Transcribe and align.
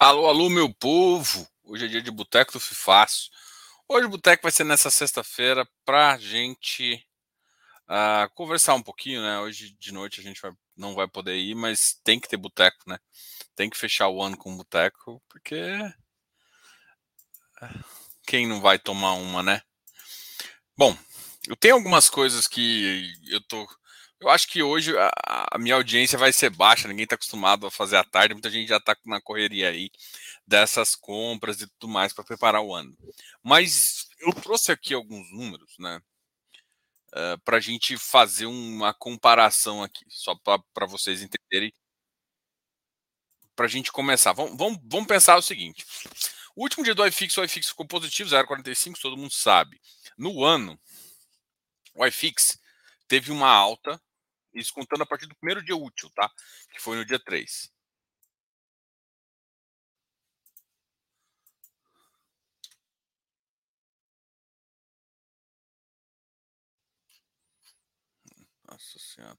Alô, 0.00 0.28
alô, 0.28 0.48
meu 0.48 0.72
povo! 0.72 1.44
Hoje 1.64 1.86
é 1.86 1.88
dia 1.88 2.00
de 2.00 2.08
Boteco 2.12 2.52
do 2.52 2.60
Fifácio. 2.60 3.32
Hoje 3.88 4.06
o 4.06 4.08
Boteco 4.08 4.44
vai 4.44 4.52
ser 4.52 4.62
nessa 4.62 4.92
sexta-feira 4.92 5.68
pra 5.84 6.16
gente 6.16 7.04
uh, 7.90 8.32
conversar 8.32 8.74
um 8.74 8.82
pouquinho, 8.82 9.20
né? 9.20 9.40
Hoje 9.40 9.76
de 9.76 9.90
noite 9.90 10.20
a 10.20 10.22
gente 10.22 10.40
vai, 10.40 10.52
não 10.76 10.94
vai 10.94 11.08
poder 11.08 11.36
ir, 11.36 11.56
mas 11.56 12.00
tem 12.04 12.20
que 12.20 12.28
ter 12.28 12.36
Boteco, 12.36 12.78
né? 12.86 12.96
Tem 13.56 13.68
que 13.68 13.76
fechar 13.76 14.08
o 14.08 14.22
ano 14.22 14.36
com 14.36 14.56
Boteco, 14.56 15.20
porque 15.28 15.60
quem 18.24 18.46
não 18.46 18.60
vai 18.60 18.78
tomar 18.78 19.14
uma, 19.14 19.42
né? 19.42 19.62
Bom, 20.76 20.96
eu 21.48 21.56
tenho 21.56 21.74
algumas 21.74 22.08
coisas 22.08 22.46
que 22.46 23.12
eu 23.26 23.40
tô 23.40 23.66
eu 24.20 24.28
acho 24.28 24.48
que 24.48 24.62
hoje 24.62 24.96
a, 24.98 25.10
a 25.52 25.58
minha 25.58 25.74
audiência 25.74 26.18
vai 26.18 26.32
ser 26.32 26.50
baixa, 26.50 26.88
ninguém 26.88 27.04
está 27.04 27.14
acostumado 27.14 27.66
a 27.66 27.70
fazer 27.70 27.96
à 27.96 28.04
tarde, 28.04 28.34
muita 28.34 28.50
gente 28.50 28.68
já 28.68 28.78
está 28.78 28.96
na 29.06 29.20
correria 29.20 29.68
aí 29.68 29.90
dessas 30.46 30.94
compras 30.94 31.60
e 31.60 31.66
tudo 31.78 31.92
mais 31.92 32.12
para 32.12 32.24
preparar 32.24 32.62
o 32.62 32.74
ano. 32.74 32.96
Mas 33.42 34.08
eu 34.18 34.32
trouxe 34.32 34.72
aqui 34.72 34.92
alguns 34.94 35.30
números, 35.32 35.74
né? 35.78 36.00
Uh, 37.12 37.18
eh, 37.34 37.36
para 37.44 37.56
a 37.56 37.60
gente 37.60 37.96
fazer 37.96 38.46
uma 38.46 38.92
comparação 38.92 39.82
aqui, 39.82 40.04
só 40.08 40.34
para 40.34 40.86
vocês 40.86 41.22
entenderem. 41.22 41.72
Para 43.56 43.66
a 43.66 43.68
gente 43.68 43.90
começar, 43.90 44.32
vamos, 44.32 44.56
vamos, 44.56 44.78
vamos 44.84 45.06
pensar 45.06 45.36
o 45.36 45.42
seguinte: 45.42 45.86
o 46.54 46.62
último 46.62 46.84
dia 46.84 46.94
do 46.94 47.06
iFix, 47.06 47.36
o 47.36 47.44
iFix 47.44 47.68
ficou 47.68 47.86
positivo, 47.86 48.30
0,45, 48.30 49.00
todo 49.00 49.16
mundo 49.16 49.32
sabe. 49.32 49.80
No 50.18 50.44
ano, 50.44 50.78
o 51.94 52.04
iFix 52.06 52.58
teve 53.08 53.32
uma 53.32 53.48
alta 53.48 54.00
isso 54.58 54.72
contando 54.74 55.02
a 55.02 55.06
partir 55.06 55.26
do 55.26 55.36
primeiro 55.36 55.62
dia 55.64 55.76
útil, 55.76 56.10
tá? 56.10 56.30
Que 56.72 56.80
foi 56.80 56.96
no 56.96 57.04
dia 57.04 57.18
3. 57.18 57.70
Nossa 68.68 68.98
Senhora. 68.98 69.38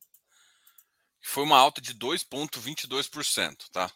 Foi 1.22 1.44
uma 1.44 1.57
alta 1.57 1.79
de 1.81 1.94
2,22%, 1.94 3.69
tá? 3.72 3.91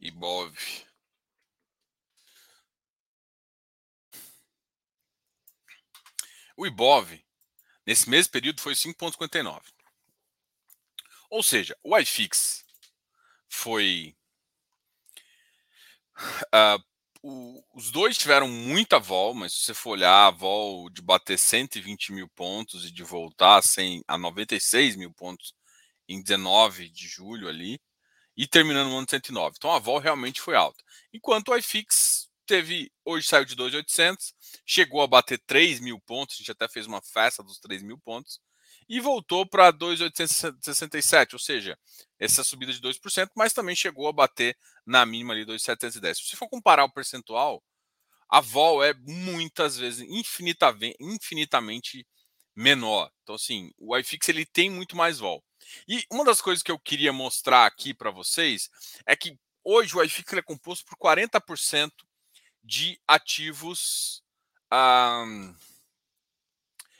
Ibov. 0.00 0.54
O 6.58 6.66
Ibov, 6.66 7.16
nesse 7.86 8.10
mesmo 8.10 8.32
período, 8.32 8.60
foi 8.60 8.74
5,59. 8.74 9.62
Ou 11.30 11.40
seja, 11.40 11.78
o 11.84 11.96
iFix 11.96 12.64
foi. 13.48 14.16
Uh, 16.52 16.82
o, 17.22 17.64
os 17.76 17.92
dois 17.92 18.18
tiveram 18.18 18.48
muita 18.48 18.98
vol, 18.98 19.34
mas 19.34 19.52
se 19.52 19.66
você 19.66 19.74
for 19.74 19.90
olhar 19.90 20.26
a 20.26 20.32
vol 20.32 20.90
de 20.90 21.00
bater 21.00 21.38
120 21.38 22.12
mil 22.12 22.28
pontos 22.30 22.84
e 22.84 22.90
de 22.90 23.04
voltar 23.04 23.58
a, 23.58 23.62
100, 23.62 24.02
a 24.08 24.18
96 24.18 24.96
mil 24.96 25.12
pontos 25.12 25.54
em 26.08 26.20
19 26.20 26.88
de 26.88 27.06
julho 27.06 27.48
ali, 27.48 27.80
e 28.36 28.48
terminando 28.48 28.88
no 28.88 28.98
ano 28.98 29.06
109. 29.08 29.54
Então 29.56 29.70
a 29.70 29.78
vol 29.78 29.98
realmente 29.98 30.40
foi 30.40 30.56
alta. 30.56 30.82
Enquanto 31.12 31.52
o 31.52 31.56
iFix 31.56 32.17
teve 32.48 32.90
hoje 33.04 33.28
saiu 33.28 33.44
de 33.44 33.54
2.800, 33.54 34.32
chegou 34.66 35.02
a 35.02 35.06
bater 35.06 35.38
3 35.46 35.80
mil 35.80 36.00
pontos, 36.00 36.36
a 36.36 36.38
gente 36.38 36.50
até 36.50 36.66
fez 36.66 36.86
uma 36.86 37.02
festa 37.02 37.42
dos 37.42 37.58
3 37.58 37.82
mil 37.82 37.98
pontos, 37.98 38.40
e 38.88 39.00
voltou 39.00 39.46
para 39.46 39.70
2.867, 39.70 41.34
ou 41.34 41.38
seja, 41.38 41.78
essa 42.18 42.42
subida 42.42 42.72
de 42.72 42.80
2%, 42.80 43.28
mas 43.36 43.52
também 43.52 43.76
chegou 43.76 44.08
a 44.08 44.12
bater 44.12 44.56
na 44.86 45.04
mínima 45.04 45.34
ali 45.34 45.44
2.710. 45.44 46.14
Se 46.26 46.36
for 46.36 46.48
comparar 46.48 46.84
o 46.84 46.92
percentual, 46.92 47.62
a 48.30 48.40
vol 48.40 48.82
é 48.82 48.94
muitas 48.94 49.76
vezes 49.76 50.06
infinitamente, 50.08 52.06
menor. 52.56 53.10
Então, 53.22 53.34
assim, 53.34 53.70
o 53.78 53.96
iFix 53.96 54.28
ele 54.30 54.46
tem 54.46 54.70
muito 54.70 54.96
mais 54.96 55.18
vol. 55.18 55.44
E 55.86 56.04
uma 56.10 56.24
das 56.24 56.40
coisas 56.40 56.62
que 56.62 56.70
eu 56.70 56.78
queria 56.78 57.12
mostrar 57.12 57.66
aqui 57.66 57.92
para 57.92 58.10
vocês 58.10 58.70
é 59.06 59.14
que 59.14 59.38
hoje 59.62 59.94
o 59.96 60.02
iFix 60.02 60.32
é 60.32 60.42
composto 60.42 60.84
por 60.86 60.96
40% 60.96 61.90
de 62.68 63.00
ativos 63.08 64.22
um, 64.70 65.56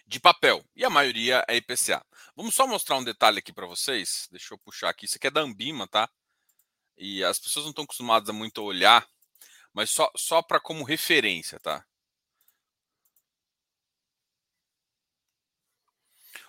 de 0.06 0.18
papel. 0.18 0.64
E 0.74 0.82
a 0.82 0.88
maioria 0.88 1.44
é 1.46 1.56
IPCA. 1.56 2.02
Vamos 2.34 2.54
só 2.54 2.66
mostrar 2.66 2.96
um 2.96 3.04
detalhe 3.04 3.38
aqui 3.38 3.52
para 3.52 3.66
vocês. 3.66 4.26
Deixa 4.30 4.54
eu 4.54 4.58
puxar 4.58 4.88
aqui. 4.88 5.04
Isso 5.04 5.18
aqui 5.18 5.26
é 5.26 5.30
da 5.30 5.42
Ambima, 5.42 5.86
tá? 5.86 6.08
E 6.96 7.22
as 7.22 7.38
pessoas 7.38 7.66
não 7.66 7.70
estão 7.70 7.84
acostumadas 7.84 8.30
a 8.30 8.32
muito 8.32 8.62
olhar, 8.62 9.06
mas 9.74 9.90
só, 9.90 10.10
só 10.16 10.40
para 10.40 10.58
como 10.58 10.84
referência, 10.84 11.60
tá? 11.60 11.84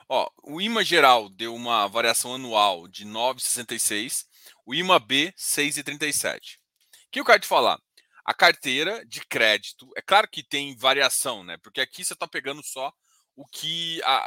Ó, 0.07 0.31
o 0.41 0.61
IMA 0.61 0.83
geral 0.83 1.27
deu 1.29 1.53
uma 1.53 1.87
variação 1.87 2.33
anual 2.33 2.87
de 2.87 3.05
9,66, 3.05 4.25
o 4.65 4.73
IMA 4.73 4.97
B 4.97 5.33
6,37. 5.37 6.55
O 6.55 7.11
que 7.11 7.19
eu 7.19 7.25
quero 7.25 7.41
te 7.41 7.47
falar? 7.47 7.79
A 8.29 8.33
carteira 8.35 9.03
de 9.07 9.21
crédito, 9.21 9.91
é 9.97 10.03
claro 10.03 10.29
que 10.29 10.43
tem 10.43 10.75
variação, 10.77 11.43
né? 11.43 11.57
Porque 11.63 11.81
aqui 11.81 12.05
você 12.05 12.13
está 12.13 12.27
pegando 12.27 12.61
só 12.61 12.93
o 13.35 13.43
que 13.43 13.99
a, 14.03 14.17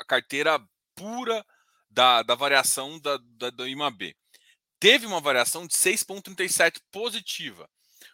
a 0.00 0.04
carteira 0.04 0.60
pura 0.96 1.46
da, 1.88 2.24
da 2.24 2.34
variação 2.34 2.98
da, 2.98 3.16
da, 3.22 3.50
do 3.50 3.68
IMAB. 3.68 4.16
Teve 4.80 5.06
uma 5.06 5.20
variação 5.20 5.64
de 5.64 5.74
6,37 5.74 6.80
positiva. 6.90 7.70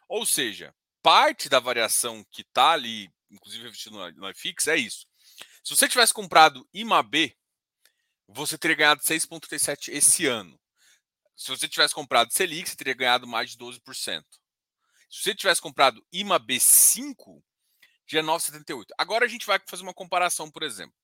Ou 0.06 0.26
seja, 0.26 0.74
parte 1.02 1.48
da 1.48 1.58
variação 1.58 2.22
que 2.30 2.42
está 2.42 2.72
ali, 2.72 3.10
inclusive 3.30 3.68
investido 3.68 3.96
no, 3.96 4.10
no 4.12 4.28
IFIX, 4.28 4.66
é 4.66 4.76
isso. 4.76 5.06
Se 5.64 5.74
você 5.74 5.88
tivesse 5.88 6.12
comprado 6.12 6.68
IMAB, 6.74 7.34
você 8.28 8.58
teria 8.58 8.76
ganhado 8.76 9.00
6,37 9.00 9.94
esse 9.94 10.26
ano. 10.26 10.60
Se 11.34 11.48
você 11.48 11.66
tivesse 11.66 11.94
comprado 11.94 12.34
Selic, 12.34 12.68
você 12.68 12.76
teria 12.76 12.92
ganhado 12.92 13.26
mais 13.26 13.52
de 13.52 13.56
12%. 13.56 14.22
Se 15.10 15.22
você 15.22 15.34
tivesse 15.34 15.60
comprado 15.60 16.04
IMA 16.12 16.38
B5, 16.38 17.42
dia 18.06 18.22
9,78. 18.22 18.86
Agora 18.96 19.24
a 19.24 19.28
gente 19.28 19.46
vai 19.46 19.60
fazer 19.66 19.82
uma 19.82 19.94
comparação, 19.94 20.50
por 20.50 20.62
exemplo. 20.62 20.94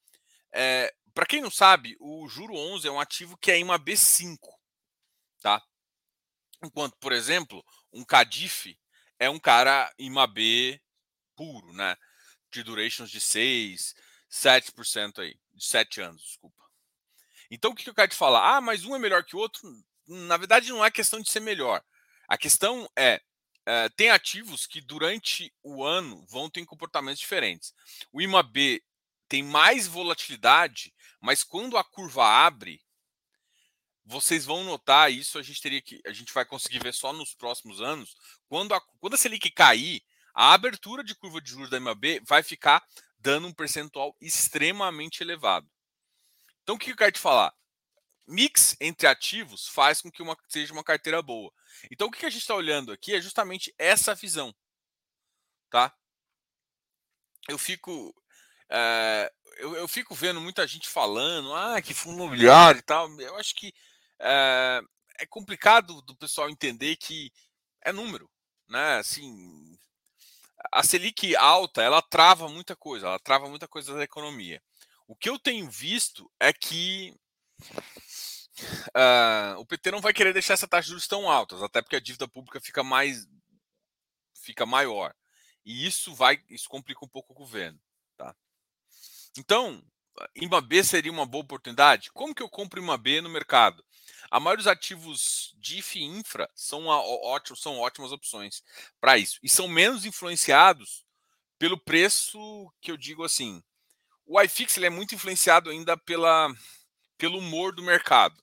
É, 0.53 0.94
Para 1.12 1.26
quem 1.26 1.41
não 1.41 1.50
sabe, 1.50 1.97
o 2.00 2.28
juro 2.28 2.54
11 2.54 2.88
é 2.88 2.91
um 2.91 3.00
ativo 3.00 3.37
que 3.37 3.50
é 3.50 3.59
IMA 3.59 3.78
B5, 3.78 4.38
tá? 5.41 5.62
Enquanto, 6.62 6.97
por 6.97 7.12
exemplo, 7.12 7.65
um 7.92 8.04
CADIF 8.04 8.78
é 9.19 9.28
um 9.28 9.38
cara 9.38 9.92
IMA 9.98 10.26
B 10.26 10.81
puro, 11.36 11.72
né? 11.72 11.97
De 12.50 12.62
durations 12.62 13.10
de 13.10 13.21
6, 13.21 13.94
7% 14.31 15.21
aí, 15.21 15.38
de 15.53 15.65
7 15.65 16.00
anos, 16.00 16.22
desculpa. 16.22 16.62
Então 17.50 17.72
o 17.72 17.75
que 17.75 17.88
eu 17.88 17.94
quero 17.94 18.09
te 18.09 18.16
falar? 18.16 18.56
Ah, 18.56 18.60
mas 18.60 18.84
um 18.84 18.94
é 18.94 18.98
melhor 18.98 19.25
que 19.25 19.36
o 19.36 19.38
outro? 19.38 19.62
Na 20.06 20.36
verdade, 20.36 20.71
não 20.71 20.84
é 20.84 20.91
questão 20.91 21.21
de 21.21 21.31
ser 21.31 21.41
melhor. 21.41 21.82
A 22.26 22.38
questão 22.38 22.88
é 22.97 23.21
Uh, 23.67 23.89
tem 23.97 24.11
ativos 24.11 24.67
que 24.67 24.81
durante 24.81 25.53
o 25.63 25.83
ano 25.83 26.25
vão 26.29 26.51
ter 26.51 26.65
comportamentos 26.67 27.21
diferentes. 27.21 27.73
O 28.13 28.21
IMAB 28.21 28.83
tem 29.29 29.43
mais 29.43 29.87
volatilidade, 29.87 30.93
mas 31.21 31.43
quando 31.43 31.79
a 31.79 31.85
curva 31.85 32.27
abre, 32.27 32.83
vocês 34.05 34.45
vão 34.45 34.65
notar 34.65 35.11
isso. 35.11 35.39
A 35.39 35.43
gente 35.43 35.63
teria 35.63 35.81
que, 35.81 36.01
a 36.07 36.13
gente 36.13 36.33
vai 36.33 36.45
conseguir 36.45 36.79
ver 36.79 36.93
só 36.93 37.13
nos 37.13 37.35
próximos 37.35 37.81
anos. 37.81 38.15
Quando 38.49 38.75
a, 38.75 38.81
quando 39.01 39.15
a 39.15 39.17
Selic 39.17 39.51
cair, 39.51 40.03
a 40.35 40.53
abertura 40.53 41.03
de 41.03 41.15
curva 41.15 41.41
de 41.41 41.51
juros 41.51 41.71
da 41.71 41.79
IMAB 41.79 42.21
vai 42.27 42.43
ficar 42.43 42.85
dando 43.19 43.47
um 43.47 43.53
percentual 43.53 44.15
extremamente 44.21 45.23
elevado. 45.23 45.67
Então, 46.63 46.75
o 46.75 46.78
que 46.78 46.91
eu 46.91 46.97
quero 46.97 47.13
te 47.13 47.19
falar? 47.19 47.55
Mix 48.26 48.76
entre 48.80 49.06
ativos 49.06 49.68
faz 49.68 50.00
com 50.00 50.10
que 50.10 50.22
uma, 50.22 50.36
seja 50.48 50.72
uma 50.72 50.84
carteira 50.84 51.21
boa. 51.22 51.53
Então, 51.91 52.09
o 52.09 52.10
que 52.10 52.24
a 52.24 52.30
gente 52.30 52.42
está 52.42 52.54
olhando 52.54 52.92
aqui 52.92 53.15
é 53.15 53.21
justamente 53.21 53.74
essa 53.78 54.15
visão. 54.15 54.54
Tá? 55.71 55.94
Eu 57.48 57.59
fico. 57.59 58.15
É, 58.71 59.30
eu, 59.59 59.76
eu, 59.76 59.88
fico 59.88 60.15
vendo 60.15 60.41
muita 60.41 60.66
gente 60.66 60.88
falando, 60.88 61.54
ah, 61.54 61.80
que 61.82 61.92
fundo 61.92 62.16
imobiliário 62.16 62.78
e 62.78 62.82
tal. 62.82 63.09
Eu 63.21 63.36
acho 63.36 63.54
que 63.54 63.72
é, 64.18 64.80
é 65.21 65.26
complicado 65.26 66.00
do 66.03 66.16
pessoal 66.16 66.48
entender 66.48 66.97
que 66.97 67.30
é 67.82 67.92
número, 67.92 68.30
né? 68.68 68.97
Assim, 68.97 69.78
a 70.72 70.82
Selic 70.82 71.36
alta, 71.36 71.82
ela 71.82 72.00
trava 72.00 72.48
muita 72.48 72.74
coisa, 72.74 73.06
ela 73.06 73.18
trava 73.18 73.48
muita 73.48 73.68
coisa 73.68 73.94
da 73.94 74.03
economia. 74.03 74.62
O 75.06 75.15
que 75.15 75.28
eu 75.28 75.38
tenho 75.38 75.71
visto 75.71 76.30
é 76.41 76.53
que 76.53 77.15
uh, 78.97 79.59
o 79.59 79.66
PT 79.66 79.91
não 79.91 80.01
vai 80.01 80.13
querer 80.13 80.33
deixar 80.33 80.55
essa 80.55 80.69
taxa 80.69 80.84
de 80.84 80.91
juros 80.91 81.09
tão 81.09 81.31
altas, 81.31 81.63
até 81.63 81.83
porque 81.83 81.97
a 81.97 82.01
dívida 82.01 82.28
pública 82.28 82.61
fica 82.61 82.83
mais 82.83 83.27
fica 84.34 84.66
maior. 84.66 85.15
E 85.65 85.87
isso 85.87 86.15
vai 86.15 86.43
isso 86.49 86.69
complica 86.69 87.05
um 87.05 87.09
pouco 87.09 87.33
o 87.33 87.37
governo, 87.37 87.81
tá? 88.16 88.34
Então, 89.37 89.83
IMA 90.37 90.61
B 90.61 90.84
seria 90.84 91.11
uma 91.11 91.27
boa 91.27 91.43
oportunidade? 91.43 92.11
Como 92.13 92.34
que 92.34 92.43
eu 92.43 92.49
compro 92.49 92.81
IMA 92.81 92.97
B 92.97 93.21
no 93.21 93.28
mercado? 93.28 93.84
A 94.31 94.39
maioria 94.39 94.59
dos 94.59 94.67
ativos 94.67 95.55
DIF 95.59 95.97
infra 95.97 96.49
são, 96.55 96.87
ótimos, 96.87 97.60
são 97.60 97.78
ótimas 97.78 98.13
opções 98.13 98.63
para 99.01 99.19
isso. 99.19 99.39
E 99.43 99.49
são 99.49 99.69
menos 99.69 100.05
influenciados 100.05 101.05
pelo 101.59 101.78
preço 101.78 102.72
que 102.81 102.91
eu 102.91 102.97
digo 102.97 103.25
assim. 103.25 103.63
O 104.27 104.41
iFix 104.41 104.77
ele 104.77 104.87
é 104.87 104.91
muito 104.91 105.15
influenciado 105.15 105.71
ainda 105.71 105.97
pela, 105.97 106.49
pelo 107.24 107.38
humor 107.38 107.74
do 107.74 107.82
mercado. 107.82 108.38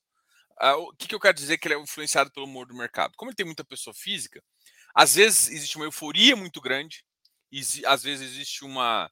Uh, 0.60 0.90
o 0.90 0.96
que, 0.96 1.08
que 1.08 1.14
eu 1.14 1.20
quero 1.20 1.38
dizer 1.38 1.60
que 1.60 1.68
ele 1.68 1.76
é 1.76 1.80
influenciado 1.80 2.32
pelo 2.32 2.48
humor 2.48 2.66
do 2.66 2.74
mercado? 2.74 3.14
Como 3.16 3.30
ele 3.30 3.36
tem 3.36 3.46
muita 3.46 3.64
pessoa 3.64 3.94
física, 3.94 4.44
às 4.92 5.14
vezes 5.14 5.50
existe 5.50 5.76
uma 5.76 5.86
euforia 5.86 6.36
muito 6.36 6.60
grande, 6.60 7.06
e 7.52 7.62
às 7.86 8.02
vezes 8.02 8.32
existe 8.32 8.66
uma 8.66 9.12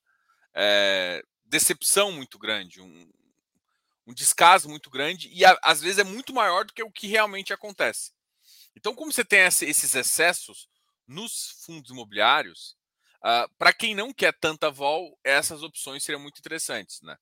é, 0.55 1.21
decepção 1.45 2.11
muito 2.11 2.39
grande, 2.39 2.81
um, 2.81 3.11
um 4.07 4.13
descaso 4.13 4.67
muito 4.67 4.89
grande, 4.89 5.29
e 5.31 5.45
a, 5.45 5.55
às 5.61 5.81
vezes 5.81 5.99
é 5.99 6.03
muito 6.03 6.33
maior 6.33 6.65
do 6.65 6.73
que 6.73 6.81
o 6.81 6.91
que 6.91 7.05
realmente 7.05 7.53
acontece. 7.53 8.11
Então, 8.75 8.95
como 8.95 9.13
você 9.13 9.23
tem 9.23 9.41
essa, 9.41 9.65
esses 9.65 9.93
excessos 9.93 10.67
nos 11.05 11.63
fundos 11.63 11.91
imobiliários, 11.91 12.75
uh, 13.17 13.47
para 13.55 13.71
quem 13.71 13.93
não 13.93 14.11
quer 14.11 14.33
tanta 14.33 14.71
vol, 14.71 15.15
essas 15.23 15.61
opções 15.61 16.03
seriam 16.03 16.21
muito 16.21 16.39
interessantes, 16.39 17.03
né? 17.03 17.15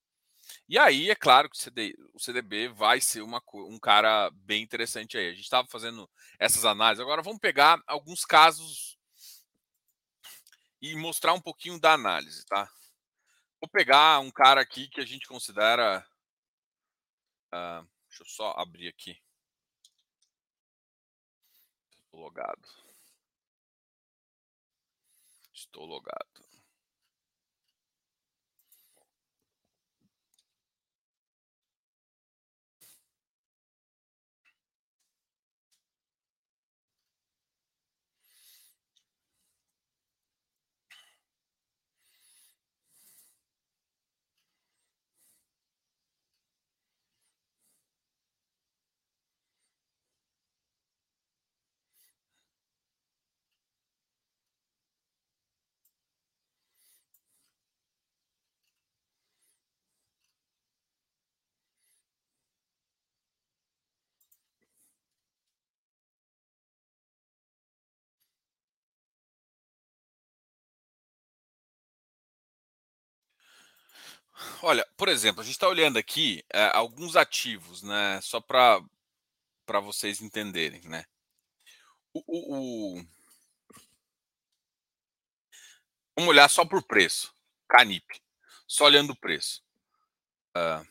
E 0.69 0.78
aí, 0.78 1.10
é 1.10 1.16
claro 1.16 1.50
que 1.50 1.56
o, 1.56 1.60
CD, 1.60 1.96
o 2.14 2.19
CDB 2.19 2.68
vai 2.68 3.00
ser 3.00 3.22
uma, 3.22 3.42
um 3.54 3.80
cara 3.80 4.30
bem 4.31 4.62
interessante 4.62 5.18
aí. 5.18 5.30
A 5.30 5.34
gente 5.34 5.44
estava 5.44 5.66
fazendo 5.69 6.10
essas 6.38 6.66
análises. 6.66 7.02
Agora 7.02 7.22
vamos 7.22 7.40
pegar 7.40 7.81
alguns 7.88 8.25
casos 8.25 8.98
e 10.81 10.94
mostrar 10.96 11.34
um 11.34 11.42
pouquinho 11.42 11.80
da 11.80 11.94
análise, 11.94 12.46
tá? 12.46 12.69
Vou 13.62 13.69
pegar 13.69 14.19
um 14.19 14.30
cara 14.30 14.62
aqui 14.62 14.90
que 14.90 15.00
a 15.00 15.06
gente 15.06 15.25
considera. 15.25 16.06
Uh, 17.48 17.88
deixa 18.10 18.24
eu 18.24 18.28
só 18.28 18.52
abrir 18.58 18.90
aqui. 18.90 19.18
Estou 22.04 22.19
logado. 22.19 22.68
Estou 25.54 25.86
logado. 25.86 26.46
Olha, 74.62 74.88
por 74.95 75.07
exemplo, 75.07 75.42
a 75.42 75.44
gente 75.44 75.54
está 75.54 75.68
olhando 75.68 75.98
aqui 75.98 76.44
é, 76.54 76.72
alguns 76.74 77.16
ativos, 77.16 77.81
né? 77.81 78.19
Só 78.22 78.39
para 78.39 78.81
para 79.66 79.80
vocês 79.81 80.22
entenderem, 80.22 80.81
né? 80.88 81.06
O, 82.13 82.24
o, 82.25 83.00
o... 83.00 83.07
Vamos 86.16 86.30
olhar 86.30 86.50
só 86.50 86.63
por 86.63 86.81
preço. 86.84 87.34
Canip, 87.68 88.06
só 88.66 88.86
olhando 88.86 89.12
o 89.12 89.16
preço. 89.16 89.62
Uh... 90.56 90.88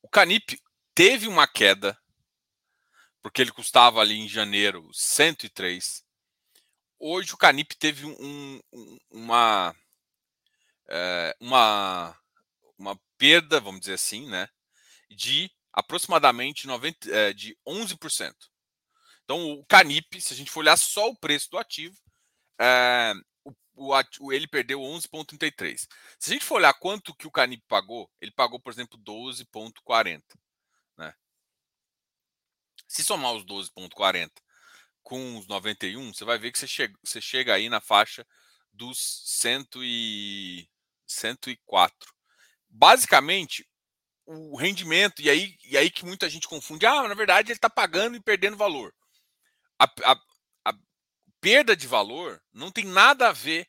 O 0.00 0.08
Canip 0.08 0.58
teve 0.94 1.28
uma 1.28 1.46
queda, 1.46 1.98
porque 3.20 3.42
ele 3.42 3.52
custava 3.52 4.00
ali 4.00 4.18
em 4.18 4.28
janeiro 4.28 4.88
103. 4.94 6.02
Hoje 6.98 7.34
o 7.34 7.36
Canip 7.36 7.74
teve 7.74 8.06
um, 8.06 8.62
um, 8.72 8.98
uma 9.10 9.76
é, 10.88 11.36
uma, 11.40 12.16
uma 12.78 12.98
perda, 13.18 13.60
vamos 13.60 13.80
dizer 13.80 13.94
assim, 13.94 14.28
né, 14.28 14.48
de 15.10 15.50
aproximadamente 15.72 16.66
90, 16.66 17.10
é, 17.10 17.32
de 17.32 17.56
11%. 17.66 18.34
Então, 19.24 19.52
o 19.52 19.66
Canip, 19.66 20.20
se 20.20 20.32
a 20.32 20.36
gente 20.36 20.50
for 20.50 20.60
olhar 20.60 20.76
só 20.76 21.08
o 21.08 21.16
preço 21.16 21.50
do 21.50 21.58
ativo, 21.58 21.96
é, 22.60 23.12
o, 23.74 23.92
o, 24.20 24.32
ele 24.32 24.46
perdeu 24.46 24.80
11,33. 24.80 25.86
Se 26.18 26.30
a 26.30 26.32
gente 26.32 26.44
for 26.44 26.56
olhar 26.56 26.72
quanto 26.74 27.14
que 27.14 27.26
o 27.26 27.30
Canip 27.30 27.62
pagou, 27.68 28.10
ele 28.20 28.30
pagou, 28.30 28.60
por 28.60 28.72
exemplo, 28.72 28.98
12,40. 28.98 30.22
Né? 30.96 31.12
Se 32.86 33.04
somar 33.04 33.32
os 33.32 33.44
12,40 33.44 34.30
com 35.02 35.38
os 35.38 35.46
91, 35.46 36.14
você 36.14 36.24
vai 36.24 36.38
ver 36.38 36.50
que 36.52 36.58
você 36.58 36.66
chega, 36.66 36.98
você 37.04 37.20
chega 37.20 37.54
aí 37.54 37.68
na 37.68 37.80
faixa 37.80 38.26
dos 38.72 39.22
100 39.26 39.66
e 39.76 40.68
104. 41.06 42.12
Basicamente, 42.68 43.66
o 44.26 44.56
rendimento, 44.56 45.22
e 45.22 45.30
aí, 45.30 45.56
e 45.64 45.76
aí 45.76 45.90
que 45.90 46.04
muita 46.04 46.28
gente 46.28 46.48
confunde, 46.48 46.84
ah, 46.84 47.06
na 47.06 47.14
verdade 47.14 47.50
ele 47.50 47.58
está 47.58 47.70
pagando 47.70 48.16
e 48.16 48.20
perdendo 48.20 48.56
valor. 48.56 48.92
A, 49.78 49.84
a, 49.84 50.20
a, 50.64 50.74
perda 51.40 51.76
de 51.76 51.86
valor 51.86 52.42
não 52.52 52.72
tem 52.72 52.84
nada 52.84 53.28
a 53.28 53.32
ver 53.32 53.68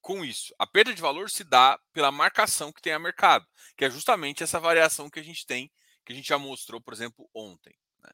com 0.00 0.24
isso. 0.24 0.54
A 0.58 0.66
perda 0.66 0.94
de 0.94 1.02
valor 1.02 1.30
se 1.30 1.44
dá 1.44 1.78
pela 1.92 2.10
marcação 2.10 2.72
que 2.72 2.80
tem 2.80 2.92
a 2.92 2.98
mercado, 2.98 3.46
que 3.76 3.84
é 3.84 3.90
justamente 3.90 4.42
essa 4.42 4.58
variação 4.58 5.10
que 5.10 5.20
a 5.20 5.22
gente 5.22 5.46
tem, 5.46 5.70
que 6.04 6.12
a 6.12 6.16
gente 6.16 6.28
já 6.28 6.38
mostrou, 6.38 6.80
por 6.80 6.94
exemplo, 6.94 7.28
ontem. 7.34 7.74
Né? 8.02 8.10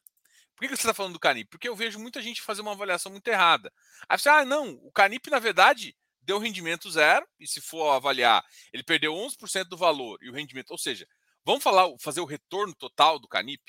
Por 0.57 0.63
que, 0.63 0.69
você 0.69 0.83
está 0.83 0.95
falando 0.95 1.15
do 1.15 1.21
Canip? 1.21 1.51
Porque 1.51 1.69
eu 1.69 1.77
vejo 1.77 1.99
muita 1.99 2.21
gente 2.21 2.43
fazer 2.43 2.63
uma 2.63 2.73
avaliação 2.73 3.13
muito 3.13 3.27
errada. 3.29 3.73
Aí 4.09 4.19
você, 4.19 4.29
ah, 4.29 4.45
não, 4.45 4.71
o 4.83 4.91
Canip, 4.93 5.29
na 5.31 5.39
verdade, 5.39 5.97
deu 6.31 6.39
rendimento 6.39 6.89
zero, 6.89 7.27
e 7.41 7.47
se 7.47 7.61
for 7.61 7.91
avaliar, 7.91 8.45
ele 8.73 8.85
perdeu 8.85 9.13
11% 9.13 9.65
do 9.65 9.77
valor 9.77 10.17
e 10.23 10.31
o 10.31 10.33
rendimento, 10.33 10.71
ou 10.71 10.79
seja, 10.79 11.05
vamos 11.45 11.61
falar, 11.61 11.93
fazer 11.99 12.21
o 12.21 12.25
retorno 12.25 12.73
total 12.73 13.19
do 13.19 13.27
Canip? 13.27 13.61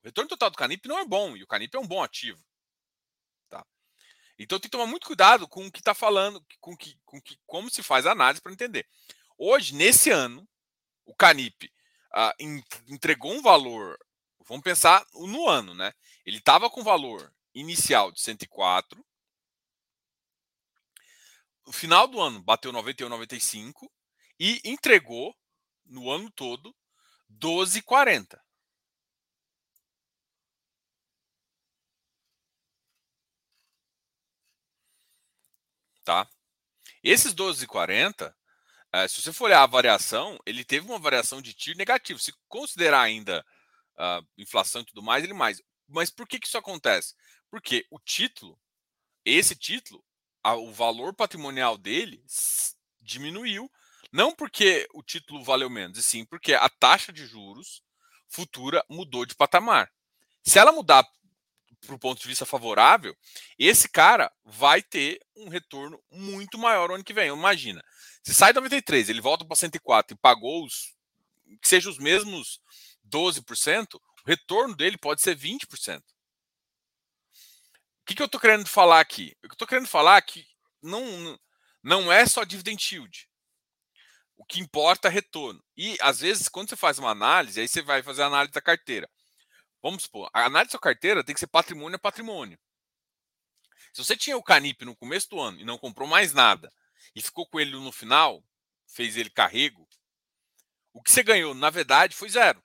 O 0.00 0.06
retorno 0.06 0.28
total 0.28 0.50
do 0.50 0.56
Canip 0.56 0.86
não 0.86 1.00
é 1.00 1.04
bom, 1.04 1.36
e 1.36 1.42
o 1.42 1.48
Canip 1.48 1.74
é 1.74 1.80
um 1.80 1.86
bom 1.86 2.00
ativo. 2.04 2.40
Tá? 3.48 3.66
Então 4.38 4.60
tem 4.60 4.70
que 4.70 4.76
tomar 4.76 4.86
muito 4.86 5.08
cuidado 5.08 5.48
com 5.48 5.66
o 5.66 5.72
que 5.72 5.80
está 5.80 5.92
falando, 5.92 6.40
com, 6.60 6.76
que, 6.76 6.96
com 7.04 7.20
que, 7.20 7.36
como 7.46 7.68
se 7.68 7.82
faz 7.82 8.06
a 8.06 8.12
análise 8.12 8.40
para 8.40 8.52
entender. 8.52 8.88
Hoje, 9.36 9.74
nesse 9.74 10.08
ano, 10.08 10.48
o 11.04 11.12
Canip 11.16 11.68
ah, 12.14 12.32
entregou 12.86 13.32
um 13.32 13.42
valor, 13.42 13.98
vamos 14.46 14.62
pensar 14.62 15.04
no 15.14 15.48
ano, 15.48 15.74
né? 15.74 15.92
Ele 16.24 16.38
estava 16.38 16.70
com 16.70 16.84
valor 16.84 17.34
inicial 17.52 18.12
de 18.12 18.20
104, 18.20 19.04
no 21.70 21.72
final 21.72 22.08
do 22.08 22.20
ano 22.20 22.42
bateu 22.42 22.72
91, 22.72 23.08
95 23.08 23.88
e 24.40 24.60
entregou 24.64 25.32
no 25.84 26.10
ano 26.10 26.28
todo 26.32 26.74
12,40. 27.30 28.40
Tá? 36.04 36.28
Esses 37.04 37.32
12,40, 37.32 38.34
é, 38.92 39.06
se 39.06 39.22
você 39.22 39.32
for 39.32 39.44
olhar 39.44 39.62
a 39.62 39.66
variação, 39.66 40.40
ele 40.44 40.64
teve 40.64 40.84
uma 40.88 40.98
variação 40.98 41.40
de 41.40 41.54
tiro 41.54 41.78
negativo. 41.78 42.18
Se 42.18 42.32
considerar 42.48 43.02
ainda 43.02 43.46
uh, 43.96 44.26
inflação 44.36 44.82
e 44.82 44.86
tudo 44.86 45.04
mais, 45.04 45.22
ele 45.22 45.34
mais. 45.34 45.62
Mas 45.86 46.10
por 46.10 46.26
que, 46.26 46.40
que 46.40 46.48
isso 46.48 46.58
acontece? 46.58 47.14
Porque 47.48 47.86
o 47.92 48.00
título, 48.00 48.60
esse 49.24 49.54
título, 49.54 50.04
a, 50.42 50.54
o 50.54 50.72
valor 50.72 51.14
patrimonial 51.14 51.76
dele 51.76 52.22
diminuiu, 53.00 53.70
não 54.12 54.34
porque 54.34 54.88
o 54.92 55.02
título 55.02 55.44
valeu 55.44 55.70
menos, 55.70 55.98
e 55.98 56.02
sim 56.02 56.24
porque 56.24 56.54
a 56.54 56.68
taxa 56.68 57.12
de 57.12 57.26
juros 57.26 57.82
futura 58.28 58.84
mudou 58.88 59.26
de 59.26 59.34
patamar. 59.34 59.90
Se 60.42 60.58
ela 60.58 60.72
mudar 60.72 61.06
para 61.86 61.94
o 61.94 61.98
ponto 61.98 62.20
de 62.20 62.28
vista 62.28 62.44
favorável, 62.44 63.16
esse 63.58 63.88
cara 63.88 64.30
vai 64.44 64.82
ter 64.82 65.20
um 65.34 65.48
retorno 65.48 66.02
muito 66.10 66.58
maior 66.58 66.90
ano 66.90 67.04
que 67.04 67.14
vem. 67.14 67.28
Imagina, 67.28 67.82
se 68.22 68.34
sai 68.34 68.52
93, 68.52 69.08
ele 69.08 69.20
volta 69.20 69.44
para 69.44 69.56
104 69.56 70.14
e 70.14 70.18
pagou 70.18 70.64
os 70.64 70.94
que 71.60 71.68
seja 71.68 71.90
os 71.90 71.98
mesmos 71.98 72.60
12%, 73.08 73.94
o 73.94 74.00
retorno 74.24 74.76
dele 74.76 74.96
pode 74.96 75.20
ser 75.20 75.36
20% 75.36 76.00
que, 78.10 78.16
que 78.16 78.22
eu 78.22 78.26
estou 78.26 78.40
querendo 78.40 78.66
falar 78.66 78.98
aqui? 78.98 79.36
Eu 79.40 79.48
estou 79.52 79.68
querendo 79.68 79.86
falar 79.86 80.16
é 80.16 80.22
que 80.22 80.44
não, 80.82 81.38
não 81.80 82.12
é 82.12 82.26
só 82.26 82.42
dividend 82.42 82.92
yield. 82.92 83.28
O 84.36 84.44
que 84.44 84.58
importa 84.58 85.06
é 85.06 85.10
retorno. 85.10 85.62
E 85.76 85.96
às 86.00 86.18
vezes, 86.18 86.48
quando 86.48 86.68
você 86.68 86.76
faz 86.76 86.98
uma 86.98 87.10
análise, 87.10 87.60
aí 87.60 87.68
você 87.68 87.80
vai 87.82 88.02
fazer 88.02 88.22
a 88.22 88.26
análise 88.26 88.52
da 88.52 88.60
carteira. 88.60 89.08
Vamos 89.80 90.02
supor, 90.02 90.28
a 90.32 90.44
análise 90.44 90.72
da 90.72 90.78
carteira 90.78 91.22
tem 91.22 91.34
que 91.34 91.40
ser 91.40 91.46
patrimônio 91.46 91.96
a 91.96 92.00
patrimônio. 92.00 92.58
Se 93.92 94.04
você 94.04 94.16
tinha 94.16 94.36
o 94.36 94.42
Canip 94.42 94.84
no 94.84 94.96
começo 94.96 95.30
do 95.30 95.40
ano 95.40 95.60
e 95.60 95.64
não 95.64 95.78
comprou 95.78 96.08
mais 96.08 96.32
nada 96.32 96.72
e 97.14 97.22
ficou 97.22 97.46
com 97.46 97.60
ele 97.60 97.72
no 97.72 97.92
final, 97.92 98.44
fez 98.88 99.16
ele 99.16 99.30
carrego, 99.30 99.88
o 100.92 101.00
que 101.00 101.12
você 101.12 101.22
ganhou, 101.22 101.54
na 101.54 101.70
verdade, 101.70 102.16
foi 102.16 102.28
zero. 102.28 102.62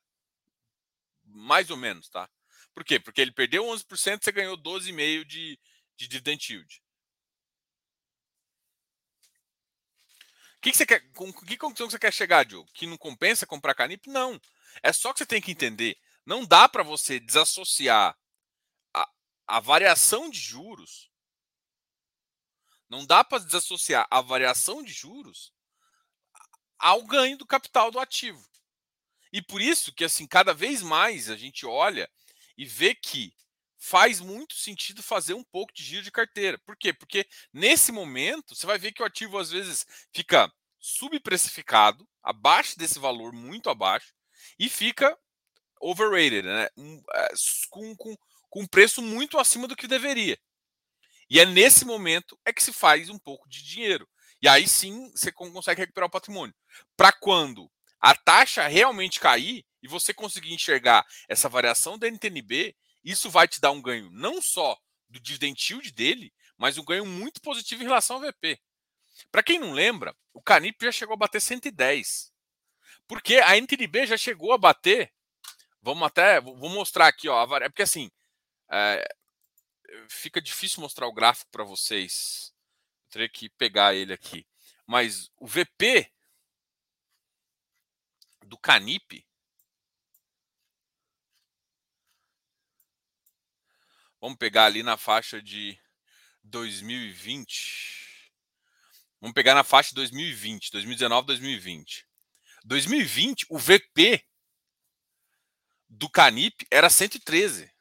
Mais 1.23 1.69
ou 1.69 1.77
menos, 1.77 2.09
tá? 2.09 2.29
Por 2.75 2.83
quê? 2.83 2.99
Porque 2.99 3.21
ele 3.21 3.31
perdeu 3.31 3.63
11%, 3.63 4.23
você 4.23 4.31
ganhou 4.31 4.55
12,5% 4.57 5.25
de, 5.25 5.59
de 5.95 6.07
dividend 6.07 6.53
yield. 6.53 6.85
que, 10.65 10.71
que 10.71 10.77
você 10.77 10.85
quer, 10.85 10.99
com 11.13 11.31
que 11.31 11.57
conclusão 11.57 11.89
você 11.89 11.99
quer 11.99 12.11
chegar, 12.11 12.43
Diogo? 12.43 12.67
Que 12.73 12.87
não 12.87 12.97
compensa 12.97 13.45
comprar 13.45 13.75
Canip? 13.75 14.09
Não. 14.09 14.41
É 14.81 14.91
só 14.91 15.13
que 15.13 15.19
você 15.19 15.25
tem 15.25 15.39
que 15.39 15.51
entender. 15.51 15.95
Não 16.25 16.43
dá 16.43 16.67
para 16.67 16.81
você 16.81 17.19
desassociar 17.19 18.17
a, 18.91 19.07
a 19.45 19.59
variação 19.59 20.27
de 20.27 20.39
juros. 20.39 21.11
Não 22.89 23.05
dá 23.05 23.23
para 23.23 23.43
desassociar 23.43 24.07
a 24.09 24.21
variação 24.21 24.81
de 24.81 24.91
juros 24.91 25.53
ao 26.79 27.03
ganho 27.03 27.37
do 27.37 27.45
capital 27.45 27.91
do 27.91 27.99
ativo. 27.99 28.43
E 29.31 29.43
por 29.43 29.61
isso 29.61 29.93
que 29.93 30.03
assim, 30.03 30.25
cada 30.25 30.53
vez 30.53 30.81
mais 30.81 31.29
a 31.29 31.35
gente 31.35 31.63
olha 31.65 32.09
e 32.57 32.65
vê 32.65 32.95
que 32.95 33.33
faz 33.77 34.19
muito 34.19 34.55
sentido 34.55 35.03
fazer 35.03 35.33
um 35.33 35.43
pouco 35.43 35.73
de 35.73 35.83
giro 35.83 36.03
de 36.03 36.11
carteira. 36.11 36.57
Por 36.65 36.75
quê? 36.75 36.91
Porque 36.91 37.27
nesse 37.53 37.91
momento 37.91 38.55
você 38.55 38.65
vai 38.65 38.77
ver 38.77 38.91
que 38.91 39.01
o 39.01 39.05
ativo 39.05 39.37
às 39.37 39.51
vezes 39.51 39.85
fica 40.13 40.51
subprecificado, 40.79 42.07
abaixo 42.23 42.77
desse 42.77 42.99
valor, 42.99 43.33
muito 43.33 43.69
abaixo, 43.69 44.13
e 44.57 44.69
fica 44.69 45.17
overrated, 45.79 46.43
né? 46.43 46.67
É, 47.13 47.29
com, 47.69 47.95
com, 47.95 48.15
com 48.49 48.61
um 48.61 48.67
preço 48.67 49.01
muito 49.01 49.37
acima 49.37 49.67
do 49.67 49.75
que 49.75 49.87
deveria. 49.87 50.37
E 51.29 51.39
é 51.39 51.45
nesse 51.45 51.85
momento 51.85 52.39
é 52.45 52.53
que 52.53 52.63
se 52.63 52.71
faz 52.71 53.09
um 53.09 53.17
pouco 53.17 53.49
de 53.49 53.63
dinheiro. 53.63 54.07
E 54.41 54.47
aí 54.47 54.67
sim 54.67 55.11
você 55.11 55.31
consegue 55.31 55.81
recuperar 55.81 56.07
o 56.07 56.11
patrimônio. 56.11 56.55
Para 56.95 57.11
quando 57.11 57.69
a 57.99 58.13
taxa 58.15 58.67
realmente 58.67 59.19
cair 59.19 59.65
e 59.85 59.87
você 59.87 60.13
conseguir 60.13 60.53
enxergar 60.53 61.05
essa 61.27 61.47
variação 61.47 61.97
da 61.97 62.07
NTNB 62.07 62.75
isso 63.05 63.29
vai 63.29 63.47
te 63.47 63.61
dar 63.61 63.69
um 63.69 63.81
ganho 63.81 64.09
não 64.09 64.41
só 64.41 64.75
do 65.07 65.19
dividend 65.19 65.71
yield 65.71 65.91
dele, 65.91 66.33
mas 66.57 66.79
um 66.79 66.83
ganho 66.83 67.05
muito 67.05 67.39
positivo 67.39 67.83
em 67.83 67.85
relação 67.85 68.15
ao 68.15 68.21
VP. 68.23 68.59
Para 69.31 69.43
quem 69.43 69.59
não 69.59 69.71
lembra, 69.73 70.15
o 70.33 70.41
Canip 70.41 70.83
já 70.83 70.91
chegou 70.91 71.13
a 71.13 71.17
bater 71.17 71.39
110. 71.39 72.33
Porque 73.07 73.35
a 73.35 73.55
NTNB 73.55 74.07
já 74.07 74.17
chegou 74.17 74.51
a 74.51 74.57
bater. 74.57 75.13
Vamos 75.83 76.07
até. 76.07 76.41
Vou 76.41 76.67
mostrar 76.69 77.07
aqui, 77.07 77.29
ó. 77.29 77.57
É 77.57 77.69
porque 77.69 77.83
assim. 77.83 78.09
É, 78.71 79.07
fica 80.09 80.41
difícil 80.41 80.81
mostrar 80.81 81.07
o 81.07 81.13
gráfico 81.13 81.51
para 81.51 81.63
vocês. 81.63 82.51
Eu 83.03 83.11
teria 83.11 83.29
que 83.29 83.49
pegar 83.49 83.93
ele 83.93 84.13
aqui. 84.13 84.47
Mas 84.87 85.29
o 85.37 85.45
VP 85.45 86.11
do 88.47 88.57
Canip 88.57 89.23
Vamos 94.25 94.39
pegar 94.39 94.65
ali 94.65 94.81
na 94.81 94.97
faixa 94.97 95.39
de 95.39 95.79
2020. 96.45 98.31
Vamos 99.21 99.35
pegar 99.35 99.53
na 99.53 99.63
faixa 99.63 99.89
de 99.89 99.95
2020, 99.97 100.71
2019, 100.71 101.27
2020. 101.27 102.07
2020, 102.63 103.45
o 103.51 103.59
VP 103.59 104.25
do 105.87 106.09
Canip 106.09 106.65
era 106.71 106.89
113. 106.89 107.71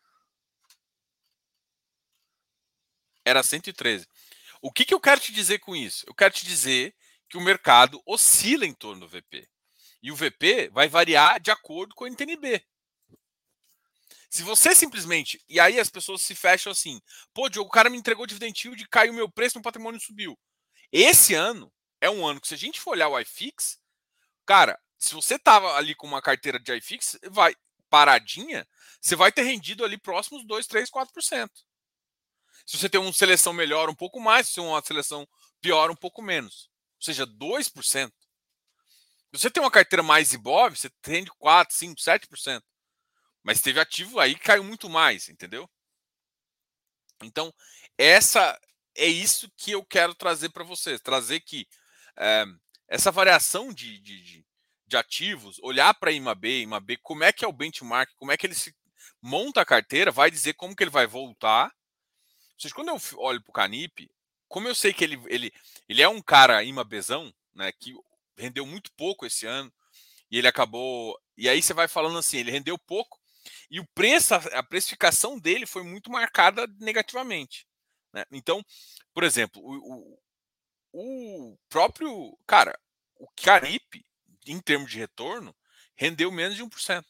Era 3.24 3.42
113. 3.42 4.06
O 4.60 4.70
que, 4.70 4.84
que 4.84 4.92
eu 4.92 5.00
quero 5.00 5.22
te 5.22 5.32
dizer 5.32 5.60
com 5.60 5.74
isso? 5.74 6.04
Eu 6.06 6.14
quero 6.14 6.34
te 6.34 6.44
dizer 6.44 6.94
que 7.26 7.38
o 7.38 7.40
mercado 7.40 8.02
oscila 8.04 8.66
em 8.66 8.74
torno 8.74 9.06
do 9.06 9.08
VP. 9.08 9.48
E 10.02 10.12
o 10.12 10.14
VP 10.14 10.68
vai 10.68 10.88
variar 10.88 11.40
de 11.40 11.50
acordo 11.50 11.94
com 11.94 12.04
o 12.04 12.06
NTNB. 12.06 12.62
Se 14.34 14.42
você 14.42 14.74
simplesmente. 14.74 15.40
E 15.48 15.60
aí 15.60 15.78
as 15.78 15.88
pessoas 15.88 16.20
se 16.20 16.34
fecham 16.34 16.72
assim: 16.72 17.00
pô, 17.32 17.48
Diogo, 17.48 17.68
o 17.68 17.72
cara 17.72 17.88
me 17.88 17.96
entregou 17.96 18.26
dividend 18.26 18.66
yield, 18.66 18.88
caiu 18.88 19.12
o 19.12 19.14
meu 19.14 19.30
preço, 19.30 19.56
meu 19.56 19.62
patrimônio 19.62 20.00
subiu. 20.00 20.36
Esse 20.90 21.34
ano 21.34 21.72
é 22.00 22.10
um 22.10 22.26
ano 22.26 22.40
que, 22.40 22.48
se 22.48 22.54
a 22.54 22.56
gente 22.56 22.80
for 22.80 22.90
olhar 22.90 23.08
o 23.08 23.20
iFix, 23.20 23.78
cara, 24.44 24.76
se 24.98 25.14
você 25.14 25.38
tava 25.38 25.74
ali 25.74 25.94
com 25.94 26.08
uma 26.08 26.20
carteira 26.20 26.58
de 26.58 26.74
iFix, 26.74 27.16
vai 27.30 27.54
paradinha, 27.88 28.66
você 29.00 29.14
vai 29.14 29.30
ter 29.30 29.42
rendido 29.42 29.84
ali 29.84 29.96
próximos 29.96 30.44
2, 30.44 30.66
3, 30.66 30.90
4%. 30.90 31.48
Se 32.66 32.76
você 32.76 32.88
tem 32.88 33.00
uma 33.00 33.12
seleção 33.12 33.52
melhor, 33.52 33.88
um 33.88 33.94
pouco 33.94 34.18
mais, 34.18 34.48
se 34.48 34.58
uma 34.58 34.82
seleção 34.82 35.28
pior, 35.60 35.92
um 35.92 35.96
pouco 35.96 36.20
menos. 36.20 36.68
Ou 36.96 37.04
seja, 37.04 37.24
2%. 37.24 37.70
Se 37.72 38.10
você 39.30 39.48
tem 39.48 39.62
uma 39.62 39.70
carteira 39.70 40.02
mais 40.02 40.32
IBOV, 40.32 40.76
você 40.76 40.90
rende 41.06 41.30
4, 41.38 41.72
5, 41.72 42.00
7%. 42.00 42.60
Mas 43.44 43.60
teve 43.60 43.78
ativo 43.78 44.18
aí 44.18 44.34
caiu 44.34 44.64
muito 44.64 44.88
mais, 44.88 45.28
entendeu? 45.28 45.70
Então, 47.22 47.54
essa 47.96 48.58
é 48.96 49.06
isso 49.06 49.50
que 49.56 49.72
eu 49.72 49.84
quero 49.84 50.14
trazer 50.14 50.48
para 50.48 50.64
vocês. 50.64 51.00
Trazer 51.00 51.40
que 51.40 51.68
é, 52.16 52.44
essa 52.88 53.12
variação 53.12 53.72
de, 53.72 53.98
de, 54.00 54.44
de 54.86 54.96
ativos, 54.96 55.58
olhar 55.62 55.92
para 55.94 56.10
IMAB, 56.10 56.62
IMAB, 56.62 56.96
como 57.02 57.22
é 57.22 57.32
que 57.32 57.44
é 57.44 57.48
o 57.48 57.52
benchmark, 57.52 58.12
como 58.16 58.32
é 58.32 58.36
que 58.36 58.46
ele 58.46 58.54
se 58.54 58.74
monta 59.20 59.60
a 59.60 59.66
carteira, 59.66 60.10
vai 60.10 60.30
dizer 60.30 60.54
como 60.54 60.74
que 60.74 60.82
ele 60.82 60.90
vai 60.90 61.06
voltar. 61.06 61.66
Ou 61.66 62.60
seja, 62.60 62.74
quando 62.74 62.88
eu 62.88 62.98
olho 63.18 63.42
para 63.42 63.50
o 63.50 63.54
Canip, 63.54 64.10
como 64.48 64.68
eu 64.68 64.74
sei 64.74 64.92
que 64.92 65.04
ele, 65.04 65.20
ele, 65.26 65.52
ele 65.88 66.02
é 66.02 66.08
um 66.08 66.22
cara 66.22 66.62
IMABzão, 66.62 67.32
né, 67.54 67.72
que 67.72 67.94
rendeu 68.36 68.66
muito 68.66 68.92
pouco 68.92 69.26
esse 69.26 69.46
ano, 69.46 69.72
e 70.30 70.38
ele 70.38 70.48
acabou. 70.48 71.18
E 71.36 71.48
aí 71.48 71.62
você 71.62 71.74
vai 71.74 71.88
falando 71.88 72.18
assim, 72.18 72.38
ele 72.38 72.50
rendeu 72.50 72.78
pouco, 72.78 73.18
e 73.74 73.80
o 73.80 73.86
preço, 73.92 74.32
a 74.36 74.62
precificação 74.62 75.36
dele 75.36 75.66
foi 75.66 75.82
muito 75.82 76.08
marcada 76.08 76.64
negativamente. 76.78 77.66
Né? 78.12 78.24
Então, 78.30 78.64
por 79.12 79.24
exemplo, 79.24 79.60
o, 79.60 80.16
o, 80.92 81.50
o 81.52 81.58
próprio. 81.68 82.38
Cara, 82.46 82.78
o 83.16 83.26
Carip, 83.32 84.06
em 84.46 84.60
termos 84.60 84.92
de 84.92 84.98
retorno, 85.00 85.52
rendeu 85.96 86.30
menos 86.30 86.54
de 86.54 86.62
1%. 86.62 87.04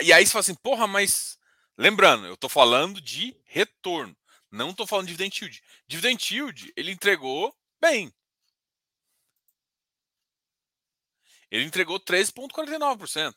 E 0.00 0.12
aí 0.12 0.24
você 0.24 0.30
fala 0.30 0.40
assim, 0.40 0.54
porra, 0.54 0.86
mas. 0.86 1.36
Lembrando, 1.76 2.26
eu 2.28 2.34
estou 2.34 2.48
falando 2.48 3.00
de 3.00 3.36
retorno, 3.44 4.16
não 4.52 4.70
estou 4.70 4.86
falando 4.86 5.08
de 5.08 5.14
dividend 5.16 5.40
yield. 5.42 5.64
Dividend 5.88 6.32
yield, 6.32 6.72
ele 6.76 6.92
entregou 6.92 7.52
bem. 7.80 8.14
Ele 11.52 11.64
entregou 11.64 12.00
13,49%. 12.00 13.36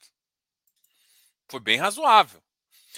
Foi 1.50 1.60
bem 1.60 1.78
razoável. 1.78 2.42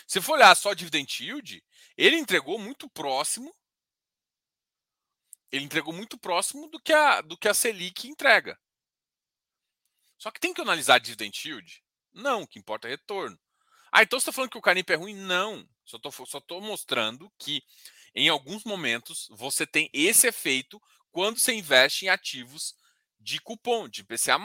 Se 0.06 0.22
for 0.22 0.34
olhar 0.34 0.56
só 0.56 0.76
dividend 0.76 1.24
yield, 1.24 1.64
ele 1.98 2.18
entregou 2.18 2.60
muito 2.60 2.88
próximo. 2.88 3.52
Ele 5.52 5.66
entregou 5.66 5.92
muito 5.92 6.20
próximo 6.20 6.68
do 6.68 6.80
que 6.80 6.94
a, 6.94 7.22
do 7.22 7.36
que 7.36 7.48
a 7.48 7.54
Selic 7.56 8.08
entrega. 8.08 8.60
Só 10.20 10.30
que 10.30 10.40
tem 10.40 10.54
que 10.54 10.62
analisar 10.62 11.00
dividend 11.00 11.36
yield? 11.44 11.84
Não, 12.14 12.44
o 12.44 12.48
que 12.48 12.60
importa 12.60 12.88
é 12.88 12.92
retorno. 12.92 13.40
Ah, 13.92 14.04
então 14.04 14.20
você 14.20 14.26
está 14.26 14.32
falando 14.32 14.52
que 14.52 14.58
o 14.60 14.62
Canip 14.62 14.88
é 14.92 14.96
ruim? 14.96 15.16
Não. 15.16 15.68
Só 15.84 15.98
estou 15.98 16.12
só 16.28 16.40
tô 16.40 16.62
mostrando 16.62 17.32
que 17.40 17.64
em 18.14 18.30
alguns 18.30 18.64
momentos 18.64 19.28
você 19.32 19.66
tem 19.66 19.90
esse 19.92 20.28
efeito 20.28 20.80
quando 21.12 21.40
você 21.40 21.54
investe 21.54 22.06
em 22.06 22.10
ativos 22.10 22.76
de 23.20 23.40
cupom, 23.42 23.90
de 23.90 24.04
PCA. 24.04 24.38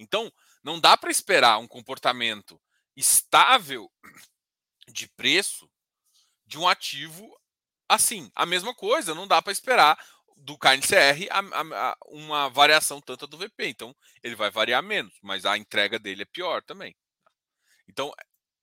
Então, 0.00 0.32
não 0.64 0.80
dá 0.80 0.96
para 0.96 1.10
esperar 1.10 1.58
um 1.58 1.68
comportamento 1.68 2.60
estável 2.96 3.90
de 4.88 5.06
preço 5.08 5.70
de 6.46 6.58
um 6.58 6.66
ativo 6.66 7.30
assim. 7.86 8.30
A 8.34 8.46
mesma 8.46 8.74
coisa, 8.74 9.14
não 9.14 9.28
dá 9.28 9.42
para 9.42 9.52
esperar 9.52 10.02
do 10.38 10.56
KNCR 10.56 11.28
a, 11.30 11.38
a, 11.38 11.90
a, 11.90 11.96
uma 12.06 12.48
variação 12.48 13.00
tanta 13.00 13.26
do 13.26 13.36
VP. 13.36 13.68
Então, 13.68 13.94
ele 14.22 14.34
vai 14.34 14.50
variar 14.50 14.82
menos, 14.82 15.14
mas 15.22 15.44
a 15.44 15.58
entrega 15.58 15.98
dele 15.98 16.22
é 16.22 16.26
pior 16.26 16.62
também. 16.62 16.96
Então, 17.86 18.10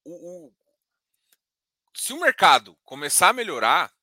o, 0.03 0.47
o, 0.47 0.53
se 1.93 2.13
o 2.13 2.19
mercado 2.19 2.75
começar 2.83 3.29
a 3.29 3.33
melhorar, 3.33 3.93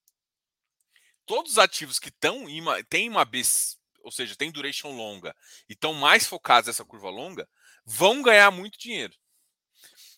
todos 1.27 1.53
os 1.53 1.59
ativos 1.59 1.99
que 1.99 2.13
têm 2.13 3.09
uma 3.09 3.25
B 3.25 3.43
ou 4.05 4.13
seja, 4.13 4.37
tem 4.37 4.53
duration 4.53 4.95
longa 4.95 5.35
e 5.69 5.73
estão 5.73 5.95
mais 5.95 6.27
focados 6.27 6.69
nessa 6.69 6.85
curva 6.85 7.11
longa, 7.11 7.49
vão 7.85 8.23
ganhar 8.23 8.51
muito 8.51 8.79
dinheiro. 8.79 9.15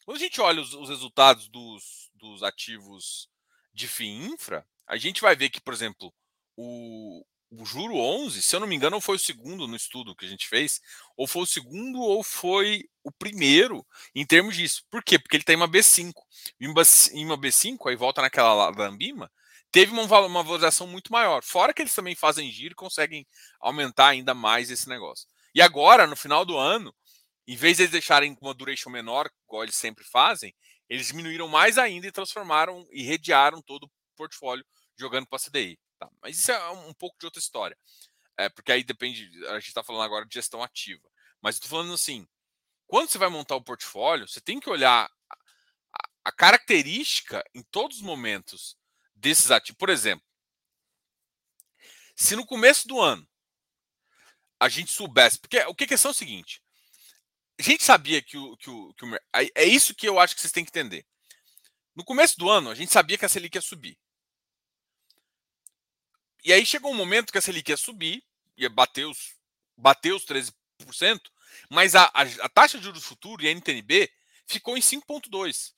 Quando 0.05 0.19
a 0.19 0.21
gente 0.21 0.41
olha 0.41 0.61
os, 0.61 0.75
os 0.75 0.89
resultados 0.89 1.49
dos, 1.49 2.11
dos 2.15 2.43
ativos 2.43 3.29
de 3.73 3.89
FII 3.89 4.27
infra, 4.27 4.67
a 4.87 4.97
gente 4.97 5.21
vai 5.21 5.35
ver 5.35 5.51
que, 5.51 5.61
por 5.61 5.73
exemplo, 5.73 6.13
o, 6.57 7.25
o 7.51 7.65
juro 7.65 7.97
11, 7.97 8.43
se 8.43 8.55
eu 8.55 8.61
não 8.61 8.67
me 8.67 8.75
engano, 8.75 9.01
foi 9.01 9.17
o 9.17 9.21
segundo 9.21 9.67
no 9.67 9.77
estudo 9.77 10.15
que 10.15 10.25
a 10.25 10.29
gente 10.29 10.49
fez, 10.49 10.81
ou 11.17 11.27
foi 11.27 11.43
o 11.43 11.47
segundo 11.47 12.01
ou 12.01 12.23
foi 12.23 12.89
o 13.03 13.13
primeiro 13.13 13.87
em 14.15 14.27
termos 14.27 14.57
disso. 14.57 14.85
Por 14.91 15.03
quê? 15.03 15.19
Porque 15.19 15.37
ele 15.37 15.45
tem 15.45 15.57
uma 15.57 15.69
B5. 15.69 16.13
Em 16.61 17.25
uma 17.25 17.39
B5, 17.39 17.89
aí 17.89 17.97
volta 17.97 18.23
naquela 18.23 18.71
da 18.71 18.87
Ambima, 18.87 19.31
teve 19.77 19.93
uma, 19.93 20.05
uma 20.21 20.43
valorização 20.43 20.87
muito 20.87 21.13
maior. 21.13 21.45
Fora 21.45 21.75
que 21.75 21.83
eles 21.83 21.95
também 21.95 22.15
fazem 22.15 22.51
giro 22.51 22.73
e 22.73 22.75
conseguem 22.75 23.27
aumentar 23.61 24.09
ainda 24.09 24.33
mais 24.33 24.71
esse 24.71 24.89
negócio. 24.89 25.29
E 25.55 25.61
agora, 25.61 26.07
no 26.07 26.17
final 26.17 26.47
do 26.47 26.57
ano, 26.57 26.95
em 27.47 27.57
vez 27.57 27.77
de 27.77 27.83
eles 27.83 27.93
deixarem 27.93 28.35
com 28.35 28.47
uma 28.47 28.55
duration 28.55 28.89
menor, 28.89 29.31
igual 29.45 29.65
eles 29.65 29.75
sempre 29.75 30.03
fazem, 30.03 30.55
eles 30.89 31.09
diminuíram 31.09 31.47
mais 31.47 31.77
ainda 31.77 32.07
e 32.07 32.11
transformaram 32.11 32.89
e 32.91 33.03
redearam 33.03 33.61
todo 33.61 33.85
o 33.85 33.91
portfólio 34.17 34.65
jogando 34.99 35.27
para 35.27 35.37
a 35.37 35.41
CDI. 35.41 35.79
Tá? 35.99 36.09
Mas 36.23 36.39
isso 36.39 36.51
é 36.53 36.71
um 36.71 36.95
pouco 36.95 37.19
de 37.21 37.27
outra 37.27 37.39
história. 37.39 37.77
É, 38.39 38.49
porque 38.49 38.73
aí 38.73 38.83
depende, 38.83 39.29
a 39.49 39.59
gente 39.59 39.69
está 39.69 39.83
falando 39.83 40.05
agora 40.05 40.25
de 40.25 40.33
gestão 40.33 40.63
ativa. 40.63 41.07
Mas 41.43 41.57
eu 41.57 41.59
estou 41.59 41.69
falando 41.69 41.93
assim, 41.93 42.27
quando 42.87 43.11
você 43.11 43.19
vai 43.19 43.29
montar 43.29 43.57
o 43.57 43.63
portfólio, 43.63 44.27
você 44.27 44.41
tem 44.41 44.59
que 44.59 44.71
olhar 44.71 45.07
a, 45.31 46.09
a 46.25 46.33
característica 46.33 47.45
em 47.55 47.63
todos 47.63 47.99
os 47.99 48.03
momentos 48.03 48.75
desses 49.29 49.51
ativos. 49.51 49.79
Por 49.79 49.89
exemplo, 49.89 50.25
se 52.15 52.37
no 52.37 52.47
começo 52.47 52.87
do 52.87 53.01
ano 53.01 53.29
a 54.59 54.69
gente 54.69 54.91
soubesse, 54.91 55.39
porque 55.39 55.59
o 55.65 55.75
que 55.75 55.85
é 55.85 55.87
questão 55.87 56.11
é 56.11 56.13
o 56.13 56.15
seguinte, 56.15 56.63
a 57.59 57.63
gente 57.63 57.83
sabia 57.83 58.23
que 58.23 58.37
o, 58.37 58.57
que 58.57 58.71
o, 58.71 58.95
que 58.95 59.05
o 59.05 59.19
é 59.55 59.65
isso 59.65 59.95
que 59.95 60.09
eu 60.09 60.19
acho 60.21 60.35
que 60.35 60.41
vocês 60.41 60.53
têm 60.53 60.65
que 60.65 60.71
entender. 60.71 61.07
No 61.95 62.05
começo 62.05 62.39
do 62.39 62.49
ano, 62.51 62.71
a 62.71 62.75
gente 62.75 62.93
sabia 62.93 63.17
que 63.17 63.25
a 63.25 63.29
Selic 63.29 63.57
ia 63.57 63.63
subir. 63.63 63.99
E 66.45 66.53
aí 66.53 66.65
chegou 66.65 66.93
um 66.93 66.97
momento 66.97 67.33
que 67.33 67.39
a 67.39 67.41
Selic 67.41 67.71
ia 67.71 67.77
subir, 67.77 68.23
ia 68.57 68.69
bater 68.69 69.07
os, 69.07 69.35
bater 69.77 70.13
os 70.13 70.25
13%, 70.25 70.53
mas 71.71 71.95
a, 71.95 72.05
a, 72.15 72.23
a 72.43 72.49
taxa 72.49 72.79
de 72.79 72.85
juros 72.85 73.05
futuro 73.05 73.43
e 73.43 73.49
a 73.49 73.51
NTNB 73.51 74.11
ficou 74.47 74.77
em 74.77 74.81
5,2%. 74.81 75.75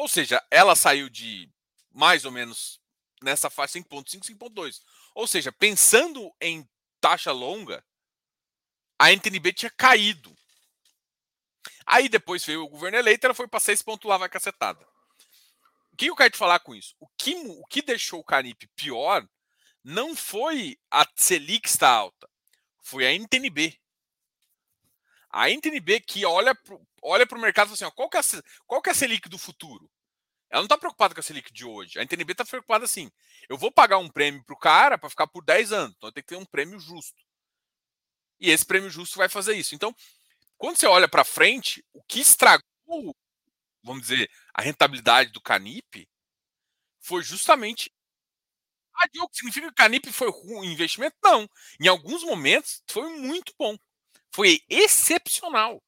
Ou 0.00 0.08
seja, 0.08 0.42
ela 0.50 0.74
saiu 0.74 1.08
de 1.08 1.48
mais 1.90 2.24
ou 2.24 2.32
menos 2.32 2.80
nessa 3.22 3.50
faixa 3.50 3.78
5,5, 3.78 4.24
5,2. 4.36 4.80
Ou 5.14 5.26
seja, 5.26 5.52
pensando 5.52 6.34
em 6.40 6.68
taxa 7.00 7.32
longa, 7.32 7.84
a 8.98 9.12
NTNB 9.12 9.52
tinha 9.52 9.70
caído. 9.70 10.34
Aí 11.86 12.08
depois 12.08 12.44
veio 12.44 12.64
o 12.64 12.68
governo 12.68 12.98
eleito, 12.98 13.26
ela 13.26 13.34
foi 13.34 13.48
para 13.48 13.60
6 13.60 13.82
pontos 13.82 14.08
lá, 14.08 14.16
vai 14.16 14.28
cacetada 14.28 14.90
que 16.00 16.08
eu 16.08 16.16
quero 16.16 16.30
te 16.30 16.38
falar 16.38 16.60
com 16.60 16.74
isso? 16.74 16.94
O 16.98 17.06
que, 17.18 17.34
o 17.34 17.62
que 17.66 17.82
deixou 17.82 18.20
o 18.20 18.24
Canip 18.24 18.66
pior 18.74 19.28
não 19.84 20.16
foi 20.16 20.78
a 20.90 21.06
Selic 21.14 21.68
estar 21.68 21.90
alta, 21.90 22.26
foi 22.82 23.06
a 23.06 23.12
NTNB. 23.12 23.78
A 25.30 25.50
NTNB 25.50 26.00
que 26.00 26.24
olha 26.24 26.54
para 26.54 26.76
olha 27.02 27.26
o 27.30 27.38
mercado 27.40 27.66
e 27.66 27.68
fala 27.68 27.74
assim: 27.74 27.84
ó, 27.84 27.90
qual, 27.90 28.08
que 28.10 28.16
é 28.16 28.20
a, 28.20 28.24
qual 28.66 28.82
que 28.82 28.88
é 28.90 28.92
a 28.92 28.94
Selic 28.94 29.28
do 29.28 29.38
futuro? 29.38 29.90
Ela 30.50 30.62
não 30.62 30.66
está 30.66 30.78
preocupada 30.78 31.14
com 31.14 31.20
a 31.20 31.22
Selic 31.22 31.52
de 31.52 31.64
hoje. 31.64 31.98
A 31.98 32.02
NTNB 32.02 32.32
está 32.32 32.44
preocupada 32.44 32.84
assim: 32.84 33.10
eu 33.48 33.56
vou 33.58 33.72
pagar 33.72 33.98
um 33.98 34.08
prêmio 34.08 34.44
para 34.44 34.54
o 34.54 34.58
cara 34.58 34.98
para 34.98 35.10
ficar 35.10 35.26
por 35.28 35.44
10 35.44 35.72
anos, 35.72 35.94
então 35.96 36.12
tem 36.12 36.22
que 36.22 36.28
ter 36.30 36.36
um 36.36 36.44
prêmio 36.46 36.78
justo. 36.80 37.22
E 38.40 38.50
esse 38.50 38.64
prêmio 38.64 38.90
justo 38.90 39.18
vai 39.18 39.28
fazer 39.28 39.54
isso. 39.54 39.74
Então, 39.74 39.94
quando 40.58 40.76
você 40.76 40.86
olha 40.86 41.08
para 41.08 41.24
frente, 41.24 41.84
o 41.92 42.02
que 42.04 42.20
estragou 42.20 42.64
vamos 43.82 44.02
dizer, 44.02 44.30
a 44.54 44.62
rentabilidade 44.62 45.30
do 45.32 45.40
Canip 45.40 46.08
foi 47.00 47.22
justamente. 47.22 47.92
Ah, 48.94 49.08
Diogo, 49.12 49.30
significa 49.32 49.66
que 49.66 49.72
o 49.72 49.74
Canip 49.74 50.12
foi 50.12 50.30
um 50.30 50.64
investimento? 50.64 51.16
Não. 51.22 51.48
Em 51.80 51.88
alguns 51.88 52.22
momentos 52.22 52.82
foi 52.90 53.08
muito 53.18 53.52
bom. 53.58 53.76
Foi 54.32 54.60
excepcional. 54.68 55.82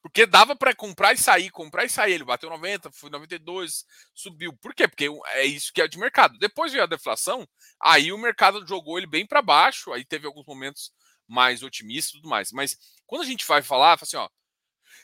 Porque 0.00 0.26
dava 0.26 0.54
para 0.54 0.74
comprar 0.74 1.12
e 1.12 1.18
sair, 1.18 1.50
comprar 1.50 1.84
e 1.84 1.88
sair. 1.88 2.14
Ele 2.14 2.24
bateu 2.24 2.48
90, 2.48 2.90
foi 2.92 3.10
92, 3.10 3.84
subiu. 4.14 4.56
Por 4.56 4.74
quê? 4.74 4.86
Porque 4.86 5.08
é 5.26 5.44
isso 5.44 5.72
que 5.72 5.82
é 5.82 5.88
de 5.88 5.98
mercado. 5.98 6.38
Depois 6.38 6.72
veio 6.72 6.84
a 6.84 6.88
deflação, 6.88 7.46
aí 7.80 8.12
o 8.12 8.18
mercado 8.18 8.66
jogou 8.66 8.98
ele 8.98 9.06
bem 9.06 9.26
para 9.26 9.42
baixo, 9.42 9.92
aí 9.92 10.04
teve 10.04 10.26
alguns 10.26 10.46
momentos 10.46 10.92
mais 11.26 11.62
otimistas 11.62 12.10
e 12.10 12.16
tudo 12.18 12.28
mais. 12.28 12.52
Mas 12.52 12.78
quando 13.06 13.22
a 13.22 13.26
gente 13.26 13.46
vai 13.46 13.62
falar, 13.62 13.98
fala 13.98 14.02
assim, 14.02 14.16
ó, 14.16 14.28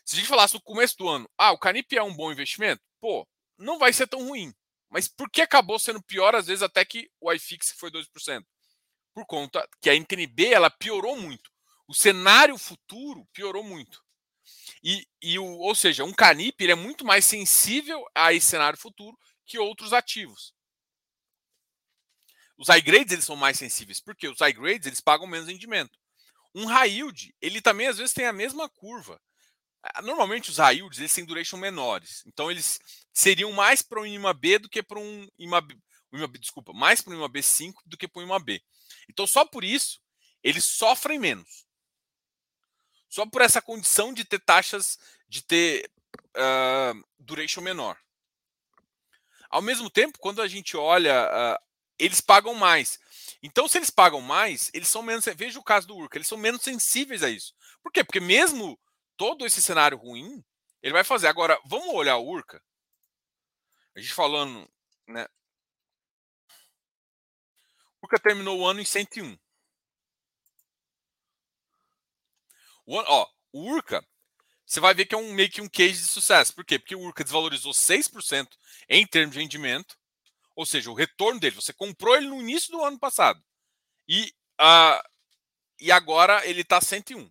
se 0.05 0.17
a 0.17 0.19
gente 0.19 0.29
falasse 0.29 0.55
no 0.55 0.63
começo 0.63 0.97
do 0.97 1.09
ano, 1.09 1.29
ah, 1.37 1.53
o 1.53 1.59
Canip 1.59 1.97
é 1.97 2.03
um 2.03 2.15
bom 2.15 2.31
investimento, 2.33 2.83
pô, 3.01 3.27
não 3.59 3.79
vai 3.79 3.93
ser 3.93 4.07
tão 4.07 4.27
ruim. 4.29 4.55
Mas 4.91 5.09
por 5.09 5.29
que 5.31 5.43
acabou 5.43 5.79
sendo 5.79 6.03
pior, 6.03 6.35
às 6.35 6.47
vezes, 6.47 6.63
até 6.63 6.85
que 6.85 7.11
o 7.21 7.33
iFix 7.33 7.73
foi 7.73 7.91
2%? 7.91 8.45
Por 9.13 9.27
conta 9.27 9.67
que 9.81 9.91
a 9.91 9.95
NTNB 9.95 10.53
ela 10.53 10.71
piorou 10.71 11.17
muito. 11.17 11.51
O 11.87 11.95
cenário 11.95 12.57
futuro 12.57 13.27
piorou 13.33 13.63
muito. 13.63 14.03
E, 14.83 15.07
e 15.21 15.39
o, 15.39 15.45
ou 15.45 15.75
seja, 15.75 16.05
um 16.05 16.13
Canip 16.13 16.63
ele 16.63 16.73
é 16.73 16.77
muito 16.77 17.05
mais 17.05 17.25
sensível 17.25 18.05
a 18.15 18.33
esse 18.33 18.47
cenário 18.47 18.79
futuro 18.79 19.19
que 19.47 19.59
outros 19.59 19.93
ativos. 19.93 20.55
Os 22.57 22.69
high 22.69 22.83
grades 22.83 23.13
eles 23.13 23.25
são 23.25 23.37
mais 23.37 23.59
sensíveis, 23.59 24.01
porque 24.01 24.29
os 24.29 24.41
high 24.41 24.53
grades 24.53 24.87
eles 24.87 25.01
pagam 25.01 25.27
menos 25.27 25.49
rendimento. 25.49 25.99
Um 26.55 26.67
high 26.67 26.89
yield, 26.89 27.35
ele 27.41 27.61
também 27.61 27.89
às 27.89 27.99
vezes 27.99 28.15
tem 28.15 28.27
a 28.27 28.33
mesma 28.33 28.69
curva. 28.69 29.21
Ah, 29.83 30.01
normalmente 30.03 30.51
os 30.51 30.59
high 30.59 30.77
yields 30.77 30.99
eles 30.99 31.13
têm 31.13 31.25
duration 31.25 31.59
menores. 31.59 32.23
Então 32.27 32.51
eles 32.51 32.79
seriam 33.13 33.53
mais 33.53 33.83
para 33.83 34.01
um 34.01 34.07
IMA 34.07 34.33
B 34.33 34.59
do 34.59 34.69
que 34.69 34.83
para 34.83 34.99
um 34.99 35.29
IMA, 35.39 35.67
IMA 36.13 36.29
B, 36.29 36.39
desculpa, 36.39 36.73
mais 36.73 37.01
para 37.01 37.13
um 37.13 37.17
IMA 37.17 37.29
B5 37.29 37.75
do 37.85 37.97
que 37.97 38.09
para 38.09 38.23
um 38.23 38.25
IMA 38.25 38.39
B. 38.39 38.63
Então 39.11 39.27
só 39.27 39.45
por 39.45 39.65
isso 39.65 40.01
eles 40.43 40.65
sofrem 40.65 41.19
menos. 41.19 41.64
Só 43.15 43.25
por 43.25 43.43
essa 43.43 43.63
condição 43.63 44.13
de 44.13 44.25
ter 44.25 44.41
taxas 44.41 44.99
de 45.29 45.41
ter 45.41 45.89
uh, 46.37 47.05
duration 47.17 47.61
menor. 47.61 47.97
Ao 49.49 49.63
mesmo 49.63 49.89
tempo, 49.89 50.19
quando 50.19 50.43
a 50.43 50.49
gente 50.49 50.77
olha, 50.77 51.31
uh, 51.31 51.65
eles 51.97 52.21
pagam 52.21 52.55
mais. 52.55 52.99
Então, 53.41 53.69
se 53.69 53.79
eles 53.79 53.89
pagam 53.89 54.21
mais, 54.21 54.69
eles 54.75 54.89
são 54.89 55.01
menos. 55.01 55.27
Veja 55.27 55.61
o 55.61 55.63
caso 55.63 55.87
do 55.87 55.97
Urca, 55.97 56.19
eles 56.19 56.27
são 56.27 56.37
menos 56.37 56.63
sensíveis 56.63 57.23
a 57.23 57.31
isso. 57.31 57.55
Por 57.85 57.93
quê? 57.93 58.03
Porque 58.03 58.19
mesmo 58.19 58.77
todo 59.17 59.47
esse 59.47 59.63
cenário 59.63 59.97
ruim, 59.97 60.45
ele 60.83 60.93
vai 60.93 61.05
fazer. 61.05 61.29
Agora, 61.29 61.57
vamos 61.67 61.95
olhar 61.95 62.17
o 62.17 62.27
Urca. 62.27 62.61
A 63.95 64.01
gente 64.01 64.13
falando, 64.13 64.69
né? 65.07 65.29
O 68.03 68.07
Urca 68.07 68.19
terminou 68.19 68.59
o 68.59 68.67
ano 68.67 68.81
em 68.81 68.85
101. 68.85 69.39
O, 72.87 72.97
ó, 72.97 73.29
o 73.53 73.71
Urca, 73.73 74.07
você 74.67 74.81
vai 74.81 74.95
ver 74.95 75.07
que 75.07 75.15
é 75.15 75.19
um 75.19 75.33
meio 75.33 75.51
que 75.51 75.61
um 75.61 75.69
case 75.69 76.03
de 76.03 76.09
sucesso. 76.09 76.55
Por 76.55 76.65
quê? 76.65 76.79
Porque 76.79 76.95
o 76.95 77.01
Urca 77.01 77.25
desvalorizou 77.25 77.73
6% 77.73 78.49
em 78.89 79.07
termos 79.07 79.35
de 79.35 79.41
rendimento. 79.41 79.97
Ou 80.57 80.65
seja, 80.65 80.91
o 80.91 80.95
retorno 80.95 81.41
dele, 81.41 81.57
você 81.57 81.73
comprou 81.73 82.17
ele 82.17 82.29
no 82.29 82.41
início 82.41 82.71
do 82.71 82.83
ano 82.85 82.99
passado. 82.99 83.43
E, 84.09 84.33
uh, 84.61 85.03
e 85.81 85.91
agora 85.91 86.47
ele 86.47 86.61
está 86.61 86.81
101 86.81 87.31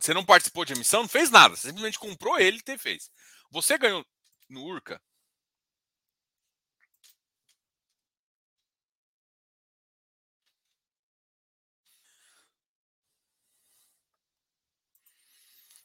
você 0.00 0.14
não 0.14 0.24
participou 0.24 0.64
de 0.64 0.72
emissão, 0.72 1.02
não 1.02 1.08
fez 1.08 1.30
nada. 1.30 1.54
Você 1.54 1.68
simplesmente 1.68 1.98
comprou 1.98 2.38
ele 2.38 2.60
e 2.66 2.78
fez. 2.78 3.10
Você 3.50 3.78
ganhou 3.78 4.04
no 4.48 4.62
Urca. 4.64 5.00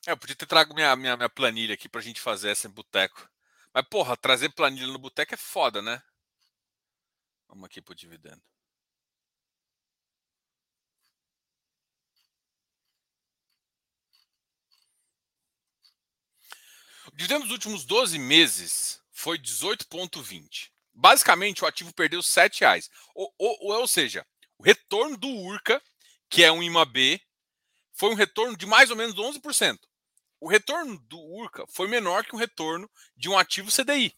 É, 0.08 0.12
eu 0.12 0.18
podia 0.18 0.36
ter 0.36 0.46
trago 0.46 0.74
minha, 0.74 0.96
minha, 0.96 1.16
minha 1.16 1.30
planilha 1.30 1.74
aqui 1.74 1.88
pra 1.90 2.02
gente 2.02 2.20
fazer 2.22 2.50
essa 2.50 2.68
em 2.68 2.72
boteco. 2.72 3.30
Mas, 3.74 3.86
porra, 3.88 4.18
trazer 4.18 4.50
planilha 4.50 4.88
no 4.88 5.00
boteco 5.00 5.34
é 5.34 5.38
foda, 5.38 5.82
né? 5.82 6.02
Vamos 7.48 7.66
aqui 7.66 7.82
pro 7.82 7.94
dividendo. 7.94 8.42
O 17.08 17.12
dividendo 17.16 17.44
dos 17.44 17.52
últimos 17.52 17.86
12 17.86 18.18
meses 18.20 19.02
foi 19.12 19.38
18,20. 19.38 20.72
Basicamente, 20.94 21.64
o 21.64 21.68
ativo 21.68 21.94
perdeu 21.94 22.22
R$ 22.22 22.50
reais. 22.60 22.90
Ou, 23.16 23.34
ou, 23.38 23.58
ou 23.80 23.88
seja, 23.88 24.26
o 24.58 24.64
retorno 24.64 25.18
do 25.18 25.28
URCA, 25.28 25.82
que 26.30 26.44
é 26.44 26.52
um 26.52 26.62
IMAB, 26.62 27.20
foi 27.94 28.12
um 28.12 28.16
retorno 28.16 28.56
de 28.56 28.66
mais 28.66 28.92
ou 28.92 28.96
menos 28.96 29.16
11%. 29.18 29.89
O 30.40 30.48
retorno 30.48 30.98
do 31.00 31.20
URCA 31.20 31.66
foi 31.68 31.88
menor 31.88 32.26
que 32.26 32.36
o 32.36 32.38
retorno 32.38 32.90
de 33.16 33.30
um 33.30 33.38
ativo 33.38 33.72
CDI. 33.72 34.16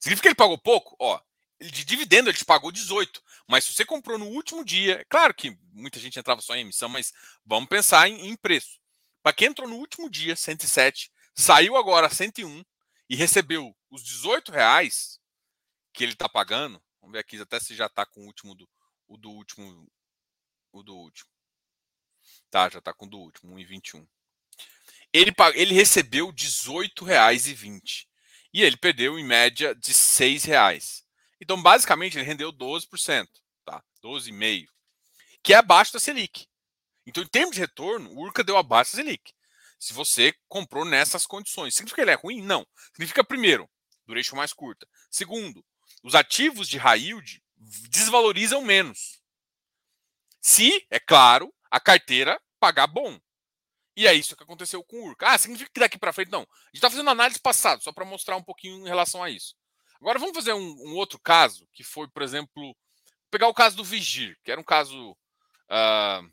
Significa 0.00 0.22
que 0.22 0.28
ele 0.28 0.34
pagou 0.34 0.58
pouco? 0.58 0.96
Ó, 0.98 1.20
de 1.60 1.84
dividendo 1.84 2.30
ele 2.30 2.38
te 2.38 2.44
pagou 2.44 2.72
18. 2.72 3.22
Mas 3.48 3.64
se 3.64 3.72
você 3.72 3.84
comprou 3.84 4.18
no 4.18 4.26
último 4.26 4.64
dia, 4.64 5.04
claro 5.08 5.34
que 5.34 5.58
muita 5.72 5.98
gente 5.98 6.18
entrava 6.18 6.40
só 6.40 6.54
em 6.54 6.60
emissão, 6.60 6.88
mas 6.88 7.12
vamos 7.44 7.68
pensar 7.68 8.08
em, 8.08 8.28
em 8.28 8.36
preço. 8.36 8.80
Para 9.22 9.32
quem 9.32 9.48
entrou 9.48 9.68
no 9.68 9.76
último 9.76 10.10
dia, 10.10 10.36
107, 10.36 11.10
saiu 11.34 11.76
agora 11.76 12.08
101 12.08 12.64
e 13.08 13.16
recebeu 13.16 13.76
os 13.90 14.02
18 14.02 14.52
reais 14.52 15.18
que 15.92 16.02
ele 16.02 16.12
está 16.12 16.28
pagando, 16.28 16.82
Vamos 17.04 17.12
ver 17.12 17.18
aqui 17.18 17.38
até 17.38 17.60
se 17.60 17.74
já 17.74 17.84
está 17.84 18.06
com 18.06 18.22
o 18.22 18.24
último 18.24 18.54
do, 18.54 18.66
o 19.06 19.18
do 19.18 19.30
último. 19.30 19.86
O 20.72 20.82
do 20.82 20.96
último. 20.96 21.28
Tá, 22.54 22.68
já 22.68 22.78
está 22.78 22.94
com 22.94 23.06
o 23.06 23.10
do 23.10 23.18
último, 23.18 23.56
1,21. 23.56 24.06
Ele, 25.12 25.32
ele 25.56 25.74
recebeu 25.74 26.28
R$18,20. 26.28 28.06
E 28.52 28.62
ele 28.62 28.76
perdeu 28.76 29.18
em 29.18 29.24
média 29.24 29.74
de 29.74 29.90
R$ 29.90 30.38
reais. 30.44 31.04
Então, 31.40 31.60
basicamente, 31.60 32.16
ele 32.16 32.24
rendeu 32.24 32.52
12%, 32.52 33.26
tá? 33.64 33.82
12,5%, 34.00 34.68
que 35.42 35.52
é 35.52 35.56
abaixo 35.56 35.94
da 35.94 35.98
Selic. 35.98 36.46
Então, 37.04 37.24
em 37.24 37.26
termos 37.26 37.56
de 37.56 37.60
retorno, 37.60 38.08
o 38.10 38.20
Urca 38.20 38.44
deu 38.44 38.56
abaixo 38.56 38.92
da 38.92 39.02
Selic. 39.02 39.32
Se 39.76 39.92
você 39.92 40.32
comprou 40.46 40.84
nessas 40.84 41.26
condições. 41.26 41.74
Significa 41.74 41.96
que 41.96 42.02
ele 42.02 42.12
é 42.12 42.22
ruim? 42.22 42.40
Não. 42.40 42.64
Significa, 42.92 43.24
primeiro, 43.24 43.68
duration 44.06 44.36
mais 44.36 44.52
curta. 44.52 44.86
Segundo, 45.10 45.66
os 46.04 46.14
ativos 46.14 46.68
de 46.68 46.78
high 46.78 47.00
yield 47.00 47.42
desvalorizam 47.90 48.62
menos. 48.62 49.20
Se, 50.40 50.86
é 50.88 51.00
claro, 51.00 51.52
a 51.68 51.80
carteira 51.80 52.40
pagar 52.64 52.86
bom. 52.86 53.20
E 53.94 54.06
é 54.06 54.14
isso 54.14 54.34
que 54.34 54.42
aconteceu 54.42 54.82
com 54.82 54.96
o 54.96 55.08
Urca. 55.08 55.28
Ah, 55.28 55.38
significa 55.38 55.70
que 55.70 55.80
daqui 55.80 55.98
para 55.98 56.14
frente 56.14 56.30
não. 56.30 56.40
A 56.40 56.44
gente 56.44 56.76
está 56.76 56.88
fazendo 56.88 57.10
análise 57.10 57.38
passada, 57.38 57.82
só 57.82 57.92
para 57.92 58.06
mostrar 58.06 58.36
um 58.36 58.42
pouquinho 58.42 58.80
em 58.80 58.88
relação 58.88 59.22
a 59.22 59.28
isso. 59.28 59.54
Agora 60.00 60.18
vamos 60.18 60.34
fazer 60.34 60.54
um, 60.54 60.60
um, 60.60 60.94
outro 60.96 61.18
caso, 61.18 61.68
que 61.72 61.84
foi, 61.84 62.08
por 62.08 62.22
exemplo, 62.22 62.74
pegar 63.30 63.48
o 63.48 63.54
caso 63.54 63.76
do 63.76 63.84
Vigir, 63.84 64.38
que 64.42 64.50
era 64.50 64.60
um 64.60 64.64
caso 64.64 65.12
uh, 65.12 66.30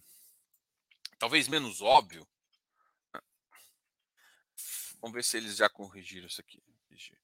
talvez 1.19 1.49
menos 1.49 1.81
óbvio. 1.81 2.25
Vamos 5.01 5.15
ver 5.15 5.23
se 5.23 5.35
eles 5.35 5.57
já 5.57 5.69
corrigiram 5.69 6.27
isso 6.27 6.39
aqui. 6.39 6.63
Vigir. 6.89 7.19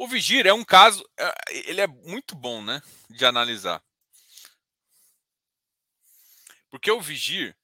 O 0.00 0.06
Vigir 0.06 0.46
é 0.46 0.52
um 0.52 0.64
caso, 0.64 1.04
é, 1.18 1.34
ele 1.68 1.80
é 1.80 1.86
muito 1.88 2.36
bom, 2.36 2.62
né, 2.62 2.80
de 3.10 3.26
analisar. 3.26 3.82
Porque 6.70 6.88
o 6.88 7.00
Vigir 7.00 7.58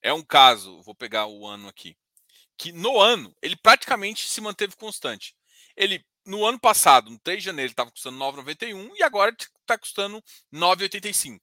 é 0.00 0.14
um 0.14 0.24
caso, 0.24 0.80
vou 0.80 0.94
pegar 0.94 1.26
o 1.26 1.46
ano 1.46 1.68
aqui, 1.68 1.98
que 2.56 2.72
no 2.72 2.98
ano 2.98 3.36
ele 3.42 3.56
praticamente 3.56 4.26
se 4.26 4.40
manteve 4.40 4.74
constante. 4.74 5.36
Ele 5.76 6.02
no 6.24 6.46
ano 6.46 6.58
passado, 6.58 7.10
no 7.10 7.18
3 7.18 7.40
de 7.40 7.44
janeiro, 7.44 7.72
estava 7.72 7.90
custando 7.90 8.18
9,91 8.18 8.92
e 8.96 9.02
agora 9.02 9.36
está 9.38 9.76
custando 9.76 10.24
9,85. 10.50 11.38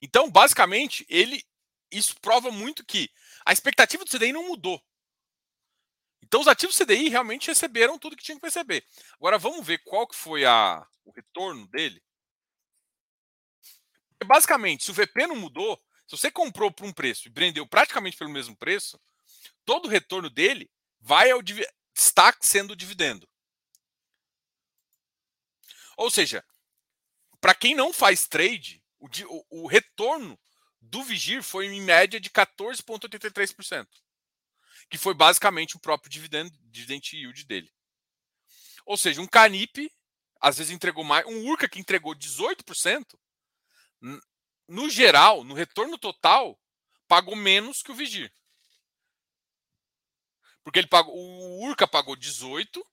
Então, 0.00 0.30
basicamente, 0.30 1.04
ele 1.06 1.44
isso 1.90 2.18
prova 2.22 2.50
muito 2.50 2.82
que 2.86 3.10
a 3.44 3.52
expectativa 3.52 4.02
do 4.02 4.10
CDI 4.10 4.32
não 4.32 4.48
mudou. 4.48 4.82
Então, 6.32 6.40
os 6.40 6.48
ativos 6.48 6.78
CDI 6.78 7.10
realmente 7.10 7.48
receberam 7.48 7.98
tudo 7.98 8.16
que 8.16 8.24
tinham 8.24 8.40
que 8.40 8.46
receber. 8.46 8.82
Agora, 9.18 9.36
vamos 9.36 9.66
ver 9.66 9.82
qual 9.84 10.06
que 10.06 10.16
foi 10.16 10.46
a, 10.46 10.82
o 11.04 11.10
retorno 11.10 11.66
dele 11.68 12.02
basicamente, 14.24 14.84
se 14.84 14.90
o 14.90 14.94
VP 14.94 15.26
não 15.26 15.36
mudou, 15.36 15.76
se 16.06 16.16
você 16.16 16.30
comprou 16.30 16.70
por 16.70 16.86
um 16.86 16.92
preço 16.92 17.28
e 17.28 17.32
vendeu 17.34 17.66
praticamente 17.66 18.16
pelo 18.16 18.30
mesmo 18.30 18.56
preço, 18.56 19.00
todo 19.64 19.86
o 19.86 19.90
retorno 19.90 20.30
dele 20.30 20.70
vai 21.00 21.30
ao 21.30 21.40
está 21.94 22.34
sendo 22.40 22.74
dividendo. 22.74 23.28
Ou 25.96 26.10
seja, 26.10 26.42
para 27.40 27.54
quem 27.54 27.74
não 27.74 27.92
faz 27.92 28.26
trade, 28.26 28.82
o, 28.98 29.06
o, 29.06 29.64
o, 29.64 29.66
retorno 29.66 30.38
do 30.80 31.02
Vigir 31.02 31.42
foi 31.42 31.66
em 31.66 31.82
média 31.82 32.18
de 32.18 32.30
14,83%, 32.30 33.86
que 34.92 34.98
foi 34.98 35.14
basicamente 35.14 35.74
o 35.74 35.80
próprio 35.80 36.10
dividend, 36.10 36.52
dividend 36.64 37.16
yield 37.16 37.46
dele. 37.46 37.72
Ou 38.84 38.94
seja, 38.94 39.22
um 39.22 39.26
Canip 39.26 39.90
às 40.38 40.58
vezes 40.58 40.70
entregou 40.70 41.02
mais, 41.02 41.24
um 41.24 41.46
Urca 41.46 41.66
que 41.66 41.80
entregou 41.80 42.14
18%, 42.14 43.18
no 44.68 44.90
geral, 44.90 45.44
no 45.44 45.54
retorno 45.54 45.96
total, 45.96 46.60
pagou 47.08 47.34
menos 47.34 47.82
que 47.82 47.90
o 47.90 47.94
Vigir. 47.94 48.30
Porque 50.62 50.78
ele 50.80 50.88
pagou, 50.88 51.14
o 51.16 51.64
Urca 51.66 51.88
pagou 51.88 52.14
18, 52.14 52.86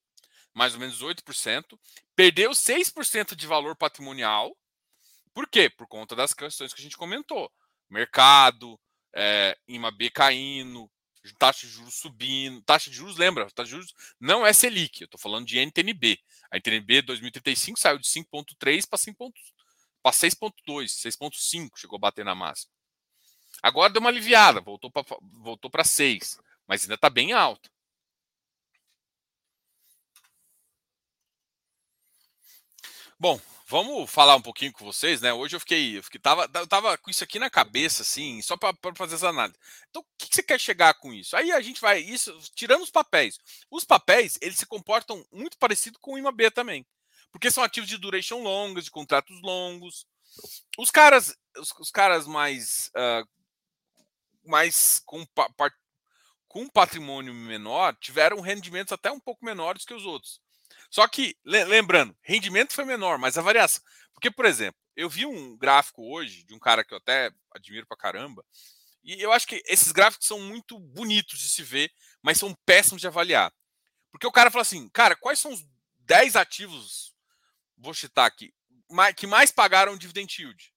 mais 0.54 0.76
ou 0.76 0.80
menos 0.80 1.02
8%, 1.02 1.78
perdeu 2.16 2.52
6% 2.52 3.36
de 3.36 3.46
valor 3.46 3.76
patrimonial. 3.76 4.58
Por 5.34 5.50
quê? 5.50 5.70
Por 5.70 5.86
conta 5.86 6.16
das 6.16 6.34
questões 6.34 6.74
que 6.74 6.80
a 6.80 6.84
gente 6.84 6.96
comentou. 6.96 7.52
Mercado, 7.90 8.80
é, 9.14 9.58
IMAB 9.68 10.12
caindo, 10.12 10.90
taxa 11.36 11.66
de 11.66 11.74
juros 11.74 11.96
subindo. 11.96 12.62
Taxa 12.62 12.90
de 12.90 12.96
juros, 12.96 13.18
lembra, 13.18 13.50
taxa 13.52 13.66
de 13.66 13.72
juros 13.72 13.94
não 14.20 14.46
é 14.46 14.54
Selic, 14.54 15.02
eu 15.02 15.06
estou 15.06 15.20
falando 15.20 15.46
de 15.46 15.60
NTNB. 15.60 16.20
A 16.52 16.58
NTNB 16.58 17.02
2035 17.04 17.80
saiu 17.80 17.98
de 17.98 18.08
5,3 18.08 18.88
para 18.88 19.00
5,2 19.00 19.32
para 20.02 20.12
6,2, 20.12 20.86
6,5 20.88 21.78
chegou 21.78 21.98
a 21.98 22.00
bater 22.00 22.26
na 22.26 22.34
máxima. 22.36 22.72
Agora 23.62 23.92
deu 23.92 24.00
uma 24.00 24.10
aliviada, 24.10 24.62
voltou 24.62 24.90
para 24.90 25.04
voltou 25.22 25.72
6, 25.84 26.40
mas 26.68 26.84
ainda 26.84 26.96
está 26.96 27.10
bem 27.10 27.34
alto. 27.34 27.70
Bom, 33.20 33.40
vamos 33.70 34.10
falar 34.10 34.36
um 34.36 34.42
pouquinho 34.42 34.74
com 34.74 34.84
vocês, 34.84 35.22
né? 35.22 35.32
Hoje 35.32 35.56
eu 35.56 35.60
fiquei, 35.60 36.00
eu 36.00 36.04
fiquei 36.04 36.20
tava, 36.20 36.50
eu 36.56 36.68
tava 36.68 36.98
com 36.98 37.12
isso 37.12 37.24
aqui 37.24 37.38
na 37.38 37.52
cabeça, 37.52 38.02
assim, 38.02 38.42
só 38.42 38.58
para 38.58 38.74
fazer 38.96 39.14
essa 39.14 39.30
análise. 39.30 39.60
Então, 39.90 40.02
o 40.02 40.06
que, 40.18 40.28
que, 40.28 40.36
você 40.36 40.42
quer 40.42 40.60
chegar 40.60 40.96
com 40.96 41.14
isso? 41.14 41.38
Aí 41.38 41.52
a 41.52 41.62
gente 41.62 41.80
vai, 41.80 42.00
isso, 42.00 42.36
tirando 42.56 42.82
os 42.82 42.90
papéis. 42.90 43.38
Os 43.70 43.86
papéis, 43.86 44.40
eles 44.42 44.58
se 44.58 44.66
comportam 44.66 45.24
muito 45.32 45.56
parecido 45.60 46.00
com 46.00 46.14
o 46.14 46.18
IMAB 46.18 46.50
também. 46.50 46.84
Porque 47.32 47.52
são 47.52 47.64
ativos 47.64 47.88
de 47.88 47.98
duration 47.98 48.42
longas, 48.42 48.86
de 48.86 48.92
contratos 48.92 49.40
longos. 49.44 50.08
Os 50.76 50.90
caras, 50.90 51.38
os, 51.56 51.72
os 51.80 51.92
caras 51.92 52.26
mais, 52.26 52.90
uh, 52.96 54.50
mais 54.50 55.00
com, 55.06 55.24
com 56.48 56.68
patrimônio 56.68 57.36
menor 57.36 57.96
tiveram 57.98 58.42
rendimentos 58.42 58.92
até 58.92 59.12
um 59.12 59.20
pouco 59.20 59.46
menores 59.46 59.86
que 59.86 59.94
os 59.94 60.06
outros. 60.06 60.42
Só 60.90 61.08
que, 61.08 61.38
lembrando, 61.46 62.18
rendimento 62.22 62.74
foi 62.74 62.86
menor, 62.86 63.18
mas 63.18 63.38
a 63.38 63.42
variação. 63.42 63.84
Porque, 64.14 64.32
por 64.32 64.46
exemplo, 64.46 64.80
eu 64.96 65.10
vi 65.10 65.26
um 65.26 65.58
gráfico 65.58 66.04
hoje 66.14 66.44
de 66.44 66.54
um 66.54 66.60
cara 66.60 66.84
que 66.84 66.94
eu 66.94 66.98
até 66.98 67.32
admiro 67.54 67.86
pra 67.86 67.96
caramba, 67.96 68.44
e 69.04 69.22
eu 69.22 69.32
acho 69.32 69.48
que 69.48 69.62
esses 69.66 69.92
gráficos 69.92 70.28
são 70.28 70.40
muito 70.40 70.78
bonitos 70.80 71.40
de 71.40 71.50
se 71.50 71.64
ver, 71.64 71.92
mas 72.22 72.38
são 72.38 72.54
péssimos 72.66 73.00
de 73.00 73.08
avaliar. 73.08 73.54
Porque 74.12 74.28
o 74.28 74.32
cara 74.32 74.52
fala 74.52 74.64
assim, 74.64 74.90
cara, 74.90 75.16
quais 75.16 75.40
são 75.40 75.54
os 75.54 75.64
10 76.00 76.36
ativos 76.36 77.16
vou 77.78 77.94
citar 77.94 78.26
aqui, 78.26 78.54
que 79.16 79.26
mais 79.26 79.52
pagaram 79.52 79.98
dividend 79.98 80.42
yield. 80.42 80.74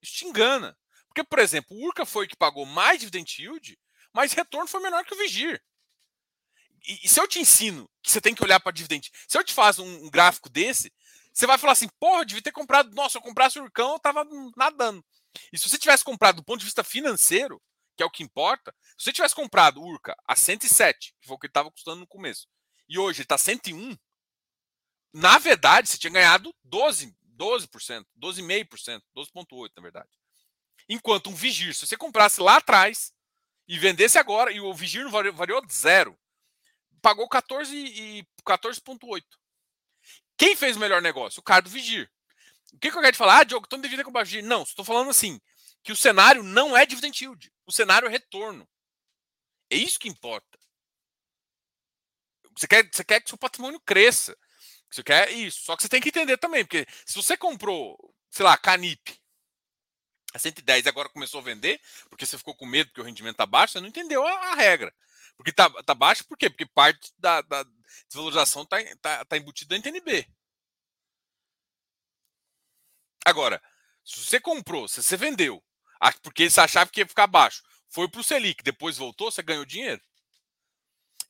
Isso 0.00 0.14
te 0.14 0.26
engana. 0.26 0.76
Porque, 1.06 1.22
por 1.22 1.38
exemplo, 1.38 1.76
o 1.76 1.86
Urca 1.86 2.04
foi 2.04 2.26
que 2.26 2.34
pagou 2.34 2.66
mais 2.66 2.98
dividend 2.98 3.40
yield, 3.40 3.78
mas 4.12 4.32
o 4.32 4.36
retorno 4.36 4.66
foi 4.66 4.80
menor 4.80 5.04
que 5.04 5.14
o 5.14 5.18
Vigir. 5.18 5.62
E, 6.86 7.00
e 7.04 7.08
se 7.08 7.20
eu 7.20 7.28
te 7.28 7.38
ensino 7.38 7.88
que 8.02 8.10
você 8.10 8.20
tem 8.20 8.34
que 8.34 8.42
olhar 8.42 8.60
para 8.60 8.72
dividend, 8.72 9.10
se 9.28 9.38
eu 9.38 9.44
te 9.44 9.52
faço 9.52 9.82
um, 9.82 10.06
um, 10.06 10.10
gráfico 10.10 10.48
desse, 10.48 10.92
você 11.32 11.46
vai 11.46 11.58
falar 11.58 11.72
assim, 11.72 11.88
porra, 12.00 12.24
devia 12.24 12.42
ter 12.42 12.52
comprado, 12.52 12.94
nossa, 12.94 13.18
eu 13.18 13.22
comprasse 13.22 13.58
o 13.58 13.62
Urcão, 13.62 13.92
eu 13.92 13.98
tava 13.98 14.26
nadando. 14.56 15.04
E 15.52 15.58
se 15.58 15.68
você 15.68 15.78
tivesse 15.78 16.04
comprado 16.04 16.36
do 16.36 16.44
ponto 16.44 16.58
de 16.58 16.64
vista 16.64 16.84
financeiro, 16.84 17.60
que 17.96 18.02
é 18.02 18.06
o 18.06 18.10
que 18.10 18.22
importa, 18.22 18.74
se 18.98 19.04
você 19.04 19.12
tivesse 19.12 19.34
comprado 19.34 19.80
o 19.80 19.86
Urca 19.86 20.16
a 20.26 20.36
107, 20.36 21.14
que 21.20 21.26
foi 21.26 21.36
o 21.36 21.38
que 21.38 21.46
ele 21.46 21.50
estava 21.50 21.70
custando 21.70 22.00
no 22.00 22.06
começo, 22.06 22.46
e 22.88 22.98
hoje 22.98 23.18
ele 23.18 23.24
está 23.24 23.38
101, 23.38 23.96
na 25.12 25.38
verdade, 25.38 25.88
você 25.88 25.98
tinha 25.98 26.12
ganhado 26.12 26.54
12, 26.64 27.14
12%, 27.36 28.04
12,5%, 28.18 29.02
12,8% 29.14 29.70
na 29.76 29.82
verdade. 29.82 30.08
Enquanto 30.88 31.30
um 31.30 31.34
Vigir, 31.34 31.74
se 31.74 31.86
você 31.86 31.96
comprasse 31.96 32.40
lá 32.40 32.56
atrás 32.56 33.12
e 33.68 33.78
vendesse 33.78 34.18
agora, 34.18 34.50
e 34.50 34.60
o 34.60 34.74
Vigir 34.74 35.08
variou, 35.08 35.34
variou 35.34 35.62
zero, 35.70 36.18
pagou 37.02 37.28
14 37.28 37.76
e 37.76 38.24
14,8%. 38.46 39.22
Quem 40.38 40.56
fez 40.56 40.76
o 40.76 40.80
melhor 40.80 41.02
negócio? 41.02 41.40
O 41.40 41.42
cara 41.42 41.62
do 41.62 41.70
Vigir. 41.70 42.10
O 42.72 42.78
que, 42.78 42.90
que 42.90 42.96
eu 42.96 43.02
quero 43.02 43.12
te 43.12 43.18
falar? 43.18 43.40
Ah, 43.40 43.44
Diogo, 43.44 43.66
então 43.66 43.76
não 43.76 43.82
devia 43.82 43.98
ter 43.98 44.04
comprado 44.04 44.26
Vigir. 44.26 44.42
Não, 44.42 44.62
estou 44.62 44.84
falando 44.84 45.10
assim, 45.10 45.40
que 45.82 45.92
o 45.92 45.96
cenário 45.96 46.42
não 46.42 46.76
é 46.76 46.86
dividend 46.86 47.22
yield. 47.22 47.52
O 47.66 47.72
cenário 47.72 48.08
é 48.08 48.10
retorno. 48.10 48.66
É 49.68 49.76
isso 49.76 49.98
que 49.98 50.08
importa. 50.08 50.58
Você 52.56 52.66
quer, 52.66 52.88
você 52.90 53.04
quer 53.04 53.20
que 53.20 53.28
seu 53.28 53.38
patrimônio 53.38 53.80
cresça. 53.80 54.36
Você 54.90 55.02
quer 55.02 55.30
isso. 55.30 55.62
Só 55.62 55.76
que 55.76 55.82
você 55.82 55.88
tem 55.88 56.00
que 56.00 56.08
entender 56.08 56.36
também, 56.36 56.64
porque 56.64 56.86
se 57.04 57.14
você 57.14 57.36
comprou, 57.36 58.14
sei 58.30 58.44
lá, 58.44 58.56
Canip 58.56 59.18
a 60.34 60.38
110 60.38 60.86
e 60.86 60.88
agora 60.88 61.08
começou 61.08 61.40
a 61.40 61.44
vender, 61.44 61.80
porque 62.08 62.24
você 62.24 62.38
ficou 62.38 62.54
com 62.54 62.66
medo 62.66 62.88
porque 62.88 63.00
o 63.00 63.04
rendimento 63.04 63.34
está 63.34 63.46
baixo, 63.46 63.72
você 63.74 63.80
não 63.80 63.88
entendeu 63.88 64.26
a, 64.26 64.32
a 64.32 64.54
regra. 64.54 64.94
Porque 65.36 65.50
está 65.50 65.68
tá 65.82 65.94
baixo 65.94 66.24
por 66.26 66.36
quê? 66.36 66.48
Porque 66.48 66.66
parte 66.66 67.12
da, 67.18 67.40
da 67.42 67.64
desvalorização 68.06 68.62
está 68.62 68.76
tá, 69.00 69.24
tá 69.24 69.36
embutida 69.36 69.74
na 69.74 69.78
NTNB. 69.78 70.26
Agora, 73.24 73.62
se 74.04 74.24
você 74.24 74.40
comprou, 74.40 74.88
se 74.88 75.02
você 75.02 75.16
vendeu, 75.16 75.62
porque 76.22 76.50
você 76.50 76.60
achava 76.60 76.90
que 76.90 77.00
ia 77.00 77.06
ficar 77.06 77.26
baixo, 77.26 77.62
foi 77.88 78.08
para 78.08 78.20
o 78.20 78.24
Selic, 78.24 78.62
depois 78.62 78.96
voltou, 78.96 79.30
você 79.30 79.42
ganhou 79.42 79.64
dinheiro. 79.64 80.02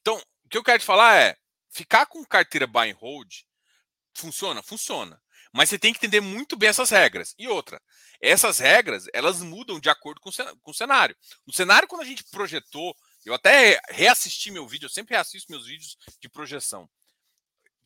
Então, 0.01 0.17
o 0.45 0.49
que 0.49 0.57
eu 0.57 0.65
quero 0.65 0.79
te 0.79 0.85
falar 0.85 1.17
é, 1.17 1.37
ficar 1.69 2.07
com 2.07 2.25
carteira 2.25 2.67
buy 2.67 2.91
and 2.91 2.97
hold 2.97 3.33
funciona? 4.15 4.63
Funciona. 4.63 5.21
Mas 5.53 5.69
você 5.69 5.79
tem 5.79 5.93
que 5.93 5.99
entender 5.99 6.21
muito 6.21 6.57
bem 6.57 6.71
essas 6.71 6.89
regras. 6.91 7.35
E 7.39 7.47
outra, 7.47 7.81
essas 8.21 8.59
regras, 8.59 9.05
elas 9.13 9.43
mudam 9.43 9.79
de 9.79 9.91
acordo 9.91 10.21
com 10.21 10.31
o 10.71 10.75
cenário. 10.75 11.17
No 11.47 11.53
cenário, 11.53 11.87
quando 11.87 12.03
a 12.03 12.07
gente 12.07 12.25
projetou, 12.25 12.97
eu 13.25 13.35
até 13.35 13.81
reassisti 13.89 14.51
meu 14.51 14.67
vídeo, 14.67 14.87
eu 14.87 14.91
sempre 14.91 15.15
reassisto 15.15 15.51
meus 15.51 15.67
vídeos 15.67 15.97
de 16.21 16.29
projeção. 16.29 16.89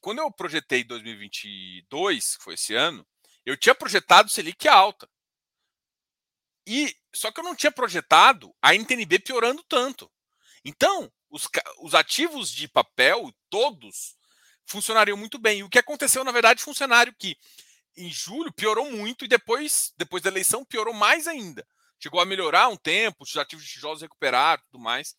Quando 0.01 0.19
eu 0.19 0.31
projetei 0.31 0.85
2022, 0.85 2.37
que 2.37 2.45
foi 2.45 2.55
esse 2.55 2.75
ano, 2.75 3.07
eu 3.45 3.57
tinha 3.57 3.75
projetado 3.75 4.31
Selic 4.31 4.69
alta. 4.69 5.09
E 6.67 6.97
só 7.15 7.31
que 7.31 7.41
eu 7.41 7.45
não 7.45 7.55
tinha 7.55 7.71
projetado 7.71 8.55
a 8.61 8.75
NTNB 8.75 9.21
piorando 9.21 9.63
tanto. 9.63 10.11
Então, 10.65 11.13
os, 11.31 11.49
os 11.81 11.95
ativos 11.95 12.51
de 12.51 12.67
papel, 12.67 13.33
todos, 13.49 14.17
funcionariam 14.65 15.17
muito 15.17 15.39
bem. 15.39 15.61
E 15.61 15.63
o 15.63 15.69
que 15.69 15.79
aconteceu, 15.79 16.25
na 16.25 16.33
verdade, 16.33 16.63
foi 16.63 16.75
cenário 16.75 17.15
que 17.17 17.37
em 17.97 18.11
julho 18.11 18.53
piorou 18.53 18.91
muito 18.91 19.25
e 19.25 19.29
depois, 19.29 19.93
depois 19.97 20.23
da 20.23 20.31
eleição 20.31 20.65
piorou 20.65 20.93
mais 20.93 21.27
ainda. 21.27 21.67
Chegou 21.99 22.21
a 22.21 22.27
melhorar 22.27 22.69
um 22.69 22.77
tempo, 22.77 23.25
os 23.25 23.37
ativos 23.37 23.65
de 23.65 23.73
tijolos 23.73 24.03
recuperaram 24.03 24.63
tudo 24.65 24.79
mais. 24.83 25.17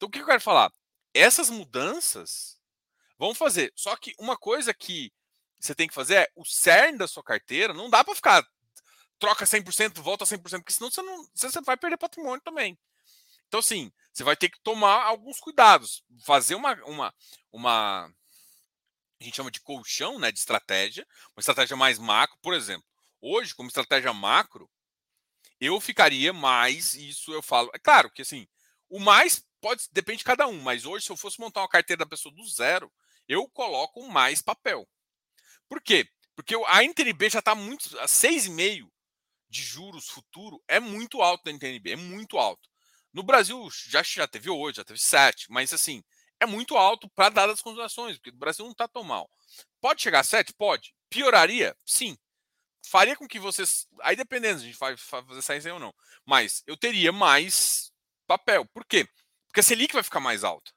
Então 0.00 0.08
o 0.08 0.10
que 0.10 0.20
eu 0.20 0.24
quero 0.24 0.40
falar? 0.40 0.72
Essas 1.12 1.50
mudanças 1.50 2.58
vão 3.18 3.34
fazer. 3.34 3.70
Só 3.76 3.94
que 3.96 4.14
uma 4.18 4.34
coisa 4.34 4.72
que 4.72 5.12
você 5.58 5.74
tem 5.74 5.86
que 5.86 5.92
fazer 5.92 6.14
é 6.14 6.28
o 6.34 6.42
cerne 6.42 6.96
da 6.96 7.06
sua 7.06 7.22
carteira, 7.22 7.74
não 7.74 7.90
dá 7.90 8.02
para 8.02 8.14
ficar 8.14 8.42
troca 9.18 9.44
100%, 9.44 10.00
volta 10.00 10.24
100%, 10.24 10.40
porque 10.40 10.72
senão 10.72 10.90
você, 10.90 11.02
não, 11.02 11.28
você 11.34 11.60
vai 11.60 11.76
perder 11.76 11.98
patrimônio 11.98 12.40
também. 12.40 12.78
Então, 13.46 13.60
assim, 13.60 13.92
você 14.10 14.24
vai 14.24 14.34
ter 14.34 14.48
que 14.48 14.58
tomar 14.62 15.04
alguns 15.04 15.38
cuidados. 15.38 16.02
Fazer 16.24 16.54
uma, 16.54 16.72
uma, 16.86 17.14
uma 17.52 18.10
a 19.20 19.24
gente 19.24 19.36
chama 19.36 19.50
de 19.50 19.60
colchão 19.60 20.18
né, 20.18 20.32
de 20.32 20.38
estratégia, 20.38 21.06
uma 21.36 21.40
estratégia 21.40 21.76
mais 21.76 21.98
macro, 21.98 22.38
por 22.40 22.54
exemplo. 22.54 22.86
Hoje, 23.20 23.54
como 23.54 23.68
estratégia 23.68 24.14
macro, 24.14 24.70
eu 25.60 25.78
ficaria 25.78 26.32
mais, 26.32 26.94
isso 26.94 27.34
eu 27.34 27.42
falo. 27.42 27.70
É 27.74 27.78
claro 27.78 28.10
que 28.10 28.22
assim, 28.22 28.48
o 28.88 28.98
mais 28.98 29.44
pode 29.60 29.84
depende 29.92 30.18
de 30.18 30.24
cada 30.24 30.46
um, 30.46 30.60
mas 30.60 30.84
hoje, 30.84 31.06
se 31.06 31.12
eu 31.12 31.16
fosse 31.16 31.40
montar 31.40 31.60
uma 31.62 31.68
carteira 31.68 32.04
da 32.04 32.08
pessoa 32.08 32.34
do 32.34 32.46
zero, 32.48 32.92
eu 33.28 33.48
coloco 33.48 34.06
mais 34.08 34.42
papel. 34.42 34.88
Por 35.68 35.80
quê? 35.80 36.08
Porque 36.34 36.54
a 36.66 36.82
NTNB 36.82 37.30
já 37.30 37.38
está 37.40 37.54
muito. 37.54 37.98
A 38.00 38.06
6,5 38.06 38.90
de 39.48 39.62
juros 39.62 40.08
futuro 40.08 40.62
é 40.66 40.80
muito 40.80 41.20
alto 41.20 41.44
da 41.44 41.50
NTNB, 41.50 41.92
é 41.92 41.96
muito 41.96 42.38
alto. 42.38 42.68
No 43.12 43.22
Brasil 43.22 43.68
já, 43.70 44.02
já 44.02 44.26
teve 44.26 44.48
8, 44.48 44.76
já 44.76 44.84
teve 44.84 44.98
7, 44.98 45.46
mas 45.50 45.72
assim, 45.72 46.02
é 46.38 46.46
muito 46.46 46.76
alto 46.76 47.08
para 47.10 47.28
dadas 47.28 47.54
as 47.54 47.62
considerações, 47.62 48.16
porque 48.16 48.30
o 48.30 48.36
Brasil 48.36 48.64
não 48.64 48.72
está 48.72 48.88
tão 48.88 49.02
mal. 49.02 49.30
Pode 49.80 50.00
chegar 50.00 50.20
a 50.20 50.24
7? 50.24 50.54
Pode. 50.54 50.94
Pioraria? 51.10 51.76
Sim. 51.84 52.16
Faria 52.86 53.16
com 53.16 53.28
que 53.28 53.38
vocês. 53.38 53.86
Aí 54.00 54.16
dependendo, 54.16 54.60
a 54.60 54.64
gente 54.64 54.78
vai 54.78 54.96
fazer 54.96 55.42
sair 55.42 55.70
ou 55.70 55.78
não. 55.78 55.94
Mas 56.24 56.62
eu 56.66 56.76
teria 56.76 57.12
mais 57.12 57.92
papel. 58.26 58.64
Por 58.66 58.84
quê? 58.84 59.06
Porque 59.50 59.60
a 59.60 59.64
Selic 59.64 59.92
vai 59.92 60.02
ficar 60.04 60.20
mais 60.20 60.44
alta. 60.44 60.72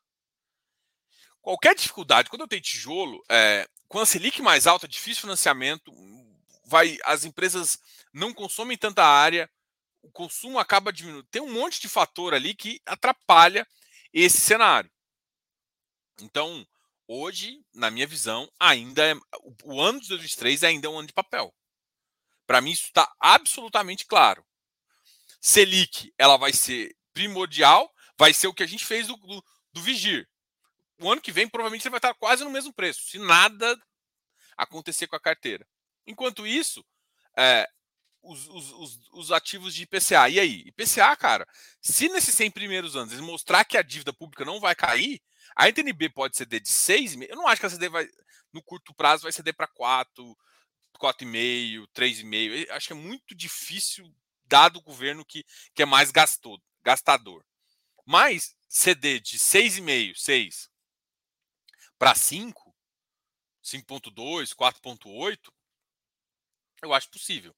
Qualquer 1.41 1.75
dificuldade, 1.75 2.27
quando 2.27 2.41
eu 2.41 2.47
tenho 2.47 2.61
tijolo, 2.61 3.23
é, 3.29 3.67
com 3.87 3.99
a 3.99 4.05
Selic 4.05 4.41
mais 4.41 4.65
alta, 4.65 4.87
difícil 4.87 5.21
financiamento, 5.21 5.93
vai, 6.65 6.97
as 7.03 7.23
empresas 7.23 7.77
não 8.11 8.33
consomem 8.33 8.75
tanta 8.75 9.05
área, 9.05 9.47
o 10.01 10.09
consumo 10.09 10.57
acaba 10.57 10.91
diminuindo. 10.91 11.27
Tem 11.29 11.41
um 11.41 11.53
monte 11.53 11.79
de 11.79 11.87
fator 11.87 12.33
ali 12.33 12.55
que 12.55 12.81
atrapalha 12.83 13.67
esse 14.11 14.41
cenário. 14.41 14.91
Então, 16.19 16.65
hoje, 17.07 17.63
na 17.75 17.91
minha 17.91 18.07
visão, 18.07 18.51
ainda 18.59 19.05
é, 19.05 19.13
o 19.63 19.79
ano 19.81 20.01
de 20.01 20.07
2023 20.07 20.63
ainda 20.63 20.87
é 20.87 20.89
um 20.89 20.97
ano 20.97 21.07
de 21.07 21.13
papel. 21.13 21.53
Para 22.47 22.59
mim, 22.59 22.71
isso 22.71 22.87
está 22.87 23.07
absolutamente 23.19 24.07
claro. 24.07 24.43
Selic, 25.39 26.11
ela 26.17 26.37
vai 26.37 26.53
ser 26.53 26.95
primordial, 27.13 27.92
vai 28.23 28.33
ser 28.33 28.47
o 28.47 28.53
que 28.53 28.63
a 28.63 28.65
gente 28.65 28.85
fez 28.85 29.07
do, 29.07 29.17
do, 29.17 29.43
do 29.73 29.81
Vigir. 29.81 30.25
O 31.01 31.11
ano 31.11 31.19
que 31.19 31.29
vem, 31.29 31.45
provavelmente, 31.45 31.83
ele 31.83 31.89
vai 31.89 31.97
estar 31.97 32.13
quase 32.13 32.41
no 32.41 32.49
mesmo 32.49 32.71
preço, 32.71 33.01
se 33.01 33.19
nada 33.19 33.77
acontecer 34.55 35.07
com 35.07 35.17
a 35.17 35.19
carteira. 35.19 35.67
Enquanto 36.07 36.47
isso, 36.47 36.85
é, 37.37 37.67
os, 38.21 38.47
os, 38.47 38.71
os, 38.71 38.99
os, 39.11 39.31
ativos 39.33 39.75
de 39.75 39.83
IPCA. 39.83 40.29
E 40.29 40.39
aí? 40.39 40.63
IPCA, 40.67 41.13
cara, 41.17 41.45
se 41.81 42.07
nesses 42.07 42.33
100 42.33 42.51
primeiros 42.51 42.95
anos 42.95 43.11
eles 43.11 43.25
mostrar 43.25 43.65
que 43.65 43.77
a 43.77 43.81
dívida 43.81 44.13
pública 44.13 44.45
não 44.45 44.57
vai 44.57 44.73
cair, 44.73 45.21
a 45.53 45.67
NTNB 45.67 46.07
pode 46.11 46.37
ceder 46.37 46.61
de 46.61 46.69
6, 46.69 47.23
eu 47.23 47.35
não 47.35 47.45
acho 47.45 47.59
que 47.59 47.65
a 47.65 47.69
CD 47.69 47.89
vai, 47.89 48.07
no 48.53 48.63
curto 48.63 48.95
prazo, 48.95 49.23
vai 49.23 49.33
ceder 49.33 49.53
para 49.53 49.67
4, 49.67 50.37
4,5, 50.97 51.87
3,5. 51.93 52.69
Acho 52.71 52.87
que 52.87 52.93
é 52.93 52.95
muito 52.95 53.35
difícil, 53.35 54.09
dado 54.45 54.79
o 54.79 54.81
governo 54.81 55.25
que, 55.25 55.43
que 55.75 55.83
é 55.83 55.85
mais 55.85 56.09
gastou, 56.09 56.57
gastador. 56.81 57.43
Mas 58.05 58.55
ceder 58.67 59.19
de 59.19 59.37
6,5, 59.37 60.15
6 60.15 60.69
para 61.97 62.15
5, 62.15 62.75
5,2, 63.63 64.53
4,8, 64.53 65.37
eu 66.81 66.93
acho 66.93 67.09
possível. 67.09 67.55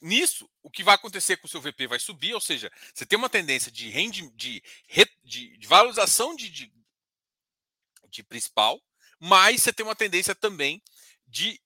Nisso, 0.00 0.50
o 0.62 0.70
que 0.70 0.82
vai 0.82 0.94
acontecer 0.94 1.36
com 1.36 1.46
o 1.46 1.50
seu 1.50 1.60
VP 1.60 1.86
vai 1.86 1.98
subir, 1.98 2.34
ou 2.34 2.40
seja, 2.40 2.70
você 2.94 3.04
tem 3.04 3.18
uma 3.18 3.28
tendência 3.28 3.70
de, 3.70 3.88
rendi, 3.88 4.30
de, 4.30 4.62
de, 5.22 5.56
de 5.56 5.66
valorização 5.66 6.34
de, 6.34 6.48
de, 6.48 6.72
de 8.08 8.22
principal, 8.22 8.82
mas 9.18 9.62
você 9.62 9.72
tem 9.72 9.84
uma 9.84 9.96
tendência 9.96 10.34
também 10.34 10.82
de. 11.26 11.60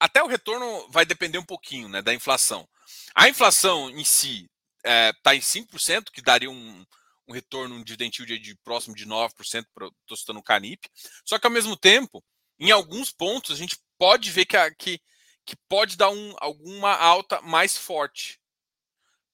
Até 0.00 0.22
o 0.22 0.26
retorno 0.28 0.88
vai 0.90 1.04
depender 1.04 1.38
um 1.38 1.44
pouquinho 1.44 1.88
né, 1.88 2.02
da 2.02 2.14
inflação. 2.14 2.68
A 3.14 3.28
inflação 3.28 3.90
em 3.90 4.04
si 4.04 4.48
está 4.78 4.90
é, 4.90 5.12
tá 5.22 5.34
em 5.34 5.40
5%, 5.40 6.10
que 6.10 6.22
daria 6.22 6.50
um, 6.50 6.86
um 7.28 7.32
retorno, 7.32 7.74
um 7.74 7.84
dividend 7.84 8.16
yield 8.18 8.38
de 8.38 8.56
próximo 8.56 8.96
de 8.96 9.06
9%, 9.06 9.66
estou 10.02 10.16
citando 10.16 10.40
o 10.40 10.42
Canip. 10.42 10.88
Só 11.24 11.38
que 11.38 11.46
ao 11.46 11.52
mesmo 11.52 11.76
tempo, 11.76 12.24
em 12.58 12.70
alguns 12.70 13.12
pontos, 13.12 13.50
a 13.50 13.56
gente 13.56 13.78
pode 13.98 14.30
ver 14.30 14.46
que, 14.46 14.56
a, 14.56 14.74
que, 14.74 15.00
que 15.44 15.54
pode 15.68 15.96
dar 15.96 16.08
um, 16.08 16.34
alguma 16.38 16.96
alta 16.96 17.40
mais 17.42 17.76
forte 17.76 18.40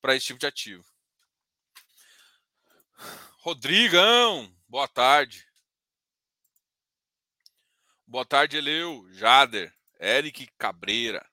para 0.00 0.16
esse 0.16 0.26
tipo 0.26 0.40
de 0.40 0.46
ativo. 0.46 0.85
Rodrigão, 3.38 4.52
boa 4.68 4.88
tarde. 4.88 5.46
Boa 8.07 8.24
tarde, 8.24 8.57
Eleu, 8.57 9.07
Jader, 9.12 9.74
Eric 9.98 10.46
Cabreira, 10.59 11.26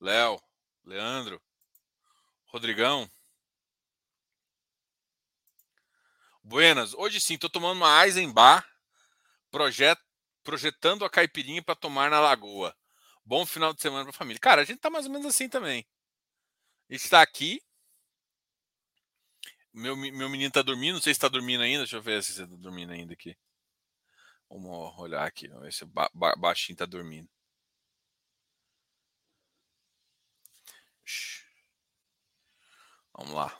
Léo, 0.00 0.40
Leandro, 0.84 1.40
Rodrigão. 2.46 3.10
Buenas, 6.50 6.94
hoje 6.94 7.20
sim, 7.20 7.34
estou 7.34 7.48
tomando 7.48 7.76
uma 7.76 8.04
Eisenbar, 8.04 8.68
projet, 9.52 9.96
projetando 10.42 11.04
a 11.04 11.08
caipirinha 11.08 11.62
para 11.62 11.76
tomar 11.76 12.10
na 12.10 12.18
lagoa. 12.18 12.76
Bom 13.24 13.46
final 13.46 13.72
de 13.72 13.80
semana 13.80 14.02
para 14.02 14.10
a 14.10 14.18
família. 14.18 14.40
Cara, 14.40 14.62
a 14.62 14.64
gente 14.64 14.80
tá 14.80 14.90
mais 14.90 15.06
ou 15.06 15.12
menos 15.12 15.28
assim 15.28 15.48
também. 15.48 15.86
Está 16.88 17.22
aqui. 17.22 17.62
Meu, 19.72 19.96
meu 19.96 20.28
menino 20.28 20.50
tá 20.50 20.60
dormindo, 20.60 20.94
não 20.94 21.00
sei 21.00 21.14
se 21.14 21.18
está 21.18 21.28
dormindo 21.28 21.62
ainda. 21.62 21.84
Deixa 21.84 21.98
eu 21.98 22.02
ver 22.02 22.20
se 22.20 22.32
você 22.32 22.42
está 22.42 22.56
dormindo 22.56 22.92
ainda 22.92 23.12
aqui. 23.12 23.36
Vamos 24.48 24.98
olhar 24.98 25.24
aqui, 25.24 25.46
vamos 25.46 25.62
ver 25.62 25.72
se 25.72 25.84
o 25.84 25.86
ba 25.86 26.10
ba 26.12 26.34
baixinho 26.36 26.76
tá 26.76 26.84
dormindo. 26.84 27.30
Vamos 33.14 33.34
lá. 33.34 33.56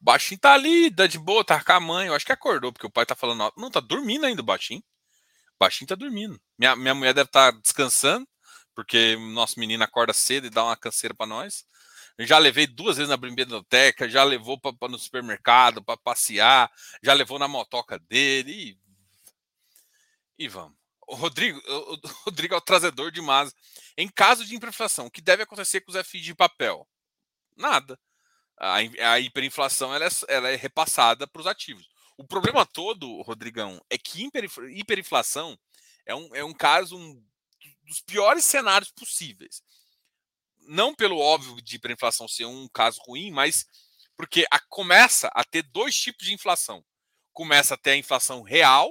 O 0.00 0.04
baixinho 0.04 0.40
tá 0.40 0.54
ali, 0.54 0.90
dá 0.90 1.06
de 1.06 1.18
boa, 1.18 1.44
tá 1.44 1.62
com 1.62 1.72
a 1.72 1.80
mãe. 1.80 2.06
Eu 2.08 2.14
acho 2.14 2.26
que 2.26 2.32
acordou, 2.32 2.72
porque 2.72 2.86
o 2.86 2.90
pai 2.90 3.04
tá 3.06 3.14
falando. 3.14 3.52
Não, 3.56 3.70
tá 3.70 3.80
dormindo 3.80 4.26
ainda 4.26 4.42
o 4.42 4.44
baixinho. 4.44 4.80
O 4.80 5.58
baixinho 5.58 5.88
tá 5.88 5.94
dormindo. 5.94 6.40
Minha, 6.58 6.76
minha 6.76 6.94
mulher 6.94 7.14
deve 7.14 7.28
estar 7.28 7.52
tá 7.52 7.58
descansando, 7.62 8.26
porque 8.74 9.16
nosso 9.34 9.58
menino 9.58 9.82
acorda 9.84 10.12
cedo 10.12 10.46
e 10.46 10.50
dá 10.50 10.64
uma 10.64 10.76
canseira 10.76 11.14
para 11.14 11.26
nós. 11.26 11.64
Já 12.20 12.38
levei 12.38 12.66
duas 12.66 12.96
vezes 12.96 13.10
na 13.10 13.16
biblioteca, 13.16 14.08
já 14.08 14.24
levou 14.24 14.58
para 14.60 14.88
no 14.88 14.98
supermercado 14.98 15.82
para 15.82 15.96
passear, 15.96 16.70
já 17.02 17.12
levou 17.12 17.38
na 17.38 17.48
motoca 17.48 17.98
dele. 17.98 18.52
E 18.52 18.88
e 20.38 20.48
vamos. 20.48 20.78
O 21.06 21.14
Rodrigo, 21.14 21.60
o 21.66 21.98
Rodrigo 22.24 22.54
é 22.54 22.58
o 22.58 22.60
trazedor 22.60 23.10
de 23.10 23.20
massa. 23.20 23.52
Em 23.96 24.08
caso 24.08 24.44
de 24.44 24.54
hiperinflação, 24.54 25.06
o 25.06 25.10
que 25.10 25.20
deve 25.20 25.42
acontecer 25.42 25.80
com 25.80 25.90
os 25.90 26.06
FIs 26.06 26.22
de 26.22 26.34
papel? 26.34 26.86
Nada. 27.56 27.98
A, 28.60 28.76
a 29.12 29.20
hiperinflação 29.20 29.94
ela 29.94 30.04
é, 30.06 30.08
ela 30.28 30.48
é 30.48 30.56
repassada 30.56 31.26
para 31.26 31.40
os 31.40 31.46
ativos. 31.46 31.88
O 32.16 32.24
problema 32.26 32.66
todo, 32.66 33.22
Rodrigão, 33.22 33.80
é 33.88 33.96
que 33.96 34.28
hiperinflação 34.70 35.56
é 36.04 36.14
um, 36.14 36.34
é 36.34 36.44
um 36.44 36.52
caso 36.52 36.96
um, 36.96 37.24
dos 37.84 38.00
piores 38.00 38.44
cenários 38.44 38.90
possíveis. 38.90 39.62
Não 40.60 40.94
pelo 40.94 41.18
óbvio 41.18 41.62
de 41.62 41.76
hiperinflação 41.76 42.26
ser 42.26 42.44
um 42.46 42.68
caso 42.68 43.00
ruim, 43.06 43.30
mas 43.30 43.66
Porque 44.16 44.46
a, 44.50 44.58
começa 44.58 45.28
a 45.28 45.44
ter 45.44 45.62
dois 45.62 45.94
tipos 45.96 46.26
de 46.26 46.34
inflação. 46.34 46.84
Começa 47.32 47.74
a 47.74 47.76
ter 47.78 47.92
a 47.92 47.96
inflação 47.96 48.42
real, 48.42 48.90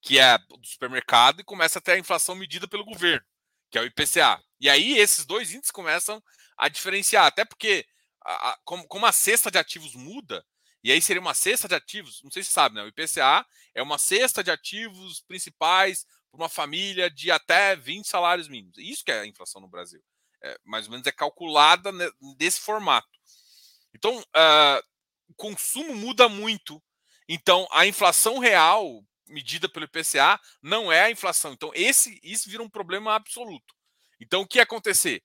que 0.00 0.18
é 0.20 0.38
do 0.38 0.64
supermercado, 0.64 1.40
e 1.40 1.44
começa 1.44 1.80
a 1.80 1.82
ter 1.82 1.92
a 1.92 1.98
inflação 1.98 2.36
medida 2.36 2.68
pelo 2.68 2.84
governo, 2.84 3.26
que 3.70 3.76
é 3.76 3.80
o 3.80 3.86
IPCA. 3.86 4.40
E 4.60 4.70
aí 4.70 4.96
esses 4.98 5.26
dois 5.26 5.52
índices 5.52 5.72
começam 5.72 6.22
a 6.56 6.68
diferenciar, 6.68 7.26
até 7.26 7.44
porque 7.44 7.84
a, 8.26 8.58
como, 8.64 8.86
como, 8.86 9.06
a 9.06 9.12
cesta 9.12 9.50
de 9.50 9.58
ativos 9.58 9.94
muda, 9.94 10.44
e 10.82 10.92
aí 10.92 11.00
seria 11.00 11.20
uma 11.20 11.34
cesta 11.34 11.68
de 11.68 11.74
ativos, 11.74 12.22
não 12.22 12.30
sei 12.30 12.42
se 12.42 12.50
sabe, 12.50 12.74
né? 12.74 12.82
O 12.82 12.88
IPCA 12.88 13.46
é 13.74 13.82
uma 13.82 13.98
cesta 13.98 14.42
de 14.42 14.50
ativos 14.50 15.20
principais 15.20 16.06
para 16.30 16.42
uma 16.42 16.48
família 16.48 17.10
de 17.10 17.30
até 17.30 17.74
20 17.74 18.06
salários 18.06 18.48
mínimos. 18.48 18.78
Isso 18.78 19.04
que 19.04 19.10
é 19.10 19.20
a 19.20 19.26
inflação 19.26 19.60
no 19.60 19.68
Brasil. 19.68 20.02
É, 20.42 20.58
mais 20.64 20.86
ou 20.86 20.92
menos 20.92 21.06
é 21.06 21.12
calculada 21.12 21.90
desse 22.36 22.60
formato. 22.60 23.08
Então, 23.94 24.18
uh, 24.18 24.82
o 25.28 25.34
consumo 25.34 25.94
muda 25.94 26.28
muito. 26.28 26.82
Então, 27.28 27.66
a 27.72 27.86
inflação 27.86 28.38
real 28.38 29.04
medida 29.28 29.68
pelo 29.68 29.86
IPCA 29.86 30.40
não 30.62 30.92
é 30.92 31.02
a 31.02 31.10
inflação. 31.10 31.52
Então, 31.52 31.70
esse 31.74 32.20
isso 32.22 32.48
vira 32.48 32.62
um 32.62 32.68
problema 32.68 33.14
absoluto. 33.14 33.74
Então, 34.20 34.42
o 34.42 34.46
que 34.46 34.58
ia 34.58 34.62
acontecer? 34.62 35.22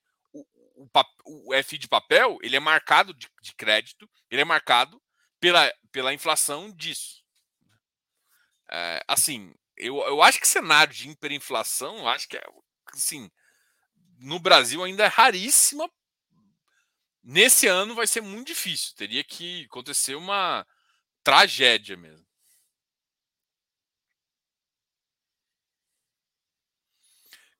O, 0.82 0.88
o, 1.24 1.50
o 1.50 1.54
F 1.54 1.78
de 1.78 1.86
papel 1.86 2.38
ele 2.42 2.56
é 2.56 2.60
marcado 2.60 3.14
de, 3.14 3.28
de, 3.40 3.54
crédito, 3.54 4.10
ele 4.30 4.40
é 4.40 4.44
marcado 4.44 5.00
pela, 5.38 5.72
pela 5.92 6.12
inflação 6.12 6.72
disso. 6.72 7.22
É, 8.70 9.04
assim, 9.06 9.54
eu, 9.76 9.98
eu 10.02 10.22
acho 10.22 10.40
que 10.40 10.48
cenário 10.48 10.92
de 10.92 11.08
hiperinflação, 11.08 11.98
eu 11.98 12.08
acho 12.08 12.28
que 12.28 12.36
é 12.36 12.42
assim, 12.92 13.30
no 14.18 14.38
Brasil 14.40 14.82
ainda 14.82 15.04
é 15.04 15.08
raríssima. 15.08 15.90
Nesse 17.22 17.68
ano 17.68 17.94
vai 17.94 18.06
ser 18.06 18.20
muito 18.20 18.48
difícil. 18.48 18.94
Teria 18.96 19.22
que 19.22 19.64
acontecer 19.66 20.16
uma 20.16 20.66
tragédia 21.22 21.96
mesmo. 21.96 22.26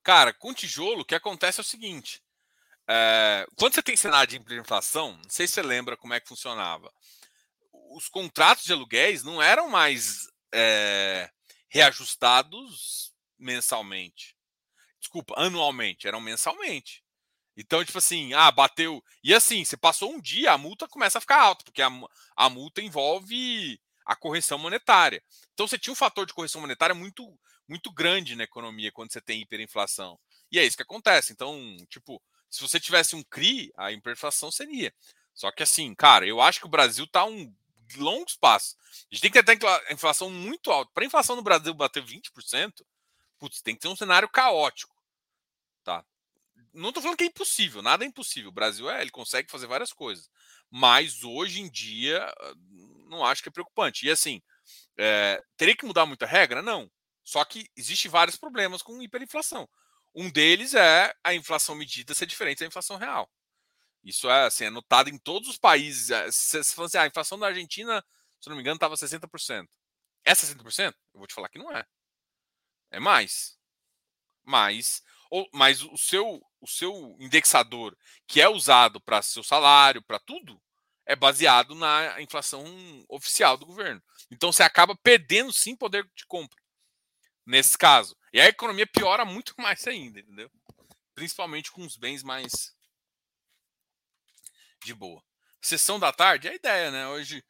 Cara, 0.03 0.33
com 0.33 0.53
tijolo, 0.53 1.01
o 1.01 1.05
que 1.05 1.15
acontece 1.15 1.59
é 1.59 1.61
o 1.61 1.65
seguinte: 1.65 2.21
é, 2.87 3.45
quando 3.55 3.73
você 3.73 3.81
tem 3.81 3.95
cenário 3.95 4.27
de 4.29 4.35
hiperinflação, 4.35 5.17
não 5.23 5.29
sei 5.29 5.47
se 5.47 5.53
você 5.53 5.61
lembra 5.61 5.97
como 5.97 6.13
é 6.13 6.19
que 6.19 6.27
funcionava. 6.27 6.91
Os 7.95 8.09
contratos 8.09 8.63
de 8.63 8.73
aluguéis 8.73 9.23
não 9.23 9.41
eram 9.41 9.69
mais 9.69 10.27
é, 10.53 11.29
reajustados 11.69 13.13
mensalmente. 13.37 14.35
Desculpa, 14.99 15.33
anualmente, 15.37 16.07
eram 16.07 16.21
mensalmente. 16.21 17.03
Então, 17.55 17.85
tipo 17.85 17.97
assim, 17.97 18.33
ah, 18.33 18.51
bateu. 18.51 19.03
E 19.23 19.33
assim, 19.33 19.63
você 19.63 19.77
passou 19.77 20.11
um 20.11 20.19
dia, 20.19 20.51
a 20.51 20.57
multa 20.57 20.87
começa 20.87 21.19
a 21.19 21.21
ficar 21.21 21.39
alta, 21.39 21.63
porque 21.63 21.81
a, 21.81 21.89
a 22.35 22.49
multa 22.49 22.81
envolve 22.81 23.79
a 24.05 24.15
correção 24.15 24.57
monetária. 24.57 25.23
Então, 25.53 25.67
você 25.67 25.77
tinha 25.77 25.93
um 25.93 25.95
fator 25.95 26.25
de 26.25 26.33
correção 26.33 26.61
monetária 26.61 26.95
muito 26.95 27.37
muito 27.67 27.91
grande 27.91 28.35
na 28.35 28.43
economia 28.43 28.91
quando 28.91 29.11
você 29.11 29.21
tem 29.21 29.41
hiperinflação. 29.41 30.19
E 30.51 30.59
é 30.59 30.65
isso 30.65 30.77
que 30.77 30.83
acontece. 30.83 31.31
Então, 31.33 31.77
tipo, 31.89 32.21
se 32.53 32.61
você 32.61 32.79
tivesse 32.79 33.15
um 33.15 33.23
CRI, 33.23 33.73
a 33.75 33.91
hiperinflação 33.91 34.51
seria. 34.51 34.93
Só 35.33 35.51
que 35.51 35.63
assim, 35.63 35.95
cara, 35.95 36.23
eu 36.27 36.39
acho 36.39 36.59
que 36.59 36.67
o 36.67 36.69
Brasil 36.69 37.05
está 37.05 37.25
um 37.25 37.51
longo 37.97 38.27
espaço. 38.27 38.77
A 39.11 39.15
gente 39.15 39.21
tem 39.21 39.31
que 39.31 39.41
ter 39.41 39.65
a 39.65 39.91
inflação 39.91 40.29
muito 40.29 40.69
alta. 40.69 40.91
Para 40.93 41.03
a 41.03 41.07
inflação 41.07 41.35
no 41.35 41.41
Brasil 41.41 41.73
bater 41.73 42.03
20%, 42.03 42.85
putz, 43.39 43.59
tem 43.63 43.73
que 43.73 43.81
ter 43.81 43.87
um 43.87 43.95
cenário 43.95 44.29
caótico. 44.29 44.95
Tá? 45.83 46.05
Não 46.71 46.89
estou 46.89 47.01
falando 47.01 47.17
que 47.17 47.23
é 47.23 47.27
impossível, 47.27 47.81
nada 47.81 48.05
é 48.05 48.07
impossível. 48.07 48.49
O 48.49 48.53
Brasil 48.53 48.87
é, 48.87 49.01
ele 49.01 49.09
consegue 49.09 49.49
fazer 49.49 49.65
várias 49.65 49.91
coisas. 49.91 50.29
Mas 50.69 51.23
hoje 51.23 51.59
em 51.59 51.69
dia, 51.69 52.31
não 53.07 53.25
acho 53.25 53.41
que 53.41 53.49
é 53.49 53.51
preocupante. 53.51 54.05
E 54.05 54.11
assim, 54.11 54.43
é, 54.95 55.41
teria 55.57 55.75
que 55.75 55.87
mudar 55.87 56.05
muita 56.05 56.27
regra? 56.27 56.61
Não. 56.61 56.87
Só 57.23 57.43
que 57.43 57.67
existe 57.75 58.07
vários 58.07 58.35
problemas 58.35 58.83
com 58.83 59.01
hiperinflação. 59.01 59.67
Um 60.15 60.29
deles 60.29 60.73
é 60.73 61.13
a 61.23 61.33
inflação 61.33 61.75
medida 61.75 62.13
ser 62.13 62.25
diferente 62.25 62.59
da 62.59 62.65
inflação 62.65 62.97
real. 62.97 63.29
Isso 64.03 64.29
é, 64.29 64.45
assim, 64.45 64.65
é 64.65 64.69
notado 64.69 65.09
em 65.09 65.17
todos 65.17 65.49
os 65.49 65.57
países. 65.57 66.11
É, 66.11 66.29
se 66.31 66.63
você 66.63 66.81
assim, 66.81 66.97
ah, 66.97 67.03
a 67.03 67.07
inflação 67.07 67.39
da 67.39 67.47
Argentina, 67.47 68.03
se 68.39 68.49
não 68.49 68.55
me 68.55 68.61
engano, 68.61 68.75
estava 68.75 68.95
60%. 68.95 69.67
É 70.25 70.33
60%? 70.33 70.93
Eu 71.13 71.19
vou 71.19 71.27
te 71.27 71.33
falar 71.33 71.49
que 71.49 71.57
não 71.57 71.71
é. 71.75 71.85
É 72.91 72.99
mais. 72.99 73.57
Mais. 74.43 75.01
Ou, 75.31 75.49
mas 75.51 75.81
o 75.81 75.97
seu, 75.97 76.41
o 76.61 76.67
seu 76.67 77.15
indexador, 77.19 77.97
que 78.27 78.39
é 78.39 78.47
usado 78.47 79.01
para 79.01 79.21
seu 79.21 79.43
salário, 79.43 80.01
para 80.01 80.19
tudo, 80.19 80.61
é 81.05 81.15
baseado 81.15 81.73
na 81.73 82.21
inflação 82.21 82.63
oficial 83.09 83.57
do 83.57 83.65
governo. 83.65 84.01
Então 84.29 84.51
você 84.51 84.63
acaba 84.63 84.95
perdendo 84.95 85.51
sim 85.51 85.75
poder 85.75 86.07
de 86.15 86.25
compra 86.27 86.62
nesse 87.45 87.77
caso. 87.77 88.17
E 88.31 88.39
a 88.39 88.47
economia 88.47 88.87
piora 88.87 89.25
muito 89.25 89.53
mais 89.61 89.85
ainda, 89.87 90.19
entendeu? 90.19 90.51
Principalmente 91.13 91.71
com 91.71 91.85
os 91.85 91.95
bens 91.95 92.23
mais 92.23 92.75
de 94.83 94.93
boa. 94.93 95.23
Sessão 95.61 95.99
da 95.99 96.11
tarde 96.11 96.47
é 96.47 96.51
a 96.51 96.55
ideia, 96.55 96.91
né? 96.91 97.07
Hoje 97.07 97.43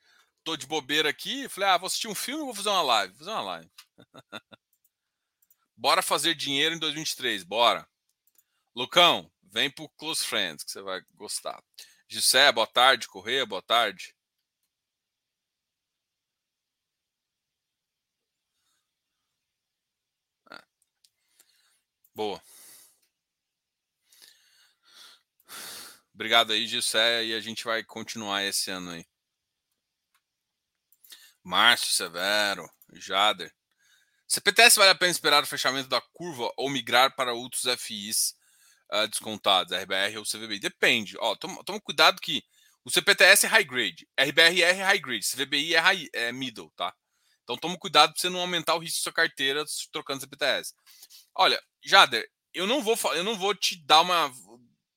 tô 0.43 0.57
de 0.57 0.67
bobeira 0.67 1.09
aqui, 1.09 1.47
falei, 1.49 1.69
ah, 1.69 1.77
vou 1.77 1.87
assistir 1.87 2.07
um 2.07 2.15
filme, 2.15 2.43
vou 2.43 2.53
fazer 2.53 2.69
uma 2.69 2.81
live, 2.81 3.13
vou 3.13 3.19
fazer 3.19 3.31
uma 3.31 3.41
live. 3.41 3.71
bora 5.75 6.01
fazer 6.01 6.35
dinheiro 6.35 6.75
em 6.75 6.79
2023, 6.79 7.43
bora. 7.43 7.87
Lucão, 8.75 9.31
vem 9.41 9.69
pro 9.69 9.89
Close 9.89 10.25
Friends 10.25 10.63
que 10.63 10.71
você 10.71 10.81
vai 10.81 11.01
gostar. 11.15 11.63
Gissé, 12.07 12.51
boa 12.51 12.67
tarde. 12.67 13.07
Correia, 13.07 13.45
boa 13.45 13.61
tarde. 13.61 14.15
Boa. 22.15 22.41
Obrigado 26.13 26.53
aí, 26.53 26.67
Gissé, 26.67 27.25
e 27.25 27.33
a 27.33 27.39
gente 27.39 27.63
vai 27.63 27.83
continuar 27.83 28.43
esse 28.43 28.69
ano 28.69 28.91
aí. 28.91 29.05
Márcio 31.43 31.91
Severo, 31.91 32.69
Jader. 32.93 33.51
CPTS 34.27 34.77
vale 34.77 34.91
a 34.91 34.95
pena 34.95 35.11
esperar 35.11 35.43
o 35.43 35.47
fechamento 35.47 35.89
da 35.89 35.99
curva 36.01 36.51
ou 36.55 36.69
migrar 36.69 37.15
para 37.15 37.33
outros 37.33 37.63
FIs 37.79 38.35
uh, 38.91 38.95
ah, 38.97 39.05
descontados, 39.07 39.75
RBR 39.75 40.17
ou 40.17 40.23
CVBI? 40.23 40.59
Depende. 40.59 41.15
Ó, 41.19 41.35
toma, 41.35 41.63
toma, 41.63 41.81
cuidado 41.81 42.21
que 42.21 42.43
o 42.85 42.91
CPTS 42.91 43.45
é 43.45 43.49
high 43.49 43.63
grade, 43.63 44.07
RBR 44.19 44.61
é 44.61 44.71
high 44.71 44.99
grade, 44.99 45.25
CVBI 45.25 45.75
é, 45.75 45.79
high, 45.79 46.09
é 46.13 46.31
middle, 46.31 46.71
tá? 46.75 46.93
Então 47.43 47.57
toma 47.57 47.77
cuidado 47.77 48.13
para 48.13 48.21
você 48.21 48.29
não 48.29 48.39
aumentar 48.39 48.75
o 48.75 48.79
risco 48.79 48.99
da 48.99 49.03
sua 49.03 49.13
carteira 49.13 49.65
trocando 49.91 50.21
CPTS. 50.21 50.73
Olha, 51.35 51.61
Jader, 51.83 52.29
eu 52.53 52.65
não 52.67 52.81
vou 52.81 52.97
eu 53.13 53.23
não 53.23 53.37
vou 53.37 53.53
te 53.53 53.75
dar 53.85 54.01
uma 54.01 54.31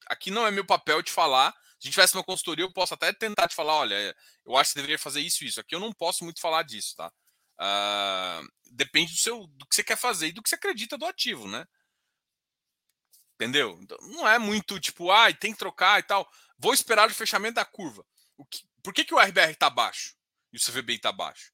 aqui 0.07 0.31
não 0.31 0.47
é 0.47 0.51
meu 0.51 0.65
papel 0.65 1.03
te 1.03 1.11
falar. 1.11 1.53
Se 1.53 1.59
a 1.59 1.85
gente 1.87 1.93
tivesse 1.93 2.15
uma 2.15 2.25
consultoria, 2.25 2.65
eu 2.65 2.73
posso 2.73 2.95
até 2.95 3.13
tentar 3.13 3.49
te 3.49 3.55
falar, 3.55 3.75
olha, 3.75 4.17
eu 4.47 4.57
acho 4.57 4.71
que 4.71 4.73
você 4.73 4.79
deveria 4.79 4.99
fazer 4.99 5.21
isso 5.21 5.45
isso. 5.45 5.61
Aqui 5.61 5.75
eu 5.75 5.81
não 5.81 5.93
posso 5.93 6.25
muito 6.25 6.41
falar 6.41 6.63
disso, 6.63 6.97
tá? 6.97 7.13
Uh, 7.59 8.47
depende 8.73 9.13
do 9.13 9.19
seu 9.19 9.47
do 9.47 9.67
que 9.67 9.75
você 9.75 9.85
quer 9.85 9.97
fazer 9.97 10.29
e 10.29 10.33
do 10.33 10.43
que 10.43 10.49
você 10.49 10.55
acredita 10.55 10.97
do 10.97 11.07
ativo, 11.07 11.49
né? 11.49 11.67
Entendeu? 13.35 13.79
Então, 13.83 13.99
não 14.01 14.27
é 14.27 14.39
muito 14.39 14.81
tipo, 14.81 15.11
ah, 15.11 15.33
tem 15.33 15.53
que 15.53 15.59
trocar 15.59 16.01
e 16.01 16.03
tal. 16.03 16.31
Vou 16.59 16.73
esperar 16.73 17.09
o 17.09 17.15
fechamento 17.15 17.57
da 17.57 17.65
curva. 17.65 18.05
Que, 18.51 18.65
por 18.83 18.95
que, 18.95 19.05
que 19.05 19.15
o 19.15 19.19
RBR 19.21 19.53
está 19.53 19.69
baixo 19.69 20.15
e 20.53 20.57
o 20.57 20.61
CVBI 20.61 20.97
está 20.97 21.13
baixo? 21.13 21.53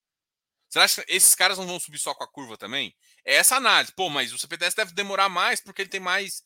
Você 0.68 0.79
acha 0.79 1.05
que 1.05 1.12
esses 1.12 1.35
caras 1.35 1.59
não 1.59 1.66
vão 1.66 1.81
subir 1.81 1.99
só 1.99 2.14
com 2.14 2.23
a 2.25 2.29
curva 2.29 2.57
também? 2.57 2.97
É 3.25 3.35
essa 3.35 3.57
análise. 3.57 3.93
Pô, 3.93 4.09
mas 4.09 4.33
o 4.33 4.39
CPTS 4.39 4.77
deve 4.77 4.93
demorar 4.93 5.29
mais 5.29 5.61
porque 5.61 5.83
ele 5.83 5.89
tem 5.89 6.01
mais, 6.01 6.43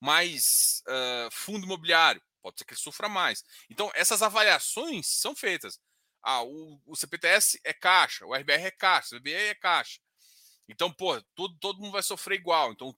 mais 0.00 0.82
uh, 0.86 1.30
fundo 1.32 1.64
imobiliário. 1.64 2.22
Pode 2.42 2.58
ser 2.58 2.64
que 2.64 2.74
ele 2.74 2.80
sofra 2.80 3.08
mais. 3.08 3.44
Então, 3.68 3.90
essas 3.94 4.22
avaliações 4.22 5.06
são 5.06 5.34
feitas. 5.34 5.80
Ah, 6.22 6.42
o, 6.42 6.80
o 6.86 6.96
CPTS 6.96 7.60
é 7.64 7.72
caixa, 7.72 8.26
o 8.26 8.34
RBR 8.34 8.64
é 8.64 8.70
caixa, 8.70 9.16
o 9.16 9.20
CBI 9.20 9.32
é 9.32 9.54
caixa. 9.54 10.00
Então, 10.68 10.92
pô, 10.92 11.20
todo, 11.34 11.56
todo 11.58 11.80
mundo 11.80 11.92
vai 11.92 12.02
sofrer 12.02 12.36
igual. 12.38 12.72
Então, 12.72 12.94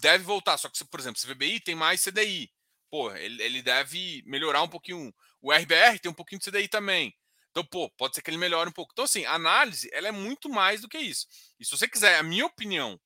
deve 0.00 0.24
voltar. 0.24 0.56
Só 0.56 0.68
que, 0.68 0.84
por 0.84 1.00
exemplo, 1.00 1.20
o 1.20 1.26
CVBI 1.26 1.60
tem 1.60 1.74
mais 1.74 2.02
CDI. 2.02 2.50
Pô, 2.90 3.14
ele, 3.14 3.42
ele 3.42 3.62
deve 3.62 4.22
melhorar 4.26 4.62
um 4.62 4.68
pouquinho. 4.68 5.14
O 5.40 5.52
RBR 5.52 5.98
tem 6.00 6.10
um 6.10 6.14
pouquinho 6.14 6.40
de 6.40 6.50
CDI 6.50 6.68
também. 6.68 7.14
Então, 7.58 7.66
pô, 7.66 7.90
pode 7.90 8.14
ser 8.14 8.22
que 8.22 8.30
ele 8.30 8.36
melhore 8.36 8.70
um 8.70 8.72
pouco. 8.72 8.92
Então, 8.92 9.04
assim, 9.04 9.24
a 9.24 9.34
análise 9.34 9.90
ela 9.92 10.06
é 10.06 10.12
muito 10.12 10.48
mais 10.48 10.80
do 10.80 10.88
que 10.88 10.96
isso. 10.96 11.26
E 11.58 11.64
se 11.64 11.72
você 11.72 11.88
quiser 11.88 12.16
a 12.16 12.22
minha 12.22 12.46
opinião 12.46 13.00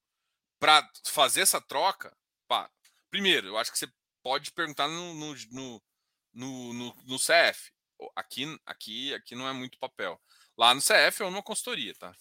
para 0.58 0.86
fazer 1.06 1.40
essa 1.40 1.58
troca, 1.58 2.14
pá, 2.46 2.70
primeiro, 3.10 3.46
eu 3.48 3.56
acho 3.56 3.72
que 3.72 3.78
você 3.78 3.90
pode 4.22 4.52
perguntar 4.52 4.88
no, 4.88 5.14
no, 5.14 5.34
no, 5.50 5.82
no, 6.74 6.94
no 7.04 7.18
CF. 7.18 7.72
Aqui, 8.14 8.60
aqui, 8.66 9.14
aqui 9.14 9.34
não 9.34 9.48
é 9.48 9.54
muito 9.54 9.78
papel. 9.78 10.20
Lá 10.54 10.74
no 10.74 10.82
CF 10.82 11.22
ou 11.22 11.30
numa 11.30 11.42
consultoria, 11.42 11.94
tá? 11.94 12.14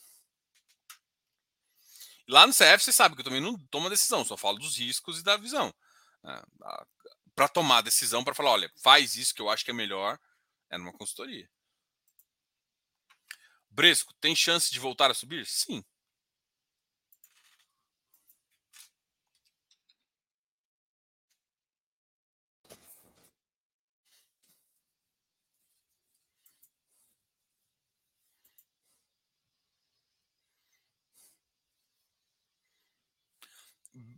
Lá 2.30 2.48
no 2.48 2.54
CF 2.54 2.80
você 2.80 2.94
sabe 2.94 3.16
que 3.16 3.22
eu 3.22 3.26
também 3.26 3.42
não 3.42 3.58
tomo 3.68 3.90
decisão, 3.90 4.24
só 4.24 4.38
falo 4.38 4.58
dos 4.58 4.78
riscos 4.78 5.20
e 5.20 5.24
da 5.24 5.36
visão. 5.36 5.74
Né? 6.24 6.42
Para 7.36 7.50
tomar 7.50 7.82
decisão, 7.82 8.24
para 8.24 8.34
falar, 8.34 8.52
olha, 8.52 8.72
faz 8.82 9.18
isso 9.18 9.36
que 9.36 9.42
eu 9.42 9.50
acho 9.50 9.66
que 9.66 9.72
é 9.72 9.74
melhor, 9.74 10.18
É 10.70 10.78
numa 10.78 10.94
consultoria. 10.94 11.50
Bresco, 13.72 14.14
tem 14.22 14.36
chance 14.36 14.72
de 14.72 14.80
voltar 14.80 15.10
a 15.10 15.14
subir? 15.14 15.46
Sim. 15.46 15.84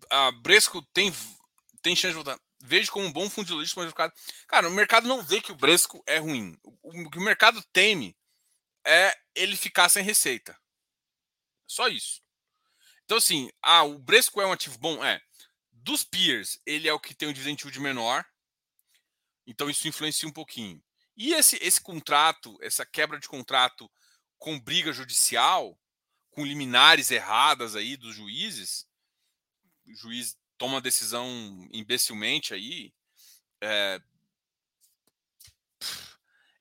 A 0.09 0.31
Bresco 0.31 0.81
tem, 0.93 1.11
tem 1.81 1.95
chance 1.95 2.09
de 2.09 2.15
voltar 2.23 2.39
vejo 2.63 2.91
como 2.91 3.05
um 3.05 3.11
bom 3.11 3.29
fundo 3.29 3.47
de 3.47 3.53
logística 3.53 3.81
mercado. 3.81 4.13
Cara, 4.47 4.67
o 4.67 4.71
mercado 4.71 5.07
não 5.07 5.21
vê 5.21 5.41
que 5.41 5.51
o 5.51 5.55
Bresco 5.55 6.01
é 6.07 6.17
ruim. 6.17 6.57
O 6.81 7.09
que 7.09 7.17
o 7.17 7.21
mercado 7.21 7.61
teme 7.73 8.15
é 8.85 9.17
ele 9.35 9.55
ficar 9.55 9.89
sem 9.89 10.03
receita. 10.03 10.57
Só 11.65 11.87
isso. 11.87 12.21
Então, 13.05 13.17
assim, 13.17 13.49
ah, 13.61 13.83
o 13.83 13.97
Bresco 13.97 14.41
é 14.41 14.45
um 14.45 14.51
ativo 14.51 14.77
bom? 14.77 15.03
É. 15.03 15.21
Dos 15.71 16.03
peers, 16.03 16.61
ele 16.65 16.87
é 16.87 16.93
o 16.93 16.99
que 16.99 17.13
tem 17.13 17.27
um 17.27 17.33
dividend 17.33 17.61
yield 17.61 17.79
menor. 17.79 18.25
Então, 19.45 19.69
isso 19.69 19.87
influencia 19.87 20.27
um 20.27 20.33
pouquinho. 20.33 20.81
E 21.15 21.33
esse, 21.33 21.57
esse 21.61 21.81
contrato, 21.81 22.57
essa 22.61 22.85
quebra 22.85 23.19
de 23.19 23.27
contrato 23.27 23.91
com 24.37 24.59
briga 24.59 24.91
judicial, 24.91 25.79
com 26.31 26.45
liminares 26.45 27.11
erradas 27.11 27.75
aí 27.75 27.95
dos 27.95 28.15
juízes, 28.15 28.87
o 29.85 29.95
juiz 29.95 30.37
toma 30.57 30.81
decisão 30.81 31.27
imbecilmente 31.71 32.53
aí, 32.53 32.93
é, 33.61 34.01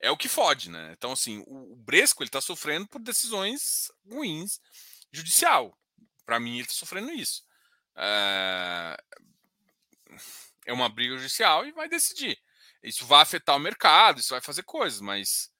é 0.02 0.10
o 0.10 0.16
que 0.16 0.28
fode, 0.28 0.68
né? 0.68 0.92
Então, 0.92 1.12
assim, 1.12 1.42
o, 1.46 1.74
Bresco 1.76 2.22
ele 2.22 2.28
está 2.28 2.40
sofrendo 2.40 2.86
por 2.86 3.00
decisões 3.00 3.90
ruins 4.04 4.60
judicial. 5.10 5.78
Para 6.26 6.38
mim, 6.38 6.54
ele 6.54 6.62
está 6.62 6.74
sofrendo 6.74 7.10
isso. 7.10 7.42
É, 7.96 8.96
é 10.66 10.72
uma 10.72 10.88
briga 10.90 11.16
judicial 11.16 11.64
e 11.64 11.72
vai 11.72 11.88
decidir. 11.88 12.38
Isso 12.82 13.06
vai 13.06 13.22
afetar 13.22 13.56
o 13.56 13.60
mercado, 13.60 14.20
isso 14.20 14.30
vai 14.30 14.40
fazer 14.40 14.64
coisas, 14.64 15.00
mas. 15.00 15.50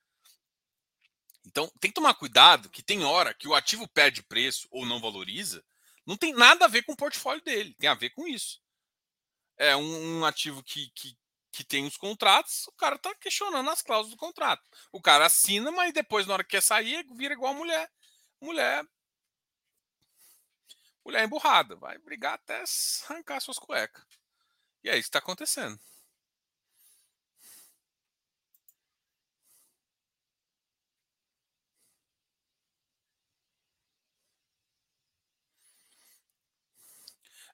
Então, 1.45 1.67
tem 1.79 1.89
que 1.89 1.95
tomar 1.95 2.13
cuidado 2.13 2.69
que 2.69 2.83
tem 2.83 3.03
hora 3.03 3.33
que 3.33 3.47
o 3.47 3.55
ativo 3.55 3.87
perde 3.87 4.21
preço 4.23 4.67
ou 4.69 4.85
não 4.85 4.99
valoriza 4.99 5.63
não 6.05 6.17
tem 6.17 6.33
nada 6.33 6.65
a 6.65 6.67
ver 6.67 6.83
com 6.83 6.93
o 6.93 6.97
portfólio 6.97 7.43
dele, 7.43 7.73
tem 7.75 7.89
a 7.89 7.93
ver 7.93 8.09
com 8.11 8.27
isso. 8.27 8.61
É 9.57 9.75
um, 9.75 10.19
um 10.19 10.25
ativo 10.25 10.63
que, 10.63 10.89
que, 10.91 11.17
que 11.53 11.63
tem 11.63 11.85
os 11.85 11.95
contratos, 11.97 12.67
o 12.67 12.71
cara 12.73 12.95
está 12.95 13.13
questionando 13.13 13.69
as 13.69 13.83
cláusulas 13.83 14.15
do 14.15 14.19
contrato. 14.19 14.67
O 14.91 14.99
cara 14.99 15.27
assina, 15.27 15.71
mas 15.71 15.93
depois, 15.93 16.25
na 16.25 16.33
hora 16.33 16.43
que 16.43 16.49
quer 16.49 16.63
sair, 16.63 17.05
vira 17.15 17.35
igual 17.35 17.53
a 17.53 17.55
mulher. 17.55 17.91
Mulher. 18.41 18.83
Mulher 21.05 21.23
emburrada. 21.23 21.75
Vai 21.75 21.99
brigar 21.99 22.33
até 22.33 22.63
arrancar 23.07 23.39
suas 23.39 23.59
cuecas. 23.59 24.03
E 24.83 24.89
é 24.89 24.93
isso 24.93 25.03
que 25.03 25.09
está 25.09 25.19
acontecendo. 25.19 25.79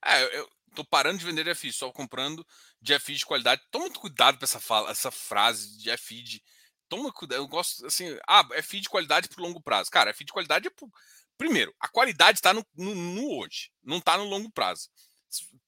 É, 0.05 0.37
eu 0.37 0.49
tô 0.73 0.85
parando 0.85 1.17
de 1.19 1.25
vender 1.25 1.47
FI, 1.47 1.73
só 1.73 1.91
comprando 1.91 2.45
de 2.81 2.97
FI 2.99 3.15
de 3.15 3.25
qualidade. 3.25 3.61
Toma 3.71 3.85
muito 3.85 3.99
cuidado 3.99 4.37
com 4.37 4.45
essa, 4.45 4.59
fala, 4.59 4.91
essa 4.91 5.11
frase 5.11 5.77
de 5.77 5.89
de. 6.23 6.43
Toma 6.87 7.11
cuidado. 7.11 7.39
Eu 7.39 7.47
gosto 7.47 7.85
assim. 7.85 8.17
Ah, 8.27 8.43
FI 8.63 8.81
de 8.81 8.89
qualidade 8.89 9.29
por 9.29 9.41
longo 9.41 9.61
prazo. 9.61 9.91
Cara, 9.91 10.13
FI 10.13 10.25
de 10.25 10.33
qualidade 10.33 10.67
é. 10.67 10.69
Por... 10.69 10.89
Primeiro, 11.37 11.73
a 11.79 11.87
qualidade 11.87 12.39
está 12.39 12.53
no, 12.53 12.65
no, 12.75 12.93
no, 12.93 13.39
hoje, 13.39 13.71
não 13.81 13.97
está 13.97 14.17
no 14.17 14.25
longo 14.25 14.51
prazo. 14.51 14.89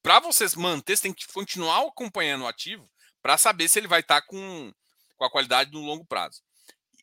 Para 0.02 0.20
vocês 0.20 0.54
manter, 0.54 0.96
você 0.96 1.04
tem 1.04 1.14
que 1.14 1.26
continuar 1.28 1.86
acompanhando 1.86 2.42
o 2.42 2.46
ativo 2.46 2.90
para 3.22 3.38
saber 3.38 3.68
se 3.68 3.78
ele 3.78 3.88
vai 3.88 4.00
estar 4.00 4.20
tá 4.20 4.26
com, 4.26 4.72
com 5.16 5.24
a 5.24 5.30
qualidade 5.30 5.70
no 5.72 5.80
longo 5.80 6.04
prazo. 6.04 6.42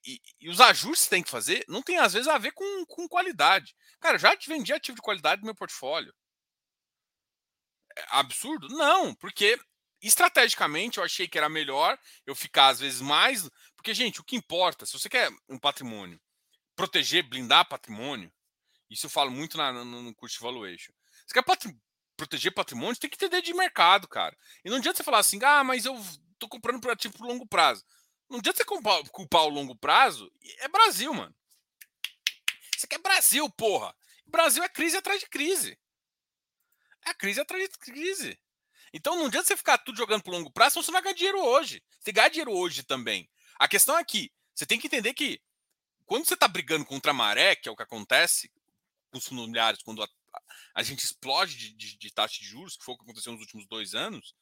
E, 0.06 0.22
e, 0.40 0.50
os 0.50 0.62
ajustes 0.62 1.06
que 1.06 1.10
tem 1.10 1.24
que 1.24 1.30
fazer 1.30 1.64
não 1.68 1.82
tem 1.82 1.98
às 1.98 2.14
vezes 2.14 2.28
a 2.28 2.38
ver 2.38 2.52
com, 2.52 2.86
com 2.86 3.08
qualidade. 3.08 3.76
Cara, 4.00 4.18
já 4.18 4.36
te 4.36 4.48
vendi 4.48 4.72
ativo 4.72 4.96
de 4.96 5.02
qualidade 5.02 5.42
no 5.42 5.46
meu 5.46 5.56
portfólio 5.56 6.14
absurdo? 8.10 8.68
Não, 8.70 9.14
porque 9.16 9.60
estrategicamente 10.02 10.98
eu 10.98 11.04
achei 11.04 11.28
que 11.28 11.38
era 11.38 11.50
melhor 11.50 11.98
eu 12.26 12.36
ficar 12.36 12.68
às 12.68 12.80
vezes 12.80 13.02
mais. 13.02 13.50
Porque, 13.76 13.94
gente, 13.94 14.22
o 14.22 14.24
que 14.24 14.36
importa, 14.36 14.86
se 14.86 14.94
você 14.94 15.10
quer 15.10 15.32
um 15.48 15.58
patrimônio, 15.58 16.20
proteger, 16.76 17.24
blindar 17.24 17.68
patrimônio, 17.68 18.32
isso 18.90 19.06
eu 19.06 19.10
falo 19.10 19.30
muito 19.30 19.58
na, 19.58 19.72
no, 19.72 19.86
no 19.86 20.16
curso 20.16 20.38
de 20.38 20.44
valuation. 20.44 20.92
Você 21.26 21.34
quer 21.34 21.44
patri 21.44 21.76
proteger 22.18 22.54
patrimônio, 22.54 22.98
tem 22.98 23.10
que 23.10 23.16
entender 23.16 23.42
de 23.42 23.54
mercado, 23.54 24.08
cara. 24.08 24.38
E 24.64 24.70
não 24.70 24.78
adianta 24.78 24.98
você 24.98 25.04
falar 25.04 25.20
assim, 25.20 25.40
ah, 25.42 25.64
mas 25.64 25.86
eu 25.86 25.98
tô 26.38 26.50
comprando 26.50 26.82
por 26.82 26.92
ativo 26.92 27.18
por 27.18 27.26
longo 27.26 27.48
prazo. 27.48 27.86
Não 28.30 28.40
adianta 28.40 28.58
você 28.58 28.66
culpar, 28.66 29.02
culpar 29.10 29.44
o 29.44 29.50
longo 29.50 29.76
prazo. 29.76 30.32
É 30.60 30.68
Brasil, 30.68 31.14
mano. 31.14 31.34
Você 32.78 32.88
quer 32.88 33.00
Brasil, 33.00 33.50
porra. 33.52 33.96
Brasil 34.28 34.64
é 34.64 34.70
crise 34.70 34.98
atrás 34.98 35.20
de 35.22 35.28
crise. 35.28 35.80
É 37.06 37.14
crise 37.14 37.40
atrás 37.40 37.64
de 37.64 37.78
crise. 37.78 38.40
Então 38.94 39.16
não 39.16 39.28
adianta 39.28 39.48
você 39.48 39.58
ficar 39.58 39.78
tudo 39.78 39.98
jogando 39.98 40.24
pro 40.24 40.32
longo 40.32 40.52
prazo, 40.52 40.74
senão 40.74 40.84
você 40.84 40.92
vai 40.92 41.02
ganhar 41.02 41.16
dinheiro 41.16 41.40
hoje. 41.40 41.84
Você 42.00 42.12
ganha 42.12 42.30
dinheiro 42.30 42.52
hoje 42.52 42.84
também. 42.84 43.30
A 43.58 43.68
questão 43.68 43.98
é 43.98 44.04
que 44.04 44.32
você 44.56 44.66
tem 44.66 44.80
que 44.80 44.88
entender 44.88 45.14
que 45.14 45.42
quando 46.06 46.26
você 46.26 46.34
está 46.34 46.48
brigando 46.48 46.86
contra 46.86 47.12
a 47.12 47.14
maré, 47.14 47.56
que 47.56 47.70
é 47.70 47.72
o 47.72 47.76
que 47.76 47.84
acontece 47.84 48.52
com 49.12 49.18
os 49.18 49.28
familiares, 49.28 49.84
quando 49.84 50.02
a, 50.02 50.08
a 50.74 50.84
gente 50.84 51.04
explode 51.04 51.56
de, 51.56 51.74
de, 51.74 51.98
de, 51.98 52.12
taxa 52.12 52.40
de 52.40 52.46
juros, 52.46 52.76
que 52.76 52.84
foi 52.84 52.96
o 52.96 52.98
que 52.98 53.04
aconteceu 53.04 53.32
nos 53.32 53.42
últimos 53.42 53.68
dois 53.68 53.94
anos, 53.94 54.34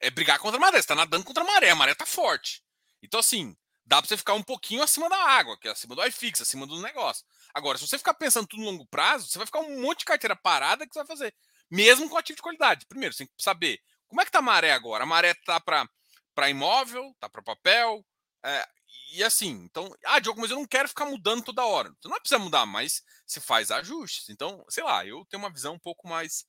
é 0.00 0.10
brigar 0.10 0.38
contra 0.38 0.58
a 0.58 0.60
maré. 0.60 0.76
Você 0.76 0.80
está 0.80 0.94
nadando 0.94 1.24
contra 1.24 1.42
a 1.42 1.46
maré, 1.46 1.70
a 1.70 1.74
maré 1.74 1.92
está 1.92 2.06
forte. 2.06 2.62
Então, 3.02 3.18
assim, 3.20 3.56
dá 3.84 4.00
para 4.00 4.08
você 4.08 4.16
ficar 4.16 4.34
um 4.34 4.42
pouquinho 4.42 4.82
acima 4.82 5.08
da 5.08 5.16
água, 5.16 5.58
que 5.58 5.66
é 5.66 5.72
acima 5.72 5.94
do 5.94 6.04
iFix, 6.06 6.40
acima 6.40 6.66
do 6.66 6.80
negócio. 6.80 7.26
Agora, 7.52 7.76
se 7.78 7.86
você 7.86 7.98
ficar 7.98 8.14
pensando 8.14 8.46
tudo 8.46 8.60
no 8.60 8.70
longo 8.70 8.86
prazo, 8.86 9.28
você 9.28 9.38
vai 9.38 9.46
ficar 9.46 9.60
um 9.60 9.80
monte 9.80 10.00
de 10.00 10.04
carteira 10.04 10.36
parada 10.36 10.86
que 10.86 10.94
você 10.94 11.00
vai 11.00 11.06
fazer 11.06 11.34
mesmo 11.72 12.06
com 12.10 12.18
ativo 12.18 12.36
de 12.36 12.42
qualidade. 12.42 12.84
Primeiro, 12.86 13.14
você 13.14 13.24
tem 13.24 13.26
que 13.26 13.42
saber 13.42 13.80
como 14.06 14.20
é 14.20 14.24
que 14.24 14.28
está 14.28 14.40
a 14.40 14.42
maré 14.42 14.72
agora. 14.72 15.04
A 15.04 15.06
maré 15.06 15.30
está 15.30 15.58
para 15.58 16.50
imóvel, 16.50 17.12
está 17.12 17.30
para 17.30 17.42
papel, 17.42 18.04
é, 18.44 18.68
e 19.14 19.24
assim. 19.24 19.52
Então, 19.64 19.90
ah, 20.04 20.18
Diogo, 20.18 20.38
mas 20.38 20.50
eu 20.50 20.58
não 20.58 20.66
quero 20.66 20.86
ficar 20.86 21.06
mudando 21.06 21.42
toda 21.42 21.64
hora. 21.64 21.88
Você 21.98 22.08
não 22.08 22.20
precisa 22.20 22.38
mudar, 22.38 22.66
mas 22.66 23.02
você 23.26 23.40
faz 23.40 23.70
ajustes. 23.70 24.28
Então, 24.28 24.62
sei 24.68 24.84
lá, 24.84 25.06
eu 25.06 25.24
tenho 25.30 25.42
uma 25.42 25.52
visão 25.52 25.74
um 25.74 25.78
pouco 25.78 26.06
mais 26.06 26.44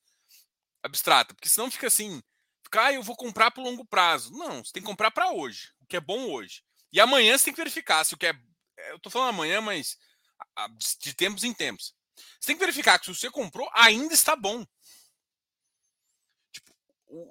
abstrata, 0.84 1.34
porque 1.34 1.48
senão 1.48 1.72
fica 1.72 1.88
assim, 1.88 2.22
fica, 2.62 2.88
ah, 2.88 2.92
eu 2.92 3.02
vou 3.02 3.16
comprar 3.16 3.50
para 3.50 3.64
longo 3.64 3.86
prazo. 3.86 4.30
Não, 4.34 4.62
você 4.62 4.74
tem 4.74 4.84
que 4.84 4.90
comprar 4.90 5.10
para 5.10 5.32
hoje, 5.32 5.72
o 5.80 5.86
que 5.86 5.96
é 5.96 6.02
bom 6.02 6.30
hoje. 6.32 6.62
E 6.92 7.00
amanhã 7.00 7.38
você 7.38 7.46
tem 7.46 7.54
que 7.54 7.62
verificar 7.62 8.04
se 8.04 8.14
o 8.14 8.18
que 8.18 8.28
é. 8.28 8.34
Eu 8.90 8.98
estou 8.98 9.12
falando 9.12 9.30
amanhã, 9.30 9.62
mas 9.62 9.98
de 11.00 11.14
tempos 11.14 11.46
em 11.46 11.54
tempos. 11.54 11.96
Você 12.40 12.48
tem 12.48 12.56
que 12.58 12.60
verificar 12.60 13.00
que 13.00 13.06
se 13.06 13.16
você 13.16 13.32
comprou, 13.32 13.70
ainda 13.74 14.14
está 14.14 14.36
bom 14.36 14.66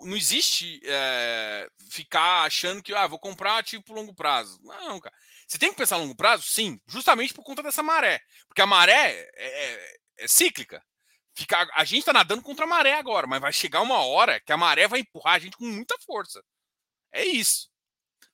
não 0.03 0.17
existe 0.17 0.81
é, 0.85 1.69
ficar 1.91 2.45
achando 2.45 2.83
que 2.83 2.95
ah, 2.95 3.07
vou 3.07 3.19
comprar 3.19 3.59
ativo 3.59 3.83
por 3.83 3.97
longo 3.97 4.15
prazo. 4.15 4.59
Não, 4.63 5.01
cara. 5.01 5.15
Você 5.47 5.59
tem 5.59 5.71
que 5.71 5.77
pensar 5.77 5.97
a 5.97 5.99
longo 5.99 6.15
prazo? 6.15 6.45
Sim, 6.45 6.81
justamente 6.87 7.35
por 7.35 7.45
conta 7.45 7.63
dessa 7.63 7.83
maré. 7.83 8.21
Porque 8.47 8.63
a 8.63 8.67
maré 8.67 9.13
é, 9.13 9.31
é, 9.37 9.97
é 10.19 10.29
cíclica. 10.29 10.83
Fica, 11.35 11.69
a 11.75 11.85
gente 11.85 12.01
está 12.01 12.13
nadando 12.13 12.43
contra 12.43 12.65
a 12.65 12.69
maré 12.69 12.95
agora, 12.95 13.27
mas 13.27 13.41
vai 13.41 13.53
chegar 13.53 13.81
uma 13.81 14.05
hora 14.05 14.39
que 14.41 14.53
a 14.53 14.57
maré 14.57 14.87
vai 14.87 15.01
empurrar 15.01 15.35
a 15.35 15.39
gente 15.39 15.57
com 15.57 15.65
muita 15.65 15.97
força. 16.05 16.43
É 17.11 17.25
isso. 17.25 17.69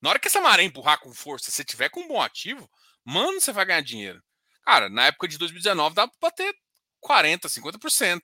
Na 0.01 0.11
hora 0.11 0.19
que 0.19 0.29
essa 0.29 0.41
maré 0.41 0.65
empurrar 0.65 1.01
com 1.01 1.13
força, 1.15 1.51
se 1.51 1.65
tiver 1.65 1.89
com 1.89 2.01
um 2.01 2.09
bom 2.09 2.21
ativo, 2.21 2.69
mano, 3.05 3.41
você 3.41 3.53
vai 3.53 3.65
ganhar 3.65 3.81
dinheiro. 3.83 4.23
Cara, 4.65 4.89
na 4.89 5.07
época 5.07 5.29
de 5.29 5.39
2019 5.39 5.95
dá 5.95 6.07
para 6.07 6.17
bater 6.21 6.55
40, 7.01 7.49
50%. 7.49 8.21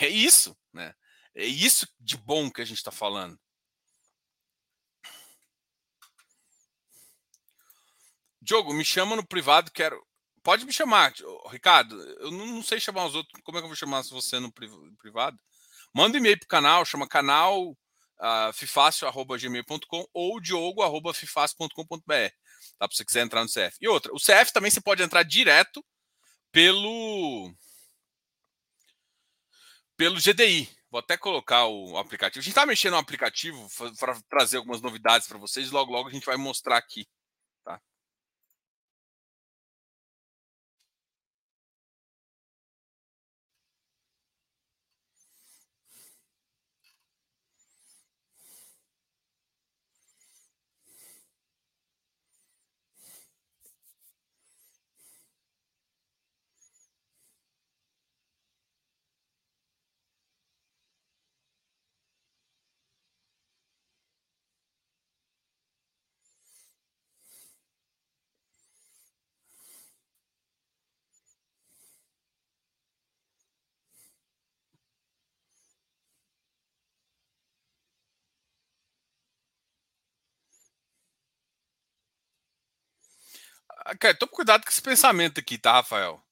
É 0.00 0.08
isso, 0.08 0.56
né? 0.72 0.94
É 1.34 1.44
isso 1.44 1.88
de 1.98 2.16
bom 2.16 2.50
que 2.50 2.62
a 2.62 2.64
gente 2.64 2.78
está 2.78 2.90
falando. 2.90 3.38
Diogo, 8.40 8.72
me 8.74 8.84
chama 8.84 9.16
no 9.16 9.26
privado, 9.26 9.70
quero. 9.72 10.00
Pode 10.42 10.66
me 10.66 10.72
chamar, 10.72 11.14
Ricardo. 11.50 11.98
Eu 12.20 12.30
não 12.30 12.62
sei 12.62 12.78
chamar 12.78 13.06
os 13.06 13.14
outros. 13.14 13.40
Como 13.42 13.56
é 13.56 13.60
que 13.60 13.64
eu 13.64 13.68
vou 13.68 13.76
chamar 13.76 14.02
você 14.02 14.38
no 14.38 14.52
privado? 14.52 15.38
Manda 15.94 16.16
um 16.16 16.20
e-mail 16.20 16.38
para 16.38 16.44
o 16.44 16.48
canal, 16.48 16.84
chama 16.84 17.08
canal 17.08 17.70
uh, 17.70 17.76
ah, 18.18 18.50
fifácil.gmail.com 18.52 20.06
ou 20.12 20.40
diogo.fifácil.com.br. 20.40 22.04
Tá? 22.78 22.88
Se 22.90 22.96
você 22.96 23.04
quiser 23.04 23.22
entrar 23.22 23.42
no 23.42 23.48
CF. 23.48 23.78
E 23.80 23.88
outra, 23.88 24.12
o 24.12 24.18
CF 24.18 24.52
também 24.52 24.70
você 24.70 24.80
pode 24.80 25.02
entrar 25.02 25.22
direto 25.22 25.82
pelo 26.52 27.50
pelo 29.96 30.20
GDI. 30.20 30.68
Vou 30.94 31.00
até 31.00 31.16
colocar 31.16 31.66
o 31.66 31.98
aplicativo. 31.98 32.38
A 32.38 32.42
gente 32.44 32.52
está 32.52 32.64
mexendo 32.64 32.92
no 32.92 32.98
aplicativo 32.98 33.66
para 33.98 34.16
trazer 34.30 34.58
algumas 34.58 34.80
novidades 34.80 35.26
para 35.26 35.36
vocês. 35.38 35.72
Logo, 35.72 35.90
logo 35.90 36.08
a 36.08 36.12
gente 36.12 36.24
vai 36.24 36.36
mostrar 36.36 36.76
aqui. 36.76 37.04
Cara, 83.98 84.14
toma 84.14 84.32
cuidado 84.32 84.64
com 84.64 84.70
esse 84.70 84.82
pensamento 84.82 85.40
aqui, 85.40 85.58
tá, 85.58 85.72
Rafael? 85.72 86.22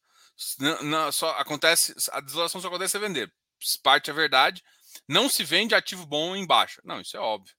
Não, 0.59 0.83
não, 0.83 1.13
só 1.13 1.31
acontece, 1.39 1.95
a 2.11 2.21
desvalorização 2.21 2.61
só 2.61 2.69
acontece 2.69 2.97
a 2.97 3.01
vender. 3.01 3.33
Parte 3.83 4.11
é 4.11 4.13
verdade. 4.13 4.63
Não 5.09 5.29
se 5.29 5.45
vende 5.45 5.75
ativo 5.75 6.07
bom 6.07 6.35
em 6.35 6.47
baixa. 6.47 6.81
Não, 6.85 7.01
isso 7.01 7.17
é 7.17 7.21
óbvio. 7.21 7.55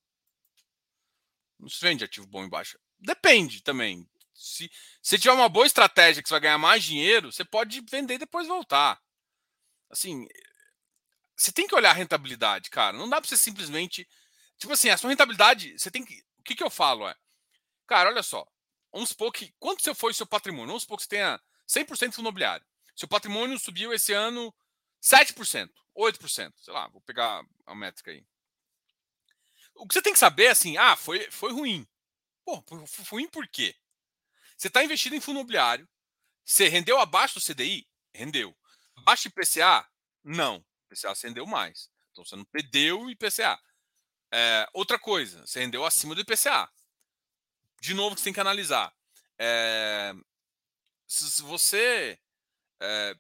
Não 1.59 1.69
se 1.69 1.79
vende 1.81 2.03
ativo 2.03 2.27
bom 2.27 2.43
em 2.43 2.49
baixa. 2.49 2.79
Depende 2.99 3.61
também. 3.61 4.07
Se 4.33 4.69
você 5.01 5.17
tiver 5.17 5.33
uma 5.33 5.47
boa 5.47 5.65
estratégia 5.65 6.21
que 6.21 6.27
você 6.27 6.33
vai 6.33 6.41
ganhar 6.41 6.57
mais 6.57 6.83
dinheiro, 6.83 7.31
você 7.31 7.45
pode 7.45 7.81
vender 7.89 8.15
e 8.15 8.19
depois 8.19 8.47
voltar. 8.47 8.99
Assim, 9.89 10.27
você 11.35 11.51
tem 11.51 11.67
que 11.67 11.75
olhar 11.75 11.91
a 11.91 11.93
rentabilidade, 11.93 12.69
cara. 12.69 12.97
Não 12.97 13.09
dá 13.09 13.21
para 13.21 13.29
você 13.29 13.37
simplesmente. 13.37 14.07
Tipo 14.57 14.73
assim, 14.73 14.89
a 14.89 14.97
sua 14.97 15.09
rentabilidade, 15.09 15.77
você 15.77 15.89
tem 15.89 16.03
que. 16.03 16.21
O 16.39 16.43
que, 16.43 16.55
que 16.55 16.63
eu 16.63 16.69
falo 16.69 17.07
é. 17.07 17.15
Cara, 17.87 18.09
olha 18.09 18.23
só 18.23 18.45
vamos 18.93 19.09
supor 19.09 19.33
que. 19.33 19.53
Quanto 19.59 19.81
você 19.81 19.93
foi 19.93 20.11
o 20.11 20.15
seu 20.15 20.27
patrimônio? 20.27 20.67
Vamos 20.67 20.83
supor 20.83 20.97
que 20.97 21.03
você 21.03 21.09
tenha 21.09 21.41
100% 21.67 22.19
imobiliário. 22.19 22.65
Seu 22.95 23.07
patrimônio 23.07 23.57
subiu 23.57 23.91
esse 23.91 24.13
ano 24.13 24.53
7%, 25.01 25.69
8%. 25.97 26.53
Sei 26.57 26.73
lá, 26.73 26.87
vou 26.87 27.01
pegar 27.01 27.43
a 27.65 27.75
métrica 27.75 28.11
aí. 28.11 28.25
O 29.75 29.87
que 29.87 29.95
você 29.95 30.01
tem 30.01 30.13
que 30.13 30.19
saber 30.19 30.45
é 30.45 30.49
assim: 30.51 30.77
ah, 30.77 30.95
foi, 30.95 31.29
foi 31.31 31.51
ruim. 31.51 31.87
Pô, 32.45 32.63
foi 32.87 33.05
ruim 33.05 33.27
por 33.27 33.47
quê? 33.47 33.75
Você 34.55 34.67
está 34.67 34.83
investido 34.83 35.15
em 35.15 35.21
fundo 35.21 35.39
imobiliário. 35.39 35.89
Você 36.45 36.67
rendeu 36.67 36.99
abaixo 36.99 37.39
do 37.39 37.43
CDI? 37.43 37.87
Rendeu. 38.13 38.55
Abaixo 38.95 39.23
de 39.23 39.29
IPCA? 39.29 39.89
Não. 40.23 40.63
IPCA 40.85 41.15
você 41.15 41.27
rendeu 41.27 41.47
mais. 41.47 41.89
Então 42.11 42.23
você 42.23 42.35
não 42.35 42.45
perdeu 42.45 43.01
o 43.01 43.09
IPCA. 43.09 43.59
É, 44.31 44.67
outra 44.73 44.99
coisa, 44.99 45.45
você 45.45 45.61
rendeu 45.61 45.85
acima 45.85 46.13
do 46.13 46.21
IPCA 46.21 46.69
de 47.83 47.93
novo, 47.93 48.17
você 48.17 48.23
tem 48.23 48.33
que 48.33 48.39
analisar. 48.39 48.95
É, 49.37 50.13
se 51.05 51.41
você 51.41 52.17
é, 52.79 53.13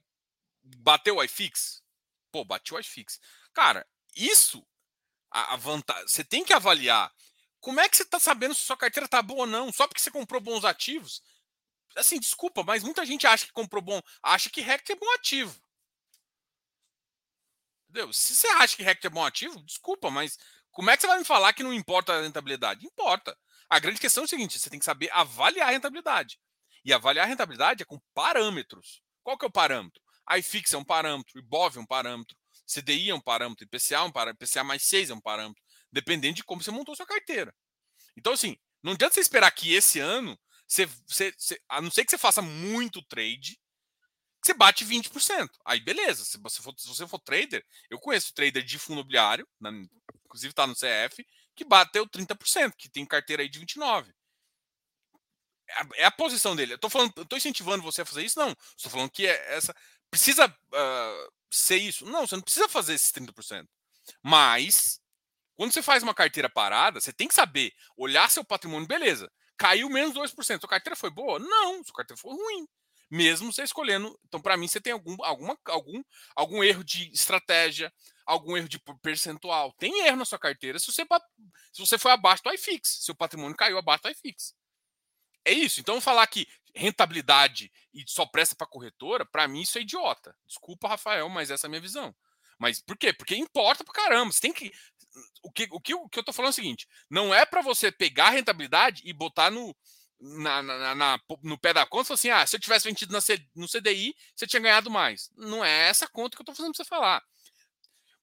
bateu 0.63 1.17
o 1.17 1.23
iFix, 1.23 1.83
pô, 2.31 2.45
bateu 2.45 2.77
o 2.77 2.79
iFix. 2.79 3.19
Cara, 3.51 3.85
isso, 4.15 4.65
a, 5.29 5.55
a 5.55 5.57
vantagem, 5.57 6.07
você 6.07 6.23
tem 6.23 6.45
que 6.45 6.53
avaliar 6.53 7.13
como 7.59 7.81
é 7.81 7.89
que 7.89 7.97
você 7.97 8.03
está 8.03 8.21
sabendo 8.21 8.55
se 8.55 8.61
sua 8.63 8.77
carteira 8.77 9.03
está 9.03 9.21
boa 9.21 9.41
ou 9.41 9.47
não, 9.47 9.69
só 9.69 9.85
porque 9.85 9.99
você 9.99 10.09
comprou 10.09 10.39
bons 10.39 10.63
ativos. 10.63 11.21
Assim, 11.97 12.17
desculpa, 12.17 12.63
mas 12.63 12.83
muita 12.83 13.05
gente 13.05 13.27
acha 13.27 13.45
que 13.45 13.51
comprou 13.51 13.81
bom, 13.81 14.01
acha 14.21 14.49
que 14.49 14.61
RECT 14.61 14.93
é 14.93 14.95
bom 14.95 15.13
ativo. 15.15 15.61
Entendeu? 17.89 18.13
Se 18.13 18.33
você 18.33 18.47
acha 18.47 18.77
que 18.77 18.83
RECT 18.83 19.07
é 19.07 19.09
bom 19.09 19.25
ativo, 19.25 19.61
desculpa, 19.63 20.09
mas 20.09 20.39
como 20.71 20.89
é 20.89 20.95
que 20.95 21.01
você 21.01 21.07
vai 21.07 21.19
me 21.19 21.25
falar 21.25 21.51
que 21.51 21.63
não 21.63 21.73
importa 21.73 22.13
a 22.13 22.21
rentabilidade? 22.21 22.85
Importa. 22.85 23.37
A 23.73 23.79
grande 23.79 23.99
questão 23.99 24.23
é 24.23 24.25
o 24.25 24.29
seguinte: 24.29 24.59
você 24.59 24.69
tem 24.69 24.77
que 24.77 24.85
saber 24.85 25.09
avaliar 25.11 25.69
a 25.69 25.71
rentabilidade. 25.71 26.39
E 26.85 26.93
avaliar 26.93 27.25
a 27.25 27.27
rentabilidade 27.27 27.81
é 27.81 27.85
com 27.85 27.99
parâmetros. 28.13 29.01
Qual 29.23 29.35
que 29.35 29.45
é 29.45 29.47
o 29.47 29.51
parâmetro? 29.51 29.99
IFIX 30.37 30.73
é 30.73 30.77
um 30.77 30.83
parâmetro, 30.83 31.39
IBOV 31.39 31.77
é 31.77 31.81
um 31.81 31.85
parâmetro, 31.85 32.37
CDI 32.67 33.09
é 33.09 33.15
um 33.15 33.19
parâmetro, 33.19 33.65
IPCA 33.65 33.95
é 33.95 34.01
um 34.01 34.11
parâmetro, 34.11 34.45
IPCA 34.45 34.63
mais 34.63 34.83
6 34.83 35.09
é 35.09 35.13
um 35.15 35.19
parâmetro, 35.19 35.61
dependendo 35.91 36.35
de 36.35 36.43
como 36.43 36.61
você 36.61 36.69
montou 36.69 36.95
sua 36.95 37.05
carteira. 37.05 37.53
Então, 38.15 38.33
assim, 38.33 38.55
não 38.83 38.93
adianta 38.93 39.15
você 39.15 39.21
esperar 39.21 39.49
que 39.49 39.73
esse 39.73 39.99
ano, 39.99 40.39
você, 40.67 40.85
você, 41.07 41.33
você, 41.35 41.59
a 41.67 41.81
não 41.81 41.89
ser 41.89 42.05
que 42.05 42.11
você 42.11 42.17
faça 42.17 42.43
muito 42.43 43.01
trade, 43.01 43.59
você 44.39 44.53
bate 44.53 44.85
20%. 44.85 45.49
Aí, 45.65 45.79
beleza. 45.79 46.23
Se 46.23 46.37
você 46.37 46.61
for, 46.61 46.75
se 46.77 46.87
você 46.87 47.07
for 47.07 47.19
trader, 47.19 47.65
eu 47.89 47.97
conheço 47.97 48.33
trader 48.35 48.63
de 48.63 48.77
fundo 48.77 48.99
imobiliário, 48.99 49.47
inclusive 50.25 50.51
está 50.51 50.67
no 50.67 50.75
CF, 50.75 51.25
que 51.55 51.63
bateu 51.63 52.07
30%, 52.07 52.73
que 52.77 52.89
tem 52.89 53.05
carteira 53.05 53.43
aí 53.43 53.49
de 53.49 53.59
29%. 53.59 54.13
É, 55.69 56.01
é 56.01 56.05
a 56.05 56.11
posição 56.11 56.55
dele. 56.55 56.73
Eu 56.73 56.77
tô 56.77 56.89
falando, 56.89 57.13
eu 57.15 57.25
tô 57.25 57.35
incentivando 57.35 57.83
você 57.83 58.01
a 58.01 58.05
fazer 58.05 58.23
isso? 58.23 58.39
Não. 58.39 58.55
Estou 58.77 58.91
falando 58.91 59.09
que 59.09 59.25
é 59.25 59.55
essa. 59.55 59.73
Precisa 60.09 60.47
uh, 60.47 61.33
ser 61.49 61.77
isso. 61.77 62.05
Não, 62.05 62.27
você 62.27 62.35
não 62.35 62.43
precisa 62.43 62.67
fazer 62.69 62.93
esses 62.93 63.11
30%. 63.11 63.67
Mas, 64.21 64.99
quando 65.55 65.71
você 65.71 65.81
faz 65.81 66.03
uma 66.03 66.13
carteira 66.13 66.49
parada, 66.49 66.99
você 66.99 67.13
tem 67.13 67.27
que 67.27 67.35
saber 67.35 67.73
olhar 67.97 68.29
seu 68.29 68.43
patrimônio, 68.43 68.87
beleza. 68.87 69.31
Caiu 69.57 69.89
menos 69.89 70.13
2%. 70.13 70.59
Sua 70.59 70.69
carteira 70.69 70.95
foi 70.95 71.09
boa? 71.09 71.39
Não, 71.39 71.83
sua 71.83 71.95
carteira 71.95 72.19
foi 72.19 72.33
ruim. 72.33 72.67
Mesmo 73.09 73.53
você 73.53 73.63
escolhendo. 73.63 74.17
Então, 74.25 74.41
para 74.41 74.57
mim, 74.57 74.67
você 74.67 74.81
tem 74.81 74.93
algum, 74.93 75.15
alguma, 75.23 75.57
algum, 75.65 76.03
algum 76.35 76.63
erro 76.63 76.83
de 76.83 77.11
estratégia, 77.13 77.93
algum 78.25 78.57
erro 78.57 78.69
de 78.69 78.79
percentual. 79.01 79.73
Tem 79.73 80.05
erro 80.05 80.17
na 80.17 80.25
sua 80.25 80.39
carteira 80.39 80.79
se 80.79 80.91
você, 80.91 81.03
se 81.71 81.79
você 81.79 81.97
foi 81.97 82.11
abaixo 82.11 82.43
do 82.43 82.53
iFix, 82.53 82.99
seu 83.01 83.15
patrimônio 83.15 83.55
caiu 83.55 83.77
abaixo 83.77 84.03
do 84.03 84.09
iFix. 84.09 84.53
É 85.45 85.51
isso. 85.51 85.79
Então, 85.79 85.99
falar 85.99 86.25
que 86.27 86.47
rentabilidade 86.75 87.71
e 87.93 88.03
só 88.07 88.25
presta 88.25 88.55
para 88.55 88.67
corretora, 88.67 89.25
para 89.25 89.47
mim 89.47 89.61
isso 89.61 89.77
é 89.77 89.81
idiota. 89.81 90.35
Desculpa, 90.47 90.87
Rafael, 90.87 91.27
mas 91.29 91.51
essa 91.51 91.65
é 91.65 91.67
a 91.67 91.69
minha 91.69 91.81
visão. 91.81 92.15
Mas 92.57 92.81
por 92.81 92.97
quê? 92.97 93.11
Porque 93.13 93.35
importa 93.35 93.83
para 93.83 93.93
caramba. 93.93 94.31
Você 94.31 94.41
tem 94.41 94.53
que. 94.53 94.71
O 95.43 95.51
que, 95.51 95.67
o 95.69 95.79
que, 95.79 95.93
o 95.93 96.09
que 96.09 96.17
eu 96.19 96.23
tô 96.23 96.33
falando 96.33 96.49
é 96.49 96.51
o 96.51 96.55
seguinte: 96.55 96.87
não 97.09 97.33
é 97.33 97.45
para 97.45 97.61
você 97.61 97.91
pegar 97.91 98.27
a 98.27 98.31
rentabilidade 98.31 99.01
e 99.05 99.13
botar 99.13 99.51
no, 99.51 99.75
na, 100.19 100.63
na, 100.63 100.95
na, 100.95 101.19
no 101.43 101.57
pé 101.57 101.73
da 101.73 101.85
conta, 101.85 102.13
assim, 102.13 102.29
ah, 102.29 102.47
se 102.47 102.55
eu 102.55 102.59
tivesse 102.59 102.85
vendido 102.85 103.11
na 103.11 103.19
no 103.53 103.67
CDI, 103.67 104.15
você 104.33 104.47
tinha 104.47 104.61
ganhado 104.61 104.89
mais. 104.89 105.29
Não 105.35 105.63
é 105.63 105.89
essa 105.89 106.07
conta 106.07 106.35
que 106.35 106.41
eu 106.41 106.43
estou 106.43 106.55
fazendo 106.55 106.73
para 106.73 106.83
você 106.83 106.89
falar. 106.89 107.21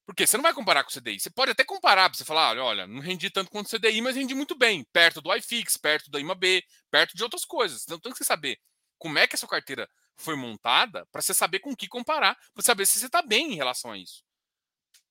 Porque 0.05 0.25
você 0.25 0.35
não 0.35 0.43
vai 0.43 0.53
comparar 0.53 0.83
com 0.83 0.89
o 0.89 0.93
CDI. 0.93 1.19
Você 1.19 1.29
pode 1.29 1.51
até 1.51 1.63
comparar 1.63 2.09
para 2.09 2.17
você 2.17 2.25
falar, 2.25 2.57
olha, 2.57 2.87
não 2.87 2.99
rendi 2.99 3.29
tanto 3.29 3.51
quanto 3.51 3.67
o 3.67 3.77
CDI, 3.77 4.01
mas 4.01 4.15
rendi 4.15 4.33
muito 4.33 4.55
bem, 4.55 4.83
perto 4.91 5.21
do 5.21 5.33
iFix, 5.35 5.77
perto 5.77 6.09
da 6.09 6.19
IMAB, 6.19 6.63
perto 6.89 7.15
de 7.15 7.23
outras 7.23 7.45
coisas. 7.45 7.83
Então 7.83 7.99
tem 7.99 8.13
que 8.13 8.23
saber 8.23 8.59
como 8.97 9.17
é 9.19 9.27
que 9.27 9.35
a 9.35 9.37
sua 9.37 9.49
carteira 9.49 9.89
foi 10.17 10.35
montada 10.35 11.05
para 11.11 11.21
você 11.21 11.33
saber 11.33 11.59
com 11.59 11.71
o 11.71 11.75
que 11.75 11.87
comparar, 11.87 12.37
para 12.53 12.63
saber 12.63 12.85
se 12.85 12.99
você 12.99 13.05
está 13.05 13.21
bem 13.21 13.53
em 13.53 13.55
relação 13.55 13.91
a 13.91 13.97
isso. 13.97 14.23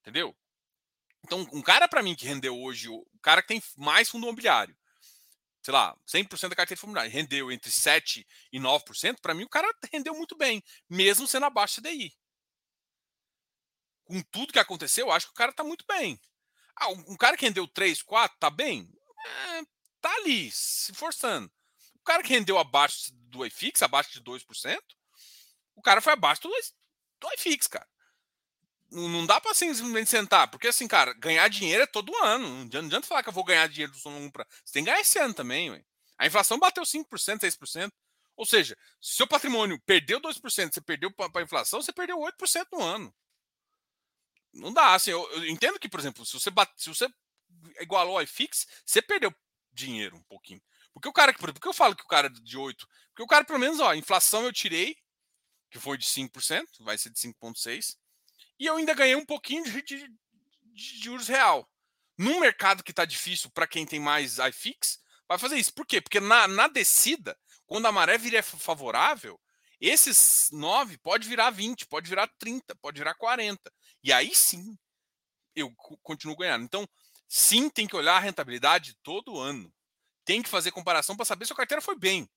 Entendeu? 0.00 0.36
Então, 1.24 1.46
um 1.52 1.62
cara 1.62 1.88
para 1.88 2.02
mim 2.02 2.14
que 2.14 2.26
rendeu 2.26 2.58
hoje, 2.58 2.88
o 2.88 3.06
cara 3.22 3.42
que 3.42 3.48
tem 3.48 3.62
mais 3.76 4.08
fundo 4.08 4.24
imobiliário, 4.24 4.76
sei 5.62 5.72
lá, 5.72 5.96
100% 6.06 6.48
da 6.48 6.56
carteira 6.56 6.80
imobiliário, 6.82 7.12
rendeu 7.12 7.52
entre 7.52 7.70
7% 7.70 8.24
e 8.52 8.58
9%, 8.58 9.20
para 9.20 9.34
mim 9.34 9.44
o 9.44 9.48
cara 9.48 9.68
rendeu 9.92 10.14
muito 10.14 10.36
bem, 10.36 10.62
mesmo 10.88 11.26
sendo 11.26 11.46
abaixo 11.46 11.80
do 11.80 11.88
CDI 11.88 12.12
com 14.10 14.20
tudo 14.22 14.52
que 14.52 14.58
aconteceu, 14.58 15.06
eu 15.06 15.12
acho 15.12 15.26
que 15.26 15.32
o 15.32 15.36
cara 15.36 15.52
tá 15.52 15.62
muito 15.62 15.84
bem. 15.86 16.20
Ah, 16.74 16.88
um, 16.88 17.16
cara 17.16 17.36
que 17.36 17.46
rendeu 17.46 17.68
3, 17.68 18.02
4, 18.02 18.36
tá 18.40 18.50
bem? 18.50 18.90
É, 19.24 19.62
tá 20.00 20.12
ali, 20.16 20.50
se 20.50 20.92
forçando. 20.94 21.50
O 21.94 22.02
cara 22.04 22.22
que 22.22 22.30
rendeu 22.30 22.58
abaixo 22.58 23.12
do 23.12 23.46
iFix, 23.46 23.82
abaixo 23.82 24.10
de 24.10 24.20
2%, 24.20 24.80
o 25.76 25.82
cara 25.82 26.00
foi 26.00 26.12
abaixo 26.12 26.42
do, 26.42 27.32
iFix, 27.34 27.68
cara. 27.68 27.86
Não, 28.90 29.08
não 29.08 29.26
dá 29.26 29.40
pra 29.40 29.54
simplesmente 29.54 30.10
sentar, 30.10 30.48
porque 30.50 30.66
assim, 30.66 30.88
cara, 30.88 31.12
ganhar 31.12 31.46
dinheiro 31.48 31.84
é 31.84 31.86
todo 31.86 32.16
ano. 32.16 32.48
Não 32.48 32.62
adianta, 32.62 33.06
falar 33.06 33.22
que 33.22 33.28
eu 33.28 33.32
vou 33.32 33.44
ganhar 33.44 33.68
dinheiro 33.68 33.92
do 33.92 33.98
Sono 33.98 34.32
pra. 34.32 34.44
Você 34.64 34.72
tem 34.72 34.82
que 34.82 34.90
ganhar 34.90 35.00
esse 35.00 35.18
ano 35.18 35.32
também, 35.32 35.70
ué. 35.70 35.84
A 36.18 36.26
inflação 36.26 36.58
bateu 36.58 36.82
5%, 36.82 37.40
6%. 37.40 37.92
Ou 38.36 38.46
seja, 38.46 38.76
se 39.00 39.16
seu 39.16 39.26
patrimônio 39.26 39.80
perdeu 39.86 40.20
2%, 40.20 40.72
você 40.72 40.80
perdeu 40.80 41.12
para 41.12 41.30
a 41.34 41.42
inflação, 41.42 41.80
você 41.80 41.92
perdeu 41.92 42.18
8% 42.18 42.66
no 42.72 42.82
ano. 42.82 43.14
Não 44.52 44.72
dá, 44.72 44.94
assim, 44.94 45.10
eu, 45.10 45.30
eu, 45.32 45.46
entendo 45.46 45.78
que, 45.78 45.88
por 45.88 46.00
exemplo, 46.00 46.26
se 46.26 46.32
você, 46.32 46.50
bate, 46.50 46.72
se 46.76 46.88
você 46.88 47.08
igualou 47.80 48.16
o 48.16 48.20
iFix, 48.22 48.66
você 48.84 49.00
perdeu 49.00 49.34
dinheiro 49.72 50.16
um 50.16 50.22
pouquinho. 50.22 50.60
Porque 50.92 51.08
o 51.08 51.12
cara, 51.12 51.32
por 51.32 51.52
que 51.52 51.68
eu 51.68 51.72
falo 51.72 51.94
que 51.94 52.02
o 52.02 52.08
cara 52.08 52.26
é 52.26 52.30
de 52.30 52.58
8? 52.58 52.88
Porque 53.08 53.22
o 53.22 53.26
cara, 53.26 53.44
pelo 53.44 53.58
menos, 53.58 53.78
ó, 53.80 53.94
inflação 53.94 54.44
eu 54.44 54.52
tirei, 54.52 54.96
que 55.70 55.78
foi 55.78 55.96
de 55.96 56.04
5%, 56.04 56.64
vai 56.80 56.98
ser 56.98 57.10
de 57.10 57.20
5,6%, 57.20 57.96
e 58.58 58.66
eu 58.66 58.76
ainda 58.76 58.92
ganhei 58.92 59.14
um 59.14 59.24
pouquinho 59.24 59.64
de, 59.64 59.82
de, 59.82 60.08
de 60.08 61.02
juros 61.02 61.28
real. 61.28 61.68
Num 62.18 62.40
mercado 62.40 62.82
que 62.82 62.90
está 62.90 63.04
difícil 63.04 63.50
para 63.50 63.66
quem 63.66 63.86
tem 63.86 63.98
mais 63.98 64.38
iFix, 64.38 64.98
vai 65.26 65.38
fazer 65.38 65.56
isso. 65.56 65.72
Por 65.72 65.86
quê? 65.86 66.00
Porque 66.00 66.20
na, 66.20 66.46
na 66.46 66.68
descida, 66.68 67.38
quando 67.66 67.86
a 67.86 67.92
maré 67.92 68.18
vier 68.18 68.42
favorável, 68.42 69.40
esses 69.80 70.50
9 70.52 70.98
pode 70.98 71.26
virar 71.26 71.50
20, 71.50 71.86
pode 71.86 72.08
virar 72.08 72.28
30, 72.38 72.74
pode 72.76 72.98
virar 72.98 73.14
40. 73.14 73.72
E 74.02 74.12
aí 74.12 74.34
sim, 74.34 74.78
eu 75.54 75.74
continuo 76.02 76.36
ganhando. 76.36 76.64
Então, 76.64 76.88
sim, 77.28 77.68
tem 77.68 77.86
que 77.86 77.96
olhar 77.96 78.16
a 78.16 78.20
rentabilidade 78.20 78.96
todo 79.02 79.38
ano. 79.38 79.72
Tem 80.24 80.42
que 80.42 80.48
fazer 80.48 80.70
comparação 80.70 81.16
para 81.16 81.24
saber 81.24 81.46
se 81.46 81.52
a 81.52 81.56
carteira 81.56 81.82
foi 81.82 81.96
bem. 81.96 82.28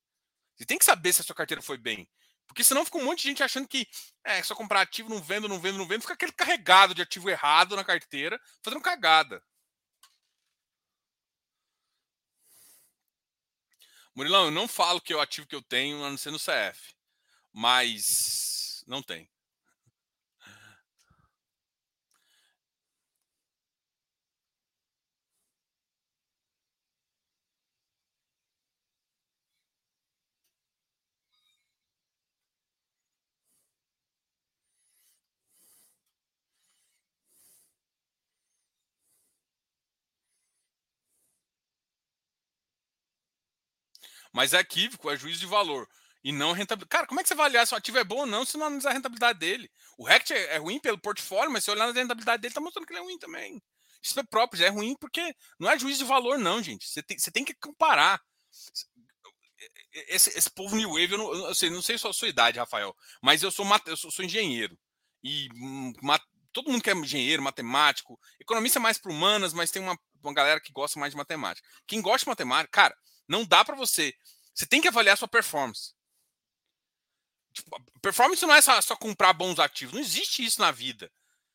Você 0.55 0.66
tem 0.66 0.78
que 0.78 0.86
saber 0.86 1.14
se 1.14 1.22
a 1.22 1.24
sua 1.24 1.36
carteira 1.36 1.61
foi 1.61 1.78
bem. 1.78 2.07
Porque 2.47 2.64
senão 2.64 2.86
fica 2.86 2.97
um 2.97 3.05
monte 3.05 3.24
de 3.24 3.30
gente 3.30 3.43
achando 3.43 3.68
que 3.68 3.88
é 4.24 4.43
só 4.43 4.55
comprar 4.55 4.82
ativo, 4.82 5.09
não 5.09 5.22
vendo, 5.22 5.47
não 5.47 5.59
vendo, 5.59 5.78
não 5.78 5.88
vendo, 5.88 6.01
fica 6.01 6.14
aquele 6.14 6.32
carregado 6.32 6.93
de 6.93 7.01
ativo 7.01 7.30
errado 7.30 7.76
na 7.76 7.84
carteira, 7.84 8.39
fazendo 8.61 8.82
cagada. 8.82 9.43
Murilão, 14.16 14.45
eu 14.45 14.51
não 14.51 14.68
falo 14.68 15.01
que 15.01 15.11
é 15.11 15.16
o 15.16 15.22
ativo 15.22 15.47
que 15.47 15.55
eu 15.55 15.61
tenho, 15.64 16.03
a 16.03 16.09
não 16.09 16.18
ser 16.18 16.32
no 16.32 16.38
CF. 16.38 16.95
Mas 17.51 18.84
não 18.86 19.01
tem. 19.01 19.28
Mas 44.34 44.54
é 44.54 44.60
equívoco, 44.60 45.10
é 45.10 45.16
juízo 45.16 45.40
de 45.40 45.46
valor. 45.46 45.88
E 46.24 46.32
não 46.32 46.54
rentabilidade. 46.54 46.90
Cara, 46.90 47.08
como 47.08 47.20
é 47.20 47.24
que 47.24 47.28
você 47.28 47.34
avaliar 47.34 47.68
se 47.68 47.74
o 47.74 47.78
ativo 47.78 47.98
é 47.98 48.04
bom 48.04 48.20
ou 48.20 48.26
não 48.26 48.46
se 48.46 48.58
não 48.58 48.66
analisar 48.66 48.92
a 48.92 48.94
rentabilidade 48.94 49.40
dele? 49.40 49.70
O 49.98 50.06
RECT 50.06 50.34
é, 50.34 50.56
é 50.56 50.58
ruim 50.58 50.80
pelo 50.80 50.98
portfólio, 50.98 51.52
mas 51.52 51.64
se 51.64 51.72
olhar 51.72 51.86
na 51.86 51.94
rentabilidade 51.94 52.42
dele, 52.42 52.54
tá 52.54 52.62
mostrando 52.62 52.86
que 52.86 52.94
ele 52.94 53.00
é 53.00 53.04
ruim 53.04 53.20
também. 53.20 53.62
Isso 54.02 54.20
é 54.20 54.24
próprio, 54.24 54.64
é 54.66 54.70
ruim 54.70 54.96
porque 55.00 55.36
não 55.60 55.70
é 55.70 55.78
juízo 55.78 56.00
de 56.00 56.06
valor, 56.06 56.38
não, 56.38 56.64
gente. 56.64 56.88
Você 56.88 57.04
tem, 57.04 57.18
você 57.20 57.32
tem 57.32 57.46
que 57.46 57.54
comparar. 57.54 58.22
Esse, 60.08 60.38
esse 60.38 60.50
povo 60.50 60.76
New 60.76 60.90
Wave, 60.90 61.12
eu 61.12 61.18
não, 61.18 61.34
eu 61.48 61.56
sei, 61.56 61.70
não 61.70 61.82
sei 61.82 61.98
só 61.98 62.10
a 62.10 62.14
sua 62.14 62.28
idade, 62.28 62.60
Rafael, 62.60 62.96
mas 63.22 63.44
eu 63.44 63.52
sou, 63.52 63.66
eu 63.86 63.96
sou, 63.96 64.12
sou 64.12 64.26
engenheiro. 64.26 64.78
E 65.24 65.48
todo 66.52 66.70
mundo 66.70 66.84
que 66.84 66.90
é 66.90 66.94
engenheiro, 66.94 67.42
matemático, 67.42 68.20
economista 68.40 68.80
é 68.80 68.82
mais 68.82 68.98
para 68.98 69.12
humanas, 69.12 69.54
mas 69.54 69.72
tem 69.72 69.82
uma, 69.82 69.98
uma 70.22 70.34
galera 70.34 70.60
que 70.60 70.72
gosta 70.72 71.00
mais 71.00 71.12
de 71.12 71.18
matemática. 71.18 71.68
Quem 71.88 72.02
gosta 72.02 72.26
de 72.26 72.30
matemática, 72.30 72.72
cara, 72.72 72.98
não 73.28 73.46
dá 73.46 73.64
para 73.64 73.76
você. 73.76 74.14
Você 74.54 74.66
tem 74.66 74.82
que 74.82 74.88
avaliar 74.88 75.18
sua 75.18 75.28
performance. 75.28 75.94
Tipo, 77.54 77.80
performance 78.02 78.46
não 78.46 78.54
é 78.54 78.62
só, 78.62 78.80
só, 78.82 78.96
comprar 78.96 79.34
bons 79.34 79.60
ativos. 79.60 79.94
Não 79.94 80.02
existe 80.02 80.44
isso 80.44 80.60
na 80.60 80.72
vida. 80.72 81.12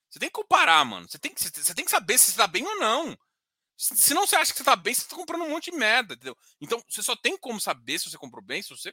Você 0.08 0.18
tem 0.18 0.28
que 0.28 0.34
comparar, 0.34 0.84
mano. 0.84 1.08
Você 1.08 1.18
tem 1.18 1.32
que, 1.32 1.40
você 1.40 1.74
tem 1.74 1.84
que 1.84 1.90
saber 1.90 2.16
se 2.18 2.26
você 2.26 2.30
está 2.30 2.46
bem 2.46 2.66
ou 2.66 2.78
não. 2.78 3.18
Se 3.76 4.12
não 4.12 4.26
você 4.26 4.34
acha 4.34 4.50
que 4.52 4.56
você 4.58 4.62
está 4.62 4.74
bem, 4.74 4.92
você 4.92 5.02
está 5.02 5.14
comprando 5.14 5.44
um 5.44 5.50
monte 5.50 5.70
de 5.70 5.76
merda, 5.76 6.14
entendeu? 6.14 6.36
Então, 6.60 6.82
você 6.88 7.02
só 7.02 7.14
tem 7.14 7.36
como 7.36 7.60
saber 7.60 7.98
se 7.98 8.10
você 8.10 8.18
comprou 8.18 8.42
bem 8.42 8.60
se 8.60 8.70
você, 8.70 8.92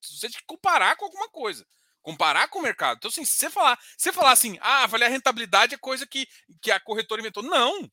se 0.00 0.18
você 0.18 0.28
tem 0.28 0.40
que 0.40 0.46
comparar 0.46 0.96
com 0.96 1.04
alguma 1.04 1.28
coisa. 1.28 1.64
Comparar 2.02 2.48
com 2.48 2.58
o 2.58 2.62
mercado. 2.62 2.96
Então, 2.98 3.08
assim, 3.08 3.24
se 3.24 3.34
você 3.34 3.50
falar, 3.50 3.78
se 3.96 4.04
você 4.04 4.12
falar 4.12 4.32
assim, 4.32 4.58
ah, 4.60 4.84
avaliar 4.84 5.10
rentabilidade 5.10 5.74
é 5.74 5.78
coisa 5.78 6.06
que, 6.06 6.26
que 6.60 6.70
a 6.72 6.80
corretora 6.80 7.20
inventou. 7.20 7.42
Não. 7.42 7.88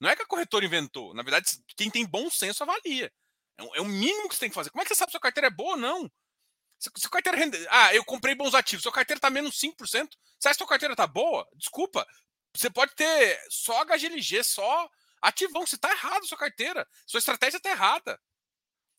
Não 0.00 0.08
é 0.08 0.16
que 0.16 0.22
a 0.22 0.26
corretora 0.26 0.64
inventou. 0.64 1.14
Na 1.14 1.22
verdade, 1.22 1.62
quem 1.76 1.90
tem 1.90 2.06
bom 2.06 2.30
senso 2.30 2.62
avalia. 2.62 3.12
É, 3.58 3.78
é 3.78 3.80
o 3.80 3.84
mínimo 3.84 4.28
que 4.28 4.34
você 4.34 4.40
tem 4.40 4.48
que 4.48 4.54
fazer. 4.54 4.70
Como 4.70 4.80
é 4.80 4.84
que 4.84 4.88
você 4.88 4.98
sabe 4.98 5.10
se 5.10 5.16
a 5.16 5.20
carteira 5.20 5.48
é 5.48 5.50
boa 5.50 5.72
ou 5.72 5.76
não? 5.76 6.10
Se, 6.78 6.90
se 6.96 7.06
a 7.06 7.10
carteira 7.10 7.36
rende... 7.36 7.58
Ah, 7.68 7.94
eu 7.94 8.04
comprei 8.04 8.34
bons 8.34 8.54
ativos. 8.54 8.82
Se 8.82 8.88
a 8.88 8.92
carteira 8.92 9.18
está 9.18 9.28
menos 9.28 9.60
5%, 9.60 9.76
você 9.78 10.48
acha 10.48 10.54
que 10.54 10.58
sua 10.58 10.66
carteira 10.66 10.94
está 10.94 11.06
boa? 11.06 11.46
Desculpa. 11.54 12.06
Você 12.56 12.70
pode 12.70 12.94
ter 12.94 13.38
só 13.50 13.84
HGLG, 13.84 14.42
só 14.42 14.88
ativão. 15.20 15.66
Você 15.66 15.76
está 15.76 15.90
errado 15.90 16.26
sua 16.26 16.38
carteira. 16.38 16.88
Sua 17.06 17.18
estratégia 17.18 17.58
está 17.58 17.70
errada. 17.70 18.18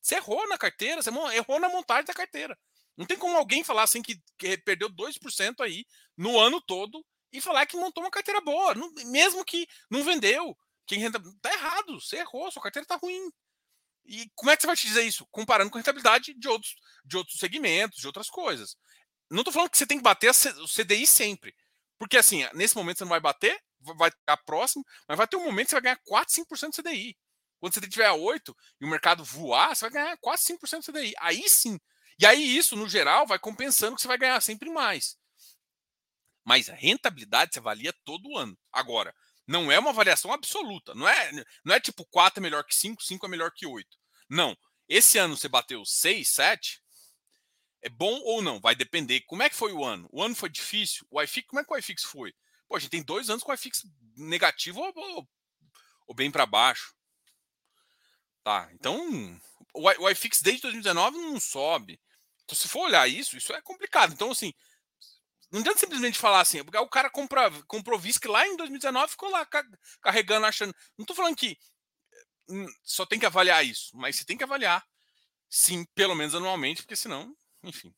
Você 0.02 0.16
errou 0.16 0.48
na 0.48 0.58
carteira, 0.58 1.02
você 1.02 1.10
errou 1.36 1.60
na 1.60 1.70
montagem 1.70 2.06
da 2.06 2.14
carteira. 2.14 2.58
Não 2.98 3.06
tem 3.06 3.18
como 3.18 3.38
alguém 3.38 3.64
falar 3.64 3.84
assim 3.84 4.02
que, 4.02 4.22
que 4.38 4.58
perdeu 4.58 4.90
2% 4.90 5.62
aí 5.62 5.86
no 6.18 6.40
ano 6.40 6.60
todo 6.62 7.06
e 7.32 7.40
falar 7.40 7.66
que 7.66 7.78
montou 7.78 8.04
uma 8.04 8.12
carteira 8.12 8.42
boa, 8.42 8.76
não, 8.76 8.92
mesmo 9.06 9.46
que 9.46 9.68
não 9.90 10.04
vendeu. 10.04 10.58
Quem 10.86 11.00
renda. 11.00 11.20
Tá 11.42 11.54
errado, 11.54 12.00
você 12.00 12.18
errou, 12.18 12.52
sua 12.52 12.62
carteira 12.62 12.88
tá 12.88 12.96
ruim. 12.96 13.32
E 14.06 14.30
como 14.36 14.52
é 14.52 14.56
que 14.56 14.62
você 14.62 14.68
vai 14.68 14.76
te 14.76 14.88
dizer 14.88 15.04
isso? 15.04 15.26
Comparando 15.32 15.70
com 15.70 15.78
a 15.78 15.80
rentabilidade 15.80 16.34
de 16.34 16.48
outros, 16.48 16.76
de 17.06 17.18
outros 17.18 17.40
segmentos, 17.40 18.00
de 18.00 18.08
outras 18.08 18.30
coisas. 18.30 18.76
Não 19.30 19.42
estou 19.42 19.54
falando 19.54 19.70
que 19.70 19.78
você 19.78 19.86
tem 19.86 19.98
que 19.98 20.04
bater 20.04 20.32
o 20.32 20.68
CDI 20.68 21.06
sempre. 21.08 21.56
Porque 21.98 22.18
assim, 22.18 22.44
nesse 22.54 22.76
momento 22.76 22.98
você 22.98 23.04
não 23.04 23.10
vai 23.10 23.20
bater, 23.20 23.62
vai 23.80 24.10
ficar 24.10 24.38
próximo, 24.38 24.84
mas 25.08 25.18
vai 25.18 25.28
ter 25.28 25.38
um 25.38 25.46
momento 25.46 25.68
que 25.68 25.70
você 25.70 25.76
vai 25.76 25.84
ganhar 25.84 26.00
4, 26.04 26.34
5% 26.34 26.72
do 26.72 26.84
CDI. 26.84 27.18
Quando 27.60 27.74
você 27.76 27.82
tiver 27.82 28.08
a 28.08 28.14
8 28.14 28.58
e 28.82 28.86
o 28.86 28.90
mercado 28.90 29.24
voar, 29.24 29.76
você 29.76 29.86
vai 29.88 29.92
ganhar 29.92 30.18
quase 30.18 30.44
5% 30.46 30.84
do 30.84 30.92
CDI. 30.92 31.14
Aí 31.20 31.48
sim. 31.48 31.80
E 32.20 32.26
aí 32.26 32.58
isso, 32.58 32.76
no 32.76 32.90
geral, 32.90 33.26
vai 33.28 33.38
compensando 33.40 33.96
que 33.96 34.02
você 34.02 34.08
vai 34.08 34.18
ganhar 34.18 34.42
sempre 34.42 34.70
mais. 34.70 35.16
Mas 36.44 36.70
a 36.70 36.74
rentabilidade 36.74 37.54
você 37.54 37.60
avalia 37.60 37.94
todo 38.04 38.36
ano. 38.36 38.58
Agora, 38.72 39.16
não 39.48 39.72
é 39.72 39.80
uma 39.80 39.94
variação 39.94 40.32
absoluta. 40.32 40.94
Não 40.94 41.08
é, 41.08 41.32
não 41.64 41.76
é 41.76 41.80
tipo 41.80 42.06
4 42.06 42.40
é 42.40 42.42
melhor 42.42 42.64
que 42.64 42.76
5, 42.76 43.04
5 43.04 43.26
é 43.26 43.30
melhor 43.30 43.52
que 43.52 43.66
8. 43.66 43.88
Não. 44.30 44.56
Esse 44.88 45.18
ano 45.18 45.36
você 45.38 45.48
bateu 45.48 45.86
6, 45.86 46.28
7. 46.28 46.82
É 47.82 47.90
bom 47.90 48.20
ou 48.22 48.42
não? 48.42 48.60
Vai 48.60 48.76
depender. 48.76 49.22
Como 49.22 49.44
é 49.44 49.50
que 49.50 49.56
foi 49.56 49.74
o 49.74 49.84
ano? 49.84 50.08
O 50.12 50.22
ano 50.22 50.36
foi 50.36 50.50
difícil? 50.50 51.06
O 51.10 51.22
iFix, 51.22 51.48
como 51.48 51.60
é 51.60 51.66
que 51.66 51.74
o 51.74 51.78
iFix 51.78 52.04
foi? 52.04 52.34
Pô, 52.68 52.76
a 52.76 52.80
gente 52.80 52.92
tem 52.92 53.04
dois 53.04 53.30
anos 53.30 53.44
com 53.44 53.52
o 53.52 53.56
iFix 53.56 53.82
negativo 54.16 54.80
ou, 54.80 54.94
ou, 54.96 55.30
ou 56.08 56.16
bem 56.16 56.30
para 56.30 56.46
baixo. 56.46 56.94
Tá, 58.44 58.70
então 58.74 59.40
o, 59.74 59.88
o 59.88 60.10
iFix 60.10 60.42
desde 60.42 60.64
2019 60.64 61.18
não 61.18 61.40
sobe. 61.40 62.00
Então, 62.44 62.56
se 62.56 62.68
for 62.68 62.82
olhar 62.82 63.08
isso, 63.08 63.38
isso 63.38 63.54
é 63.54 63.62
complicado. 63.62 64.14
Então, 64.14 64.32
assim, 64.32 64.54
não 65.52 65.60
adianta 65.60 65.80
simplesmente 65.80 66.18
falar 66.18 66.42
assim, 66.42 66.64
porque 66.64 66.78
o 66.78 66.88
cara 66.88 67.10
compra, 67.10 67.52
comprou 67.68 68.00
VISC 68.00 68.26
lá 68.28 68.48
em 68.48 68.56
2019 68.56 69.12
ficou 69.12 69.30
lá 69.30 69.46
carregando, 70.02 70.46
achando. 70.46 70.74
Não 70.98 71.04
estou 71.04 71.16
falando 71.16 71.36
que 71.36 71.58
hum, 72.50 72.68
só 72.84 73.06
tem 73.06 73.20
que 73.20 73.26
avaliar 73.26 73.66
isso, 73.66 73.92
mas 73.96 74.16
você 74.16 74.26
tem 74.26 74.38
que 74.38 74.44
avaliar, 74.44 74.86
sim, 75.50 75.86
pelo 75.96 76.16
menos 76.16 76.36
anualmente, 76.36 76.84
porque 76.84 76.96
senão, 76.96 77.36
enfim. 77.64 77.94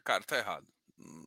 Cara, 0.00 0.22
tá 0.24 0.36
errado. 0.38 0.66
Hum. 0.98 1.24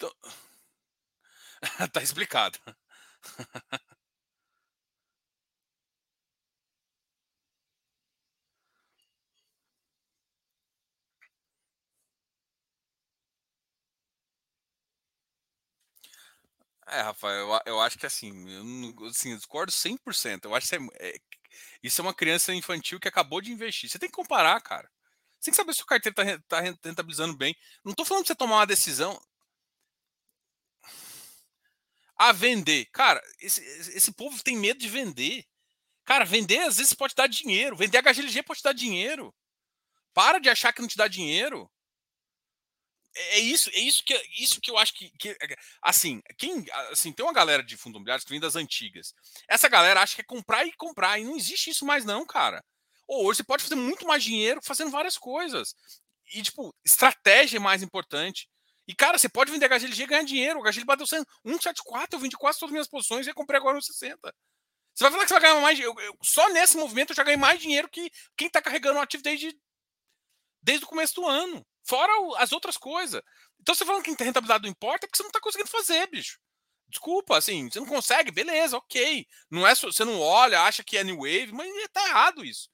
Tá 1.92 2.02
explicado. 2.02 2.58
É, 16.86 17.00
Rafael, 17.00 17.48
eu, 17.48 17.60
eu 17.66 17.80
acho 17.80 17.98
que 17.98 18.06
assim, 18.06 18.32
eu, 18.50 19.06
assim, 19.08 19.30
eu 19.30 19.36
discordo 19.36 19.70
100%. 19.72 20.46
Eu 20.46 20.54
acho 20.54 20.68
que 20.68 20.74
é, 20.76 20.78
é, 21.14 21.18
isso 21.82 22.00
é 22.00 22.04
uma 22.04 22.14
criança 22.14 22.54
infantil 22.54 23.00
que 23.00 23.08
acabou 23.08 23.40
de 23.40 23.52
investir. 23.52 23.88
Você 23.88 23.98
tem 23.98 24.08
que 24.08 24.14
comparar, 24.14 24.60
cara. 24.60 24.88
Você 25.38 25.46
tem 25.46 25.52
que 25.52 25.56
saber 25.56 25.74
se 25.74 25.82
o 25.82 25.86
carteiro 25.86 26.14
está 26.20 26.42
tá 26.48 26.60
rentabilizando 26.60 27.36
bem. 27.36 27.56
Não 27.84 27.92
estou 27.92 28.06
falando 28.06 28.24
de 28.24 28.28
você 28.28 28.34
tomar 28.34 28.56
uma 28.56 28.66
decisão. 28.66 29.20
A 32.16 32.30
vender. 32.30 32.86
Cara, 32.92 33.20
esse, 33.40 33.60
esse 33.96 34.12
povo 34.12 34.40
tem 34.42 34.56
medo 34.56 34.78
de 34.78 34.88
vender. 34.88 35.44
Cara, 36.04 36.24
vender 36.24 36.60
às 36.60 36.76
vezes 36.76 36.94
pode 36.94 37.14
dar 37.14 37.26
dinheiro. 37.26 37.76
Vender 37.76 37.98
HGLG 38.02 38.42
pode 38.42 38.62
dar 38.62 38.72
dinheiro. 38.72 39.34
Para 40.14 40.38
de 40.38 40.48
achar 40.48 40.72
que 40.72 40.80
não 40.80 40.88
te 40.88 40.96
dá 40.96 41.08
dinheiro. 41.08 41.70
É, 43.14 43.36
é 43.36 43.38
isso, 43.40 43.70
é 43.70 43.78
isso 43.80 44.04
que, 44.04 44.14
isso 44.38 44.60
que 44.60 44.70
eu 44.70 44.78
acho 44.78 44.94
que, 44.94 45.10
que, 45.18 45.36
assim, 45.82 46.20
quem, 46.38 46.64
assim, 46.90 47.12
tem 47.12 47.24
uma 47.24 47.32
galera 47.32 47.62
de 47.62 47.76
fundo 47.76 47.96
imobiliário 47.96 48.24
que 48.24 48.30
vem 48.30 48.40
das 48.40 48.56
antigas. 48.56 49.14
Essa 49.48 49.68
galera 49.68 50.00
acha 50.02 50.14
que 50.14 50.22
é 50.22 50.24
comprar 50.24 50.66
e 50.66 50.72
comprar 50.72 51.18
e 51.18 51.24
não 51.24 51.36
existe 51.36 51.70
isso 51.70 51.84
mais 51.86 52.04
não, 52.04 52.26
cara. 52.26 52.64
Ou 53.06 53.26
hoje 53.26 53.38
você 53.38 53.44
pode 53.44 53.62
fazer 53.62 53.74
muito 53.76 54.06
mais 54.06 54.24
dinheiro 54.24 54.60
fazendo 54.62 54.90
várias 54.90 55.18
coisas. 55.18 55.74
e, 56.34 56.42
tipo, 56.42 56.74
estratégia 56.84 57.58
é 57.58 57.60
mais 57.60 57.82
importante. 57.82 58.48
E, 58.88 58.94
cara, 58.94 59.18
você 59.18 59.28
pode 59.28 59.50
vender 59.52 59.66
HGLG 59.66 60.02
e 60.04 60.06
ganhar 60.06 60.24
dinheiro. 60.24 60.60
O 60.60 60.62
HGLG 60.62 60.84
bateu 60.84 61.06
174, 61.06 62.16
eu 62.16 62.20
vendi 62.20 62.36
quase 62.36 62.58
todas 62.58 62.70
as 62.70 62.72
minhas 62.72 62.88
posições 62.88 63.26
e 63.26 63.34
comprei 63.34 63.58
agora 63.58 63.76
no 63.76 63.82
60. 63.82 64.18
Você 64.94 65.04
vai 65.04 65.10
falar 65.12 65.22
que 65.24 65.28
você 65.28 65.34
vai 65.34 65.42
ganhar 65.42 65.60
mais 65.60 65.80
eu, 65.80 65.94
Só 66.22 66.48
nesse 66.50 66.76
movimento 66.76 67.10
eu 67.10 67.16
já 67.16 67.22
ganhei 67.24 67.38
mais 67.38 67.60
dinheiro 67.60 67.88
que 67.88 68.10
quem 68.36 68.46
está 68.48 68.60
carregando 68.60 68.98
o 68.98 69.02
ativo 69.02 69.22
desde, 69.22 69.56
desde 70.62 70.84
o 70.84 70.88
começo 70.88 71.14
do 71.14 71.26
ano. 71.26 71.66
Fora 71.84 72.12
as 72.38 72.52
outras 72.52 72.76
coisas. 72.76 73.20
Então 73.60 73.74
você 73.74 73.84
falando 73.84 74.02
que 74.02 74.10
a 74.10 74.24
rentabilidade 74.24 74.62
não 74.62 74.70
importa 74.70 75.06
é 75.06 75.08
porque 75.08 75.16
você 75.16 75.22
não 75.22 75.30
está 75.30 75.40
conseguindo 75.40 75.70
fazer, 75.70 76.08
bicho. 76.08 76.38
Desculpa, 76.88 77.38
assim, 77.38 77.70
você 77.70 77.80
não 77.80 77.86
consegue, 77.86 78.30
beleza, 78.30 78.76
ok. 78.76 79.26
Não 79.50 79.66
é 79.66 79.74
você 79.74 80.04
não 80.04 80.20
olha, 80.20 80.62
acha 80.62 80.84
que 80.84 80.98
é 80.98 81.04
new 81.04 81.16
wave, 81.16 81.52
mas 81.52 81.68
tá 81.92 82.06
errado 82.06 82.44
isso. 82.44 82.68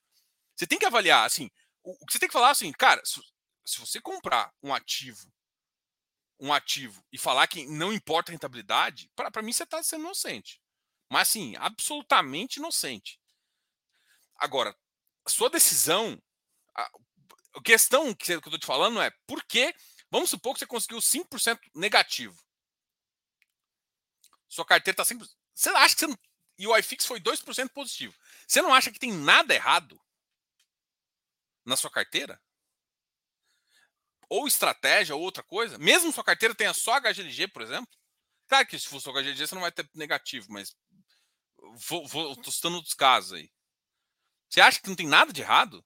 Você 0.56 0.66
tem 0.66 0.78
que 0.78 0.86
avaliar, 0.86 1.24
assim, 1.24 1.48
o, 1.84 1.92
o 1.92 2.06
que 2.06 2.12
você 2.12 2.18
tem 2.18 2.28
que 2.28 2.32
falar 2.32 2.50
assim, 2.50 2.72
cara, 2.72 3.00
se, 3.04 3.20
se 3.64 3.78
você 3.78 4.00
comprar 4.00 4.52
um 4.62 4.74
ativo 4.74 5.30
um 6.40 6.52
ativo 6.52 7.04
e 7.12 7.18
falar 7.18 7.46
que 7.48 7.66
não 7.66 7.92
importa 7.92 8.30
a 8.30 8.32
rentabilidade, 8.32 9.10
para 9.14 9.42
mim 9.42 9.52
você 9.52 9.64
está 9.64 9.82
sendo 9.82 10.02
inocente. 10.02 10.60
Mas, 11.10 11.28
assim, 11.28 11.56
absolutamente 11.56 12.58
inocente. 12.58 13.20
Agora, 14.36 14.76
sua 15.26 15.50
decisão, 15.50 16.20
a, 17.58 17.62
questão 17.62 18.14
que 18.14 18.32
eu 18.32 18.38
estou 18.38 18.58
te 18.58 18.66
falando 18.66 19.00
é 19.00 19.10
por 19.26 19.42
que, 19.44 19.74
vamos 20.10 20.30
supor 20.30 20.54
que 20.54 20.60
você 20.60 20.66
conseguiu 20.66 20.98
5% 20.98 21.58
negativo. 21.74 22.36
Sua 24.48 24.64
carteira 24.64 24.94
está 24.94 25.04
sempre. 25.04 25.28
Você 25.54 25.68
acha 25.70 25.94
que 25.94 26.00
você 26.00 26.06
não, 26.06 26.18
e 26.58 26.66
o 26.66 26.76
iFix 26.76 27.06
foi 27.06 27.20
2% 27.20 27.70
positivo. 27.70 28.14
Você 28.46 28.62
não 28.62 28.72
acha 28.72 28.90
que 28.90 28.98
tem 28.98 29.12
nada 29.12 29.54
errado 29.54 30.00
na 31.64 31.76
sua 31.76 31.90
carteira? 31.90 32.40
ou 34.28 34.46
estratégia 34.46 35.14
ou 35.14 35.22
outra 35.22 35.42
coisa, 35.42 35.78
mesmo 35.78 36.12
sua 36.12 36.24
carteira 36.24 36.54
tenha 36.54 36.74
só 36.74 37.00
HGLG, 37.00 37.48
por 37.48 37.62
exemplo, 37.62 37.88
claro 38.46 38.66
que 38.66 38.78
se 38.78 38.86
for 38.86 39.00
só 39.00 39.10
HGLG 39.10 39.46
você 39.46 39.54
não 39.54 39.62
vai 39.62 39.72
ter 39.72 39.88
negativo, 39.94 40.46
mas 40.50 40.76
vou, 41.88 42.06
vou 42.06 42.36
tô 42.36 42.50
citando 42.50 42.76
outros 42.76 42.94
casos 42.94 43.32
aí. 43.32 43.50
Você 44.48 44.60
acha 44.60 44.80
que 44.80 44.88
não 44.88 44.96
tem 44.96 45.06
nada 45.06 45.32
de 45.32 45.40
errado? 45.40 45.84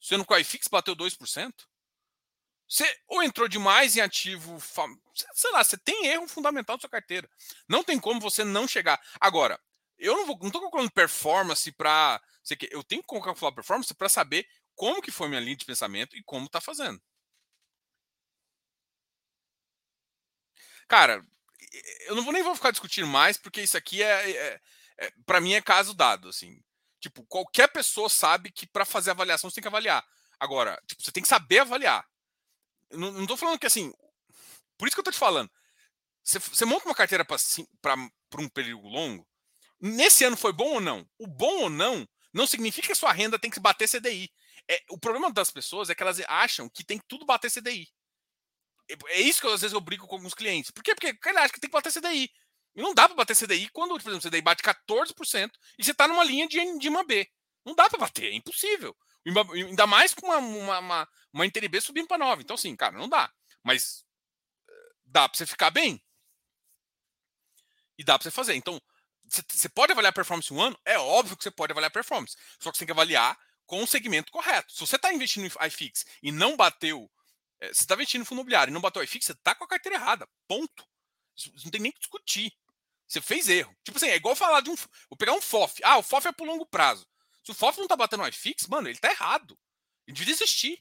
Você 0.00 0.16
no 0.16 0.24
Coifix 0.24 0.66
bateu 0.68 0.96
2%? 0.96 1.68
Você 2.68 2.84
ou 3.08 3.22
entrou 3.22 3.48
demais 3.48 3.96
em 3.96 4.00
ativo, 4.00 4.58
sei 5.34 5.50
lá, 5.50 5.64
você 5.64 5.76
tem 5.76 6.06
erro 6.06 6.28
fundamental 6.28 6.76
na 6.76 6.80
sua 6.80 6.88
carteira. 6.88 7.28
Não 7.68 7.82
tem 7.82 7.98
como 7.98 8.20
você 8.20 8.44
não 8.44 8.66
chegar. 8.68 9.00
Agora, 9.20 9.60
eu 9.98 10.16
não 10.16 10.26
vou, 10.26 10.38
não 10.40 10.88
performance 10.88 11.70
para, 11.72 12.22
eu 12.70 12.82
tenho 12.84 13.02
que 13.02 13.08
calcular 13.08 13.52
performance 13.52 13.92
para 13.92 14.08
saber 14.08 14.46
como 14.74 15.02
que 15.02 15.10
foi 15.10 15.28
minha 15.28 15.40
linha 15.40 15.56
de 15.56 15.64
pensamento 15.64 16.16
e 16.16 16.22
como 16.22 16.46
está 16.46 16.60
fazendo. 16.60 17.00
Cara, 20.88 21.24
eu 22.06 22.14
não 22.16 22.24
vou 22.24 22.32
nem 22.32 22.42
vou 22.42 22.54
ficar 22.54 22.70
discutindo 22.70 23.06
mais, 23.06 23.36
porque 23.36 23.62
isso 23.62 23.76
aqui 23.76 24.02
é, 24.02 24.30
é, 24.30 24.60
é 24.98 25.12
para 25.26 25.40
mim 25.40 25.54
é 25.54 25.62
caso 25.62 25.94
dado, 25.94 26.28
assim. 26.28 26.62
Tipo, 27.00 27.24
qualquer 27.26 27.68
pessoa 27.68 28.08
sabe 28.08 28.52
que 28.52 28.66
para 28.66 28.84
fazer 28.84 29.10
avaliação 29.10 29.48
você 29.48 29.54
tem 29.54 29.62
que 29.62 29.68
avaliar. 29.68 30.04
Agora, 30.38 30.80
tipo, 30.86 31.02
você 31.02 31.10
tem 31.10 31.22
que 31.22 31.28
saber 31.28 31.60
avaliar. 31.60 32.06
Não, 32.90 33.10
não 33.12 33.26
tô 33.26 33.36
falando 33.36 33.58
que 33.58 33.66
assim, 33.66 33.92
por 34.76 34.86
isso 34.86 34.94
que 34.94 35.00
eu 35.00 35.04
tô 35.04 35.10
te 35.10 35.18
falando. 35.18 35.50
Você, 36.22 36.38
você 36.38 36.64
monta 36.64 36.84
uma 36.84 36.94
carteira 36.94 37.24
para 37.24 37.96
um 38.38 38.48
período 38.48 38.86
longo. 38.86 39.26
Nesse 39.80 40.24
ano 40.24 40.36
foi 40.36 40.52
bom 40.52 40.74
ou 40.74 40.80
não? 40.80 41.08
O 41.18 41.26
bom 41.26 41.62
ou 41.62 41.70
não 41.70 42.06
não 42.32 42.46
significa 42.46 42.86
que 42.86 42.92
a 42.92 42.96
sua 42.96 43.12
renda 43.12 43.38
tem 43.38 43.50
que 43.50 43.58
bater 43.58 43.88
CDI. 43.88 44.30
É, 44.68 44.82
o 44.90 44.98
problema 44.98 45.32
das 45.32 45.50
pessoas 45.50 45.90
é 45.90 45.94
que 45.94 46.02
elas 46.02 46.20
acham 46.28 46.68
que 46.68 46.84
tem 46.84 46.98
que 46.98 47.06
tudo 47.08 47.24
bater 47.24 47.50
CDI. 47.50 47.88
É 49.08 49.20
isso 49.20 49.40
que 49.40 49.46
eu, 49.46 49.52
às 49.52 49.60
vezes 49.60 49.74
eu 49.74 49.80
brigo 49.80 50.06
com 50.06 50.16
alguns 50.16 50.34
clientes. 50.34 50.70
Por 50.70 50.82
quê? 50.82 50.94
Porque 50.94 51.28
ele 51.28 51.38
acha 51.38 51.52
que 51.52 51.60
tem 51.60 51.70
que 51.70 51.74
bater 51.74 51.92
CDI. 51.92 52.30
E 52.80 52.82
não 52.82 52.94
dá 52.94 53.06
para 53.06 53.14
bater 53.14 53.36
CDI 53.36 53.68
quando, 53.68 53.90
por 53.90 54.00
exemplo, 54.00 54.16
o 54.16 54.30
CDI 54.30 54.40
bate 54.40 54.62
14% 54.62 55.50
e 55.78 55.84
você 55.84 55.90
está 55.90 56.08
numa 56.08 56.24
linha 56.24 56.48
de, 56.48 56.78
de 56.78 56.88
uma 56.88 57.04
B. 57.04 57.28
Não 57.64 57.74
dá 57.74 57.90
para 57.90 57.98
bater, 57.98 58.32
é 58.32 58.34
impossível. 58.34 58.96
Ainda 59.52 59.86
mais 59.86 60.14
com 60.14 60.26
uma, 60.26 60.38
uma, 60.38 60.78
uma, 60.78 61.08
uma 61.30 61.46
IntelliB 61.46 61.78
subindo 61.80 62.08
para 62.08 62.16
9. 62.16 62.42
Então, 62.42 62.54
assim, 62.54 62.74
cara, 62.74 62.96
não 62.96 63.06
dá. 63.06 63.30
Mas 63.62 64.02
eh, 64.66 64.92
dá 65.04 65.28
para 65.28 65.36
você 65.36 65.46
ficar 65.46 65.70
bem. 65.70 66.02
E 67.98 68.02
dá 68.02 68.18
para 68.18 68.24
você 68.24 68.30
fazer. 68.30 68.54
Então, 68.54 68.80
você 69.28 69.68
pode 69.68 69.92
avaliar 69.92 70.14
performance 70.14 70.52
um 70.52 70.60
ano? 70.62 70.78
É 70.86 70.98
óbvio 70.98 71.36
que 71.36 71.42
você 71.42 71.50
pode 71.50 71.72
avaliar 71.72 71.90
performance. 71.90 72.34
Só 72.58 72.70
que 72.70 72.78
você 72.78 72.86
tem 72.86 72.86
que 72.86 72.92
avaliar 72.92 73.38
com 73.66 73.82
o 73.82 73.86
segmento 73.86 74.32
correto. 74.32 74.72
Se 74.72 74.80
você 74.80 74.96
está 74.96 75.12
investindo 75.12 75.44
em 75.44 75.66
iFix 75.66 76.06
e 76.22 76.32
não 76.32 76.56
bateu 76.56 77.10
é, 77.60 77.68
você 77.68 77.82
está 77.82 77.94
investindo 77.94 78.20
no 78.20 78.26
fundo 78.26 78.38
imobiliário 78.38 78.70
e 78.70 78.74
não 78.74 78.80
bateu 78.80 79.02
IFIX, 79.02 79.26
você 79.26 79.32
está 79.32 79.54
com 79.54 79.64
a 79.64 79.68
carteira 79.68 79.96
errada. 79.98 80.26
Ponto. 80.48 80.84
Isso 81.36 81.52
não 81.64 81.70
tem 81.70 81.80
nem 81.80 81.92
que 81.92 82.00
discutir. 82.00 82.50
Você 83.10 83.20
fez 83.20 83.48
erro. 83.48 83.76
Tipo 83.82 83.98
assim, 83.98 84.06
é 84.06 84.14
igual 84.14 84.36
falar 84.36 84.60
de 84.60 84.70
um. 84.70 84.76
Vou 84.76 85.16
pegar 85.18 85.32
um 85.32 85.42
FOF. 85.42 85.82
Ah, 85.82 85.98
o 85.98 86.02
FOF 86.02 86.28
é 86.28 86.32
para 86.32 86.46
longo 86.46 86.64
prazo. 86.64 87.04
Se 87.42 87.50
o 87.50 87.54
FOF 87.54 87.78
não 87.78 87.86
está 87.86 87.96
batendo 87.96 88.22
o 88.22 88.28
IFIX, 88.28 88.68
mano, 88.68 88.86
ele 88.86 88.96
está 88.96 89.10
errado. 89.10 89.58
Ele 90.06 90.16
devia 90.16 90.32
existir. 90.32 90.80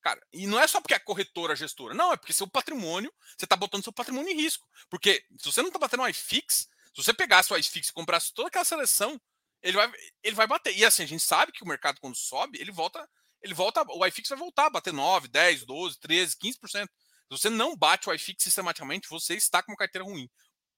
Cara, 0.00 0.24
e 0.32 0.46
não 0.46 0.60
é 0.60 0.68
só 0.68 0.80
porque 0.80 0.94
é 0.94 0.98
corretora, 1.00 1.56
gestora. 1.56 1.94
Não, 1.94 2.12
é 2.12 2.16
porque 2.16 2.32
seu 2.32 2.46
patrimônio, 2.46 3.12
você 3.36 3.44
está 3.44 3.56
botando 3.56 3.82
seu 3.82 3.92
patrimônio 3.92 4.30
em 4.30 4.36
risco. 4.36 4.68
Porque 4.88 5.26
se 5.36 5.50
você 5.50 5.62
não 5.62 5.68
está 5.68 5.80
batendo 5.80 6.04
o 6.04 6.08
iFix, 6.08 6.68
se 6.94 7.02
você 7.02 7.12
pegasse 7.12 7.52
o 7.52 7.56
iFix 7.56 7.88
e 7.88 7.92
comprasse 7.92 8.32
toda 8.32 8.46
aquela 8.46 8.64
seleção, 8.64 9.20
ele 9.60 9.76
vai, 9.76 9.92
ele 10.22 10.36
vai 10.36 10.46
bater. 10.46 10.76
E 10.76 10.84
assim, 10.84 11.02
a 11.02 11.06
gente 11.06 11.24
sabe 11.24 11.50
que 11.50 11.64
o 11.64 11.66
mercado, 11.66 11.98
quando 12.00 12.14
sobe, 12.14 12.60
ele 12.60 12.70
volta 12.70 13.08
ele 13.42 13.54
volta, 13.54 13.84
o 13.88 14.06
iFix 14.06 14.28
vai 14.28 14.38
voltar 14.38 14.66
a 14.66 14.70
bater 14.70 14.92
9, 14.92 15.28
10, 15.28 15.64
12, 15.64 15.98
13, 16.00 16.36
15%. 16.36 16.58
Se 16.60 16.88
você 17.30 17.50
não 17.50 17.76
bate 17.76 18.08
o 18.08 18.14
iFix 18.14 18.42
sistematicamente, 18.42 19.08
você 19.08 19.34
está 19.34 19.62
com 19.62 19.72
uma 19.72 19.78
carteira 19.78 20.04
ruim. 20.04 20.28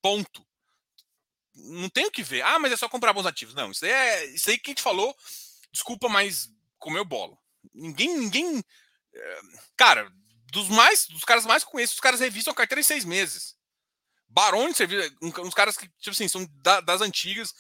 Ponto. 0.03 0.47
Não 1.55 1.89
tem 1.89 2.07
o 2.07 2.11
que 2.11 2.23
ver. 2.23 2.43
Ah, 2.43 2.59
mas 2.59 2.73
é 2.73 2.77
só 2.77 2.89
comprar 2.89 3.13
bons 3.13 3.27
ativos. 3.27 3.55
Não, 3.55 3.71
isso 3.71 3.85
aí 3.85 3.91
é. 3.91 4.25
Isso 4.27 4.51
aí 4.51 4.59
que 4.59 4.71
a 4.71 4.73
gente 4.73 4.83
falou, 4.83 5.17
desculpa, 5.73 6.09
mas 6.09 6.51
comeu 6.79 7.05
bola. 7.05 7.37
Ninguém, 7.75 8.17
ninguém. 8.17 8.65
Eh, 9.15 9.41
cara, 9.77 10.11
dos 10.53 10.69
mais. 10.69 11.07
Dos 11.07 11.25
caras 11.25 11.45
mais 11.45 11.65
conhecidos, 11.65 11.95
os 11.95 12.01
caras 12.01 12.21
revisam 12.21 12.53
a 12.53 12.57
carteira 12.57 12.81
em 12.81 12.85
seis 12.85 13.05
meses. 13.05 13.57
Barões, 14.29 14.77
uns 15.21 15.55
caras 15.55 15.77
que, 15.77 15.89
tipo 15.99 16.11
assim, 16.11 16.29
são 16.29 16.49
das 16.85 17.01
antigas. 17.01 17.53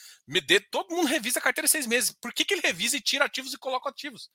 Todo 0.70 0.94
mundo 0.94 1.08
revisa 1.08 1.40
a 1.40 1.42
carteira 1.42 1.66
em 1.66 1.68
seis 1.68 1.86
meses. 1.86 2.12
Por 2.12 2.32
que, 2.32 2.44
que 2.44 2.54
ele 2.54 2.62
revisa 2.62 2.96
e 2.96 3.00
tira 3.00 3.24
ativos 3.24 3.52
e 3.52 3.58
coloca 3.58 3.90
ativos? 3.90 4.30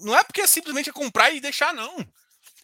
não 0.00 0.16
é 0.16 0.24
porque 0.24 0.40
é 0.40 0.46
simplesmente 0.46 0.92
comprar 0.92 1.30
e 1.30 1.40
deixar, 1.40 1.72
não. 1.72 2.00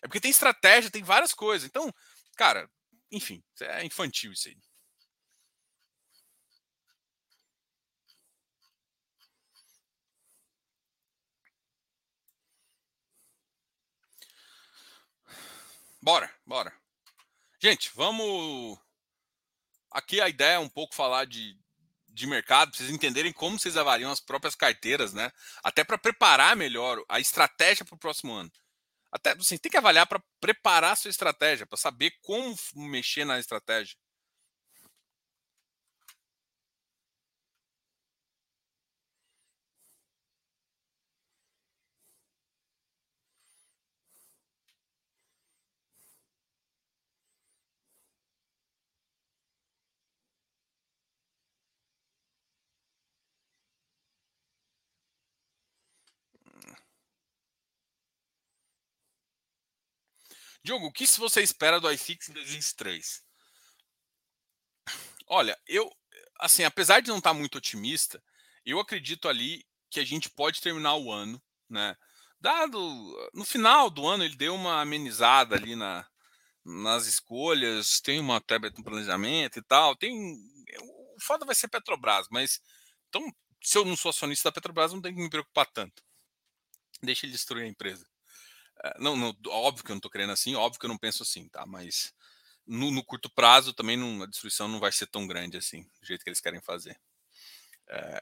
É 0.03 0.09
porque 0.09 0.21
tem 0.21 0.31
estratégia, 0.31 0.91
tem 0.91 1.03
várias 1.03 1.33
coisas. 1.33 1.69
Então, 1.69 1.93
cara, 2.37 2.69
enfim, 3.11 3.43
é 3.61 3.85
infantil 3.85 4.33
isso 4.33 4.49
aí. 4.49 4.57
Bora, 16.07 16.33
bora. 16.47 16.73
Gente, 17.61 17.91
vamos. 17.93 18.79
Aqui 19.91 20.21
a 20.21 20.29
ideia 20.29 20.55
é 20.55 20.59
um 20.59 20.69
pouco 20.69 20.95
falar 20.95 21.25
de, 21.25 21.59
de 22.09 22.27
mercado, 22.29 22.71
para 22.71 22.79
vocês 22.79 22.91
entenderem 22.91 23.33
como 23.33 23.59
vocês 23.59 23.77
avaliam 23.77 24.13
as 24.13 24.21
próprias 24.21 24.55
carteiras, 24.55 25.13
né? 25.13 25.33
Até 25.65 25.83
para 25.83 25.99
preparar 25.99 26.55
melhor 26.55 27.03
a 27.09 27.19
estratégia 27.19 27.85
para 27.85 27.97
o 27.97 27.99
próximo 27.99 28.33
ano. 28.33 28.53
Até 29.13 29.33
assim, 29.33 29.57
tem 29.59 29.71
que 29.71 29.77
avaliar 29.77 30.07
para 30.07 30.23
preparar 30.41 30.93
a 30.93 30.97
sua 30.97 31.11
estratégia, 31.11 31.67
para 31.67 31.79
saber 31.79 32.13
como 32.23 32.55
mexer 32.75 33.25
na 33.25 33.39
estratégia. 33.39 33.97
Diogo, 60.67 60.87
o 60.87 60.93
que 60.93 61.07
você 61.07 61.43
espera 61.43 61.81
do 61.81 61.89
iFix 61.93 62.29
em 62.29 62.33
2023? 62.33 63.23
Olha, 65.29 65.57
eu, 65.65 65.89
assim, 66.41 66.65
apesar 66.65 66.99
de 67.01 67.09
não 67.09 67.19
estar 67.19 67.33
muito 67.33 67.59
otimista, 67.59 68.21
eu 68.65 68.81
acredito 68.81 69.29
ali 69.29 69.65
que 69.89 70.01
a 70.01 70.05
gente 70.05 70.29
pode 70.29 70.61
terminar 70.61 70.97
o 70.97 71.13
ano, 71.13 71.41
né? 71.71 71.97
Dado 72.41 73.31
no 73.33 73.45
final 73.45 73.89
do 73.89 74.07
ano 74.09 74.25
ele 74.25 74.35
deu 74.35 74.57
uma 74.57 74.81
amenizada 74.81 75.55
ali 75.55 75.77
na, 75.77 76.05
nas 76.65 77.07
escolhas, 77.07 78.01
tem 78.01 78.19
uma 78.19 78.41
tablet 78.41 78.77
no 78.77 78.85
planejamento 78.85 79.61
e 79.61 79.63
tal, 79.63 79.95
tem 79.95 80.13
o 80.83 81.17
foda 81.21 81.47
vai 81.47 81.55
ser 81.55 81.69
Petrobras, 81.69 82.27
mas 82.29 82.61
então 83.09 83.23
se 83.63 83.79
eu 83.79 83.85
não 83.85 83.97
sou 83.97 84.11
acionista 84.11 84.51
da 84.51 84.53
Petrobras 84.53 84.93
não 84.93 85.01
tem 85.01 85.15
que 85.15 85.23
me 85.23 85.31
preocupar 85.31 85.67
tanto. 85.67 86.03
deixa 87.01 87.25
ele 87.25 87.33
destruir 87.33 87.65
a 87.65 87.69
empresa. 87.69 88.05
É, 88.87 88.95
não, 88.99 89.17
não, 89.17 89.37
óbvio 89.49 89.85
que 89.85 89.91
eu 89.91 89.95
não 89.95 89.99
estou 89.99 90.11
querendo 90.11 90.33
assim, 90.33 90.55
óbvio 90.55 90.79
que 90.79 90.87
eu 90.87 90.91
não 90.91 90.99
penso 90.99 91.23
assim, 91.23 91.49
tá? 91.49 91.67
Mas 91.67 92.13
no, 92.67 92.91
no, 92.91 93.05
curto 93.05 93.31
prazo 93.31 93.73
também 93.73 93.97
não, 93.97 94.23
a 94.23 94.27
destruição 94.27 94.69
não 94.69 94.79
vai 94.79 94.93
ser 94.93 95.07
tão 95.07 95.27
grande 95.27 95.57
assim, 95.57 95.83
do 96.01 96.07
jeito 96.07 96.23
que 96.23 96.31
eles 96.31 96.41
querem 96.41 96.61
fazer. 96.61 96.99
É... 97.89 98.21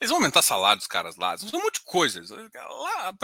Eles 0.00 0.08
vão 0.08 0.16
aumentar 0.18 0.42
salário 0.42 0.78
dos 0.78 0.86
caras 0.86 1.16
lá, 1.16 1.36
vão 1.36 1.60
um 1.60 1.64
monte 1.64 1.74
de 1.74 1.84
coisas. 1.84 2.30
Lá, 2.30 3.14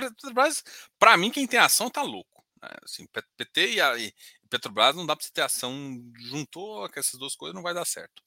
para 0.98 1.16
mim, 1.16 1.30
quem 1.30 1.46
tem 1.46 1.58
ação 1.58 1.88
tá 1.88 2.02
louco. 2.02 2.44
Né? 2.62 2.68
Assim, 2.84 3.06
PT 3.36 3.72
e, 3.72 3.80
a, 3.80 3.96
e 3.96 4.14
Petrobras 4.50 4.94
não 4.94 5.06
dá 5.06 5.16
para 5.16 5.24
você 5.24 5.32
ter 5.32 5.42
ação 5.42 5.72
juntou 6.18 6.88
com 6.88 7.00
essas 7.00 7.18
duas 7.18 7.34
coisas, 7.34 7.54
não 7.54 7.62
vai 7.62 7.72
dar 7.72 7.86
certo. 7.86 8.22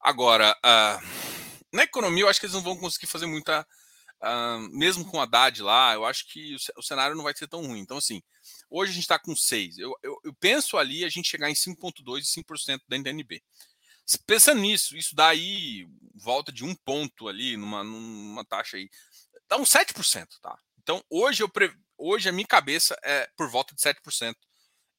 Agora, 0.00 0.56
uh, 0.64 1.48
na 1.72 1.82
economia, 1.82 2.22
eu 2.22 2.28
acho 2.28 2.38
que 2.38 2.46
eles 2.46 2.54
não 2.54 2.62
vão 2.62 2.76
conseguir 2.76 3.06
fazer 3.06 3.26
muita. 3.26 3.66
Mesmo 4.72 5.04
com 5.04 5.20
a 5.20 5.22
Haddad 5.22 5.62
lá, 5.62 5.94
eu 5.94 6.04
acho 6.04 6.26
que 6.26 6.56
o, 6.76 6.82
cenário 6.82 7.16
não 7.16 7.22
vai 7.22 7.34
ser 7.36 7.46
tão 7.46 7.64
ruim. 7.64 7.80
Então, 7.80 7.98
assim, 7.98 8.22
hoje 8.68 8.90
a 8.90 8.94
gente 8.94 9.04
está 9.04 9.18
com 9.18 9.34
6. 9.34 9.78
Eu, 9.78 9.94
eu, 10.02 10.18
eu, 10.24 10.34
penso 10.34 10.76
ali 10.76 11.04
a 11.04 11.08
gente 11.08 11.28
chegar 11.28 11.48
em 11.48 11.54
5,2% 11.54 12.18
e 12.18 12.42
5% 12.42 12.80
da 12.88 12.96
NTNB. 12.96 13.42
Pensando 14.26 14.60
nisso, 14.60 14.96
isso 14.96 15.14
dá 15.14 15.28
aí 15.28 15.86
volta 16.14 16.50
de 16.50 16.64
um 16.64 16.74
ponto 16.74 17.28
ali, 17.28 17.56
numa, 17.56 17.84
numa 17.84 18.44
taxa 18.44 18.76
aí. 18.76 18.90
Dá 19.46 19.56
uns 19.56 19.70
7%, 19.70 20.26
tá? 20.40 20.58
Então, 20.78 21.04
hoje, 21.10 21.42
eu 21.42 21.48
pre... 21.48 21.72
hoje 21.96 22.28
a 22.28 22.32
minha 22.32 22.46
cabeça 22.46 22.98
é 23.02 23.28
por 23.36 23.48
volta 23.48 23.74
de 23.74 23.80
7% 23.80 24.34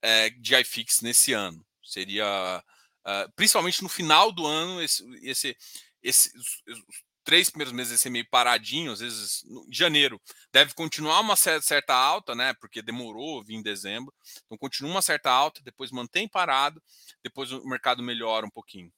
é, 0.02 0.30
de 0.30 0.56
iFix 0.56 1.02
nesse 1.02 1.34
ano. 1.34 1.66
Seria, 1.84 2.64
uh, 3.06 3.32
principalmente 3.36 3.82
no 3.82 3.90
final 3.90 4.32
do 4.32 4.46
ano, 4.46 4.82
esse, 4.82 5.04
esse, 5.24 5.58
esse 6.04 6.38
os, 6.38 6.62
os 6.68 7.09
três 7.30 7.48
primeiros 7.48 7.72
meses 7.72 7.94
esse 7.94 8.10
meio 8.10 8.28
paradinho, 8.28 8.92
às 8.92 9.02
vezes 9.02 9.44
janeiro 9.72 10.20
deve 10.52 10.74
continuar 10.74 11.20
uma 11.20 11.36
certa 11.36 11.94
alta, 11.94 12.34
né? 12.34 12.56
Porque 12.56 12.82
demorou 12.82 13.44
vir 13.44 13.54
em 13.54 13.62
dezembro. 13.62 14.12
Então 14.48 14.58
continua 14.58 14.90
uma 14.90 15.02
certa 15.04 15.30
alta, 15.30 15.62
depois 15.64 15.92
mantém 15.92 16.28
parado, 16.28 16.82
depois 17.24 17.52
o 17.52 17.64
mercado 17.68 18.02
melhora 18.02 18.48
um 18.48 18.50
pouquinho. 18.50 18.92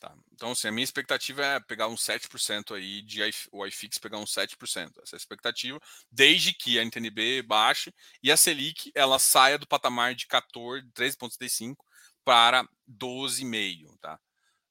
Tá? 0.00 0.14
Então, 0.44 0.52
assim, 0.52 0.68
a 0.68 0.72
minha 0.72 0.84
expectativa 0.84 1.42
é 1.42 1.58
pegar 1.58 1.88
uns 1.88 2.02
7% 2.02 2.76
aí 2.76 3.00
de 3.00 3.22
o 3.50 3.64
iFix 3.64 3.96
pegar 3.96 4.18
uns 4.18 4.30
7%. 4.30 4.92
Essa 5.02 5.14
é 5.14 5.16
a 5.16 5.16
expectativa, 5.16 5.80
desde 6.12 6.52
que 6.52 6.78
a 6.78 6.84
NTNB 6.84 7.40
baixe 7.40 7.90
e 8.22 8.30
a 8.30 8.36
Selic 8.36 8.92
ela 8.94 9.18
saia 9.18 9.56
do 9.56 9.66
patamar 9.66 10.14
de 10.14 10.26
14, 10.26 10.86
13,75 10.92 11.76
para 12.22 12.62
12,5, 12.86 13.98
tá? 13.98 14.20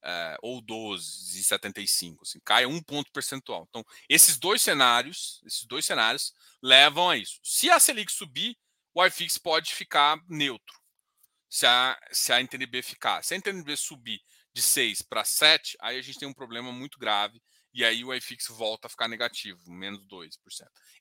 É, 0.00 0.36
ou 0.42 0.62
12,75, 0.62 2.18
assim, 2.22 2.38
cai 2.44 2.66
um 2.66 2.80
ponto 2.80 3.10
percentual. 3.10 3.66
Então, 3.68 3.84
esses 4.08 4.38
dois 4.38 4.62
cenários, 4.62 5.42
esses 5.44 5.64
dois 5.64 5.84
cenários 5.84 6.32
levam 6.62 7.10
a 7.10 7.16
isso. 7.16 7.40
Se 7.42 7.68
a 7.68 7.80
Selic 7.80 8.12
subir, 8.12 8.56
o 8.94 9.04
iFix 9.04 9.38
pode 9.38 9.74
ficar 9.74 10.22
neutro. 10.28 10.80
Se 11.50 11.66
a, 11.66 11.98
se 12.12 12.32
a 12.32 12.40
NTNB 12.40 12.80
ficar, 12.80 13.24
se 13.24 13.34
a 13.34 13.38
NTNB 13.38 13.76
subir 13.76 14.20
de 14.54 14.62
6 14.62 15.02
para 15.02 15.24
7, 15.24 15.76
aí 15.80 15.98
a 15.98 16.02
gente 16.02 16.18
tem 16.18 16.28
um 16.28 16.32
problema 16.32 16.72
muito 16.72 16.98
grave 16.98 17.42
e 17.74 17.84
aí 17.84 18.04
o 18.04 18.14
iFix 18.14 18.46
volta 18.48 18.86
a 18.86 18.90
ficar 18.90 19.08
negativo, 19.08 19.60
menos 19.70 20.06
2%. 20.06 20.30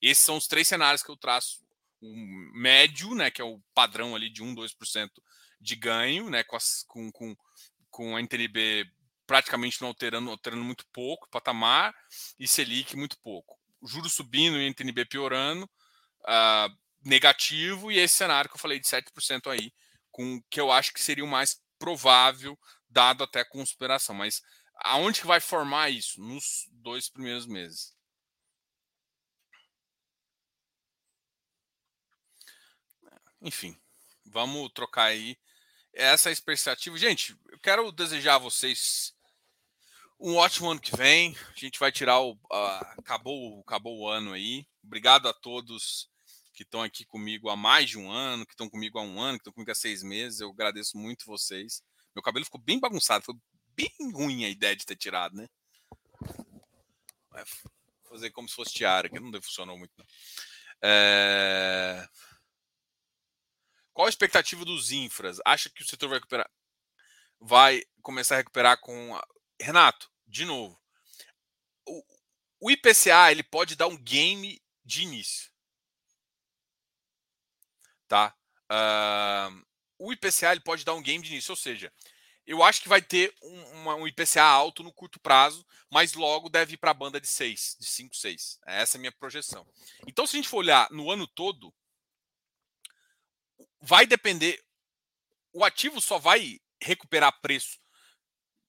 Esses 0.02 0.26
são 0.26 0.38
os 0.38 0.48
três 0.48 0.68
cenários 0.68 1.04
que 1.04 1.12
eu 1.12 1.16
traço. 1.16 1.64
O 2.02 2.16
médio, 2.56 3.14
né, 3.14 3.30
que 3.30 3.42
é 3.42 3.46
o 3.46 3.62
padrão 3.76 4.16
ali 4.16 4.30
de 4.30 4.42
1, 4.42 4.56
2% 4.56 5.10
de 5.62 5.76
ganho, 5.76 6.30
né, 6.30 6.44
com, 6.44 6.56
as, 6.56 6.84
com, 6.88 7.12
com, 7.12 7.36
com 7.92 8.18
a 8.18 8.22
NTNB 8.22 8.92
praticamente 9.26 9.80
não 9.82 9.90
alterando, 9.90 10.32
alterando 10.32 10.64
muito 10.64 10.86
pouco, 10.92 11.30
patamar, 11.30 11.96
e 12.38 12.48
Selic 12.48 12.96
muito 12.96 13.18
pouco. 13.20 13.58
O 13.80 13.88
juro 13.88 14.10
subindo 14.10 14.58
e 14.58 14.68
NTNB 14.68 15.06
piorando, 15.06 15.66
uh, 16.24 16.78
negativo, 17.06 17.92
e 17.92 18.00
esse 18.00 18.16
cenário 18.16 18.50
que 18.50 18.56
eu 18.56 18.62
falei 18.62 18.80
de 18.80 18.88
7% 18.88 19.50
aí, 19.50 19.72
com 20.12 20.42
que 20.50 20.60
eu 20.60 20.72
acho 20.72 20.92
que 20.92 21.02
seria 21.02 21.24
o 21.24 21.28
mais 21.28 21.62
provável 21.80 22.58
dado 22.94 23.24
até 23.24 23.44
conspiração. 23.44 24.16
Mas 24.16 24.42
aonde 24.78 25.22
que 25.22 25.28
vai 25.28 25.40
formar 25.40 25.90
isso? 25.90 26.22
Nos 26.22 26.68
dois 26.72 27.10
primeiros 27.10 27.46
meses. 27.46 27.94
Enfim, 33.42 33.78
vamos 34.26 34.72
trocar 34.74 35.06
aí 35.06 35.38
essa 35.92 36.32
expectativa. 36.32 36.98
Gente, 36.98 37.38
eu 37.50 37.60
quero 37.60 37.92
desejar 37.92 38.36
a 38.36 38.40
vocês 38.40 39.14
um 40.20 40.38
ótimo 40.38 40.72
ano 40.72 40.80
que 40.80 40.96
vem. 40.96 41.36
A 41.50 41.60
gente 41.60 41.78
vai 41.78 41.92
tirar 41.92 42.20
o. 42.20 42.34
Uh, 42.34 43.00
acabou, 43.00 43.60
acabou 43.60 44.00
o 44.00 44.08
ano 44.08 44.32
aí. 44.32 44.66
Obrigado 44.82 45.28
a 45.28 45.34
todos 45.34 46.10
que 46.54 46.64
estão 46.64 46.82
aqui 46.82 47.04
comigo 47.04 47.50
há 47.50 47.58
mais 47.58 47.90
de 47.90 47.98
um 47.98 48.12
ano, 48.12 48.46
que 48.46 48.54
estão 48.54 48.70
comigo 48.70 48.98
há 49.00 49.02
um 49.02 49.20
ano, 49.20 49.38
que 49.38 49.42
estão 49.42 49.54
comigo 49.54 49.72
há 49.72 49.76
seis 49.76 50.04
meses. 50.04 50.40
Eu 50.40 50.52
agradeço 50.52 50.98
muito 50.98 51.26
vocês. 51.26 51.84
Meu 52.16 52.24
cabelo 52.24 52.46
ficou 52.46 52.62
bem 52.62 52.80
bagunçado. 52.80 53.26
Foi 53.26 53.36
bem 53.76 53.92
ruim 54.12 54.46
a 54.46 54.50
ideia 54.50 54.76
de 54.76 54.86
ter 54.86 54.96
tirado, 54.96 55.36
né? 55.36 55.48
Vai 57.30 57.44
fazer 58.08 58.32
como 58.32 58.48
se 58.48 58.56
fosse 58.56 58.74
tiara, 58.74 59.10
que 59.10 59.20
não 59.20 59.32
funcionou 59.42 59.78
muito. 59.78 59.94
É... 60.82 62.08
Qual 63.94 64.06
a 64.06 64.10
expectativa 64.10 64.66
dos 64.66 64.92
infras? 64.92 65.40
Acha 65.46 65.70
que 65.70 65.82
o 65.82 65.86
setor 65.86 66.10
vai 66.10 66.18
recuperar? 66.18 66.50
Vai 67.40 67.84
começar 68.02 68.36
a 68.36 68.38
recuperar 68.38 68.80
com. 68.80 69.20
Renato, 69.60 70.12
de 70.28 70.46
novo. 70.46 70.80
O, 71.88 72.04
o 72.60 72.72
IPCA 72.72 73.32
ele 73.32 73.44
pode 73.44 73.76
dar 73.76 73.88
um 73.88 73.98
game 73.98 74.62
de 74.84 75.04
início. 75.04 75.52
Tá? 78.08 78.36
Uh, 78.66 79.66
o 80.04 80.12
IPCA 80.12 80.52
ele 80.52 80.60
pode 80.60 80.84
dar 80.84 80.94
um 80.94 81.02
game 81.02 81.24
de 81.24 81.32
início, 81.32 81.54
ou 81.54 81.56
seja, 81.56 81.92
eu 82.46 82.62
acho 82.62 82.82
que 82.82 82.90
vai 82.90 83.02
ter 83.02 83.34
um, 83.42 83.64
uma, 83.72 83.96
um 83.96 84.06
IPCA 84.06 84.44
alto 84.44 84.84
no 84.84 84.92
curto 84.92 85.18
prazo, 85.18 85.66
mas 85.90 86.14
logo 86.14 86.50
deve 86.50 86.74
ir 86.74 86.78
para 86.78 86.92
a 86.92 86.94
banda 86.94 87.22
de 87.22 87.28
6, 87.28 87.78
de 87.80 87.88
5, 87.88 88.14
6. 88.14 88.60
Essa 88.66 88.98
é 88.98 89.00
a 89.00 89.00
minha 89.00 89.12
projeção. 89.14 89.66
Então, 90.06 90.28
se 90.28 90.36
a 90.36 90.38
gente 90.38 90.50
for 90.50 90.58
olhar 90.58 90.92
no 90.92 91.10
ano 91.10 91.26
todo, 91.26 91.74
vai 93.80 94.06
depender. 94.06 94.62
O 95.54 95.64
ativo 95.64 96.02
só 96.02 96.20
vai 96.20 96.60
recuperar 96.82 97.40
preço 97.40 97.80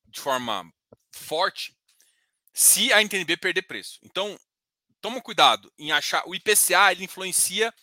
de 0.04 0.20
forma 0.20 0.72
forte 1.10 1.76
se 2.52 2.92
a 2.92 3.02
NTNB 3.02 3.36
perder 3.38 3.62
preço. 3.62 3.98
Então, 4.04 4.38
toma 5.00 5.20
cuidado 5.20 5.72
em 5.76 5.90
achar. 5.90 6.22
O 6.28 6.34
IPCA 6.34 6.92
ele 6.92 7.02
influencia 7.02 7.74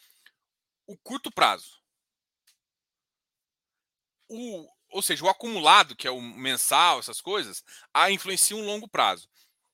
o 0.88 0.98
curto 0.98 1.30
prazo 1.30 1.81
o, 4.32 4.68
ou 4.90 5.02
seja, 5.02 5.24
o 5.24 5.30
acumulado, 5.30 5.96
que 5.96 6.08
é 6.08 6.12
o 6.12 6.22
mensal, 6.22 7.00
essas 7.00 7.22
coisas, 7.22 7.64
a 7.94 8.10
influencia 8.10 8.56
um 8.56 8.66
longo 8.66 8.88
prazo. 8.88 9.30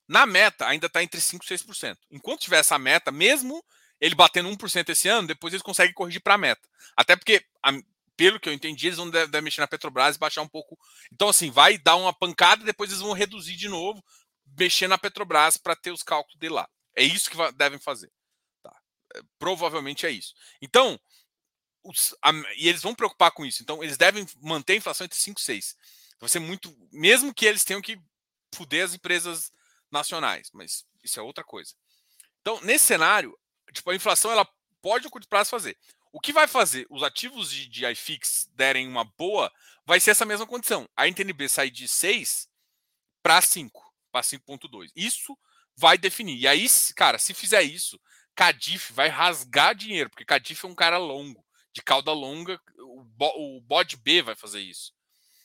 Na 0.07 0.25
meta, 0.25 0.65
ainda 0.65 0.87
está 0.87 1.03
entre 1.03 1.19
5% 1.19 1.43
e 1.43 1.55
6%. 1.55 1.97
Enquanto 2.11 2.41
tiver 2.41 2.59
essa 2.59 2.79
meta, 2.79 3.11
mesmo 3.11 3.63
ele 3.99 4.15
batendo 4.15 4.49
1% 4.49 4.89
esse 4.89 5.07
ano, 5.07 5.27
depois 5.27 5.53
eles 5.53 5.63
conseguem 5.63 5.93
corrigir 5.93 6.21
para 6.21 6.35
a 6.35 6.37
meta. 6.37 6.67
Até 6.95 7.15
porque, 7.15 7.43
a, 7.63 7.71
pelo 8.15 8.39
que 8.39 8.47
eu 8.47 8.53
entendi, 8.53 8.87
eles 8.87 8.97
vão 8.97 9.09
devem 9.09 9.41
mexer 9.41 9.61
na 9.61 9.67
Petrobras 9.67 10.15
e 10.15 10.19
baixar 10.19 10.41
um 10.41 10.47
pouco. 10.47 10.77
Então, 11.11 11.29
assim, 11.29 11.51
vai 11.51 11.77
dar 11.77 11.95
uma 11.97 12.13
pancada, 12.13 12.63
depois 12.63 12.89
eles 12.89 13.01
vão 13.01 13.13
reduzir 13.13 13.55
de 13.55 13.67
novo, 13.67 14.03
mexer 14.57 14.87
na 14.87 14.97
Petrobras 14.97 15.57
para 15.57 15.75
ter 15.75 15.91
os 15.91 16.03
cálculos 16.03 16.39
de 16.39 16.47
lá. 16.47 16.67
É 16.95 17.03
isso 17.03 17.29
que 17.29 17.37
devem 17.53 17.79
fazer. 17.79 18.11
Tá? 18.63 18.75
É, 19.15 19.21
provavelmente 19.37 20.05
é 20.05 20.11
isso. 20.11 20.33
Então, 20.61 20.99
os, 21.87 22.15
a, 22.21 22.31
e 22.57 22.67
eles 22.67 22.81
vão 22.81 22.93
preocupar 22.93 23.31
com 23.31 23.45
isso. 23.45 23.61
Então, 23.63 23.83
eles 23.83 23.97
devem 23.97 24.27
manter 24.41 24.73
a 24.73 24.77
inflação 24.77 25.05
entre 25.05 25.17
5 25.17 25.39
e 25.39 25.43
6. 25.43 25.77
Vai 26.19 26.29
ser 26.29 26.39
muito. 26.39 26.75
Mesmo 26.91 27.33
que 27.33 27.45
eles 27.45 27.63
tenham 27.63 27.81
que 27.81 27.99
fuder 28.53 28.85
as 28.85 28.93
empresas 28.93 29.51
nacionais, 29.91 30.49
mas 30.53 30.85
isso 31.03 31.19
é 31.19 31.23
outra 31.23 31.43
coisa. 31.43 31.73
Então, 32.41 32.59
nesse 32.61 32.85
cenário, 32.85 33.37
tipo, 33.71 33.89
a 33.89 33.95
inflação 33.95 34.31
ela 34.31 34.47
pode 34.81 35.05
no 35.05 35.11
curto 35.11 35.27
prazo 35.27 35.49
fazer. 35.49 35.77
O 36.11 36.19
que 36.19 36.33
vai 36.33 36.47
fazer 36.47 36.87
os 36.89 37.03
ativos 37.03 37.51
de, 37.51 37.67
de 37.67 37.85
iFix 37.91 38.49
derem 38.53 38.87
uma 38.87 39.03
boa 39.03 39.51
vai 39.85 39.99
ser 39.99 40.11
essa 40.11 40.25
mesma 40.25 40.47
condição. 40.47 40.87
A 40.95 41.07
NTNB 41.07 41.47
sair 41.49 41.69
de 41.69 41.87
6 41.87 42.49
para 43.21 43.41
5, 43.41 43.93
para 44.11 44.21
5,2. 44.21 44.89
Isso 44.95 45.37
vai 45.75 45.97
definir. 45.97 46.37
E 46.37 46.47
aí, 46.47 46.65
cara, 46.95 47.19
se 47.19 47.33
fizer 47.33 47.61
isso, 47.63 47.99
Cadif 48.35 48.91
vai 48.93 49.09
rasgar 49.09 49.75
dinheiro, 49.75 50.09
porque 50.09 50.25
Cadif 50.25 50.65
é 50.65 50.67
um 50.67 50.75
cara 50.75 50.97
longo 50.97 51.43
de 51.77 51.83
cauda 51.83 52.11
longa, 52.11 52.59
o, 52.79 53.05
o 53.57 53.61
bode 53.61 53.95
B 53.97 54.23
vai 54.23 54.35
fazer 54.35 54.59
isso. 54.59 54.91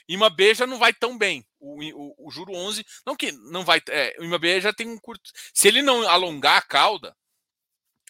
IMA 0.09 0.31
B 0.31 0.55
já 0.55 0.67
não 0.67 0.79
vai 0.79 0.93
tão 0.95 1.17
bem. 1.19 1.47
O, 1.61 1.79
o, 1.85 2.27
o 2.27 2.31
juro 2.31 2.55
11, 2.55 2.85
não 3.05 3.15
que 3.15 3.31
não 3.33 3.65
vai. 3.65 3.83
É, 3.89 4.17
o 4.19 4.25
IMA 4.25 4.39
B 4.39 4.61
já 4.63 4.73
tem 4.73 4.89
um 4.89 4.99
curto. 4.99 5.31
Se 5.53 5.69
ele 5.69 5.83
não 5.83 6.09
alongar 6.09 6.57
a 6.57 6.63
cauda, 6.63 7.15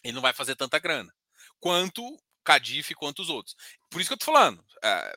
ele 0.03 0.13
não 0.13 0.21
vai 0.21 0.31
fazer 0.31 0.55
tanta 0.55 0.79
grana 0.79 1.13
quanto 1.59 2.17
Cadif 2.45 2.93
quanto 2.95 3.21
os 3.21 3.29
outros. 3.29 3.55
Por 3.89 3.99
isso 3.99 4.09
que 4.09 4.13
eu 4.13 4.17
tô 4.17 4.25
falando. 4.25 4.63
É, 4.81 5.15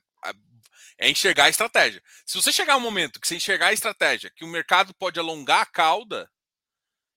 é 0.99 1.09
enxergar 1.09 1.45
a 1.45 1.49
estratégia. 1.49 2.03
Se 2.25 2.37
você 2.37 2.53
chegar 2.53 2.77
um 2.77 2.81
momento 2.81 3.21
que 3.21 3.29
você 3.29 3.37
enxergar 3.37 3.69
a 3.69 3.73
estratégia, 3.73 4.31
que 4.31 4.45
o 4.45 4.49
mercado 4.49 4.93
pode 4.95 5.19
alongar 5.21 5.63
a 5.63 5.67
cauda, 5.67 6.31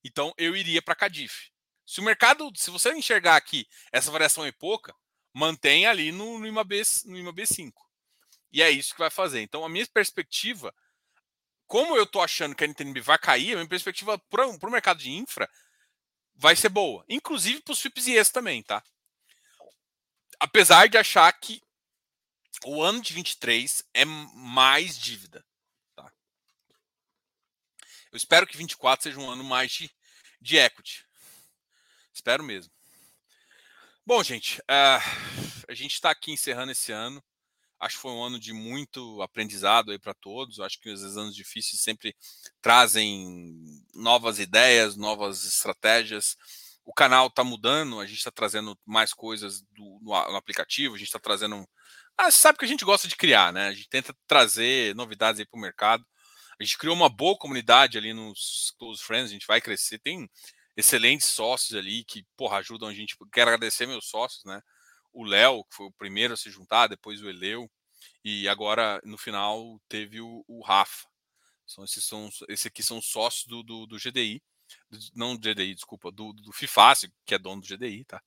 então 0.04 0.34
eu 0.38 0.56
iria 0.56 0.82
para 0.82 0.96
Cadif. 0.96 1.50
Se 1.86 2.00
o 2.00 2.04
mercado, 2.04 2.52
se 2.56 2.70
você 2.70 2.94
enxergar 2.94 3.36
aqui 3.36 3.68
essa 3.92 4.12
variação 4.12 4.46
é 4.46 4.52
pouca, 4.52 4.96
mantém 5.34 5.86
ali 5.86 6.12
no, 6.12 6.40
no, 6.40 6.48
IMAB, 6.48 6.82
no 7.06 7.18
IMAB5. 7.18 7.74
E 8.52 8.62
é 8.62 8.70
isso 8.70 8.94
que 8.94 9.00
vai 9.00 9.10
fazer. 9.10 9.42
Então 9.42 9.64
a 9.64 9.70
minha 9.70 9.86
perspectiva, 9.88 10.74
como 11.68 11.96
eu 11.96 12.06
tô 12.06 12.22
achando 12.22 12.56
que 12.56 12.64
a 12.64 12.68
NTNB 12.68 13.02
vai 13.02 13.18
cair, 13.18 13.54
a 13.54 13.58
minha 13.58 13.68
perspectiva 13.68 14.18
para 14.30 14.48
o 14.48 14.72
mercado 14.72 15.00
de 15.00 15.12
infra 15.12 15.50
vai 16.36 16.56
ser 16.56 16.70
boa. 16.70 17.06
Inclusive 17.08 17.62
para 17.62 17.74
os 17.74 17.82
FIPS 17.82 18.08
e 18.08 18.18
ES 18.18 18.30
também, 18.30 18.64
tá? 18.64 18.84
Apesar 20.40 20.88
de 20.88 20.98
achar 20.98 21.32
que 21.34 21.62
o 22.66 22.82
ano 22.82 23.02
de 23.02 23.14
23 23.14 23.84
é 23.94 24.06
mais 24.06 24.98
dívida. 24.98 25.46
Tá? 25.96 26.12
Eu 28.12 28.18
espero 28.18 28.48
que 28.48 28.58
24 28.58 29.04
seja 29.04 29.20
um 29.20 29.30
ano 29.30 29.44
mais 29.44 29.72
de, 29.72 29.92
de 30.42 30.58
equity. 30.58 31.06
Espero 32.14 32.44
mesmo. 32.44 32.72
Bom, 34.10 34.24
gente, 34.24 34.60
uh, 34.62 35.64
a 35.68 35.74
gente 35.76 35.94
está 35.94 36.10
aqui 36.10 36.32
encerrando 36.32 36.72
esse 36.72 36.92
ano. 36.92 37.24
Acho 37.80 37.98
que 37.98 38.02
foi 38.02 38.12
um 38.12 38.24
ano 38.24 38.40
de 38.40 38.52
muito 38.52 39.22
aprendizado 39.22 39.92
aí 39.92 40.00
para 40.00 40.16
todos. 40.16 40.60
Acho 40.60 40.82
que 40.82 40.90
os 40.90 41.16
anos 41.16 41.36
difíceis 41.36 41.80
sempre 41.84 42.16
trazem 42.60 43.56
novas 43.94 44.40
ideias, 44.40 44.96
novas 44.96 45.46
estratégias 45.46 46.36
o 46.84 46.92
canal 46.92 47.28
está 47.28 47.44
mudando, 47.44 48.00
a 48.00 48.08
gente 48.08 48.18
está 48.18 48.32
trazendo 48.32 48.76
mais 48.84 49.14
coisas 49.14 49.62
do, 49.74 50.00
no, 50.02 50.32
no, 50.32 50.36
aplicativo, 50.36 50.96
a 50.96 50.98
gente 50.98 51.06
está 51.06 51.20
trazendo. 51.20 51.64
Ah, 52.18 52.32
sabe 52.32 52.58
que 52.58 52.66
a 52.66 52.68
gente 52.68 52.84
gosta 52.84 53.08
de 53.08 53.16
criar, 53.16 53.54
né? 53.54 53.68
A 53.68 53.74
gente 53.74 53.90
tenta 53.90 54.12
trazer 54.26 54.96
novidades 54.96 55.40
aí 55.40 55.46
para 55.46 55.56
o 55.56 55.62
mercado. 55.62 56.04
A 56.60 56.64
gente 56.64 56.80
criou 56.80 56.96
uma 56.96 57.08
boa 57.08 57.38
comunidade 57.38 57.96
ali 57.96 58.12
nos 58.12 58.74
Close 58.80 59.04
Friends, 59.04 59.30
a 59.30 59.34
gente 59.34 59.46
vai 59.46 59.62
crescer. 59.62 60.00
Tem 60.00 60.28
excelentes 60.80 61.28
sócios 61.28 61.78
ali 61.78 62.04
que, 62.04 62.26
porra, 62.38 62.58
ajudam 62.58 62.88
a 62.88 62.94
gente. 62.94 63.18
Quero 63.32 63.50
agradecer 63.50 63.86
meus 63.86 64.08
sócios, 64.08 64.44
né? 64.46 64.62
O 65.12 65.26
Léo, 65.26 65.64
que 65.66 65.76
foi 65.76 65.88
o 65.88 65.92
primeiro 65.92 66.34
a 66.34 66.38
se 66.38 66.50
juntar, 66.50 66.88
depois 66.88 67.22
o 67.22 67.30
Eleu, 67.30 67.70
e 68.24 68.48
agora 68.48 69.02
no 69.04 69.18
final 69.18 69.80
teve 69.90 70.22
o, 70.22 70.44
o 70.48 70.62
Rafa. 70.62 71.08
São, 71.66 71.84
esses, 71.84 72.04
são, 72.04 72.30
esses 72.48 72.66
aqui 72.66 72.82
são 72.82 73.02
sócios 73.02 73.46
do, 73.46 73.62
do, 73.62 73.86
do 73.86 73.98
GDI 73.98 74.42
não 75.16 75.36
do 75.36 75.42
GDI, 75.42 75.76
desculpa, 75.76 76.12
do, 76.12 76.34
do 76.34 76.52
FIFAC, 76.52 77.12
que 77.26 77.36
é 77.36 77.40
dono 77.40 77.62
do 77.62 77.68
GDI, 77.68 78.04
tá? 78.06 78.22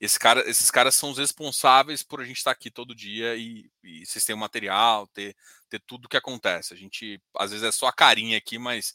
Esse 0.00 0.18
cara, 0.18 0.48
esses 0.48 0.70
caras 0.70 0.94
são 0.94 1.10
os 1.10 1.18
responsáveis 1.18 2.02
por 2.02 2.20
a 2.20 2.24
gente 2.24 2.38
estar 2.38 2.50
aqui 2.50 2.70
todo 2.70 2.94
dia 2.94 3.36
e, 3.36 3.70
e 3.82 4.04
vocês 4.06 4.24
têm 4.24 4.34
o 4.34 4.38
material, 4.38 5.06
ter, 5.08 5.36
ter 5.68 5.80
tudo 5.80 6.08
que 6.08 6.16
acontece. 6.16 6.72
A 6.72 6.76
gente, 6.76 7.20
às 7.36 7.50
vezes, 7.50 7.66
é 7.66 7.72
só 7.72 7.86
a 7.86 7.92
carinha 7.92 8.38
aqui, 8.38 8.58
mas 8.58 8.94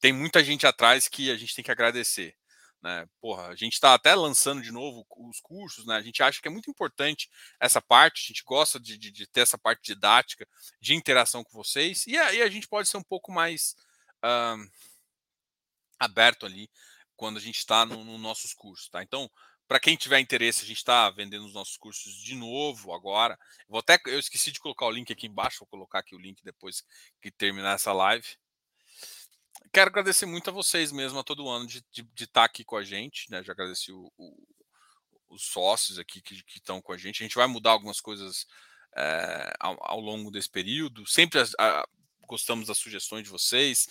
tem 0.00 0.12
muita 0.12 0.44
gente 0.44 0.66
atrás 0.66 1.08
que 1.08 1.30
a 1.30 1.36
gente 1.36 1.54
tem 1.54 1.64
que 1.64 1.72
agradecer. 1.72 2.36
Né? 2.84 3.06
Porra, 3.20 3.48
a 3.48 3.56
gente 3.56 3.72
está 3.72 3.94
até 3.94 4.14
lançando 4.14 4.60
de 4.60 4.70
novo 4.70 5.06
os 5.16 5.40
cursos, 5.40 5.86
né? 5.86 5.96
A 5.96 6.02
gente 6.02 6.22
acha 6.22 6.40
que 6.40 6.48
é 6.48 6.50
muito 6.50 6.70
importante 6.70 7.30
essa 7.58 7.80
parte, 7.80 8.24
a 8.24 8.28
gente 8.28 8.44
gosta 8.44 8.78
de, 8.78 8.98
de, 8.98 9.10
de 9.10 9.26
ter 9.26 9.40
essa 9.40 9.56
parte 9.56 9.80
didática, 9.82 10.46
de 10.80 10.94
interação 10.94 11.42
com 11.42 11.52
vocês, 11.52 12.06
e 12.06 12.16
aí 12.18 12.42
a 12.42 12.50
gente 12.50 12.68
pode 12.68 12.88
ser 12.88 12.98
um 12.98 13.02
pouco 13.02 13.32
mais. 13.32 13.74
Uh, 14.24 14.70
aberto 15.98 16.46
ali 16.46 16.70
quando 17.16 17.36
a 17.36 17.40
gente 17.40 17.58
está 17.58 17.86
nos 17.86 18.04
no 18.04 18.18
nossos 18.18 18.52
cursos, 18.52 18.88
tá? 18.88 19.02
Então, 19.02 19.30
para 19.66 19.80
quem 19.80 19.96
tiver 19.96 20.18
interesse, 20.18 20.64
a 20.64 20.66
gente 20.66 20.78
está 20.78 21.08
vendendo 21.10 21.46
os 21.46 21.54
nossos 21.54 21.76
cursos 21.76 22.12
de 22.14 22.34
novo 22.34 22.92
agora. 22.92 23.38
Vou 23.68 23.78
até, 23.78 23.98
eu 24.06 24.18
esqueci 24.18 24.52
de 24.52 24.60
colocar 24.60 24.86
o 24.86 24.90
link 24.90 25.12
aqui 25.12 25.26
embaixo, 25.26 25.60
vou 25.60 25.68
colocar 25.68 26.00
aqui 26.00 26.14
o 26.14 26.18
link 26.18 26.42
depois 26.42 26.82
que 27.22 27.30
terminar 27.30 27.74
essa 27.74 27.92
live. 27.92 28.26
Quero 29.72 29.90
agradecer 29.90 30.26
muito 30.26 30.50
a 30.50 30.52
vocês 30.52 30.92
mesmo, 30.92 31.18
a 31.18 31.24
todo 31.24 31.48
ano 31.48 31.66
de 31.66 31.84
estar 32.16 32.26
tá 32.32 32.44
aqui 32.44 32.64
com 32.64 32.76
a 32.76 32.84
gente, 32.84 33.30
né? 33.30 33.42
Já 33.42 33.52
agradeci 33.52 33.92
o, 33.92 34.10
o, 34.16 34.46
os 35.28 35.42
sócios 35.46 35.98
aqui 35.98 36.22
que 36.22 36.42
estão 36.54 36.80
com 36.80 36.92
a 36.92 36.96
gente. 36.96 37.22
A 37.22 37.26
gente 37.26 37.36
vai 37.36 37.46
mudar 37.46 37.70
algumas 37.72 38.00
coisas 38.00 38.46
é, 38.96 39.52
ao, 39.58 39.76
ao, 39.80 40.00
longo 40.00 40.30
desse 40.30 40.48
período. 40.48 41.06
Sempre 41.06 41.40
a, 41.40 41.44
a, 41.58 41.88
gostamos 42.26 42.68
das 42.68 42.78
sugestões 42.78 43.24
de 43.24 43.30
vocês 43.30 43.88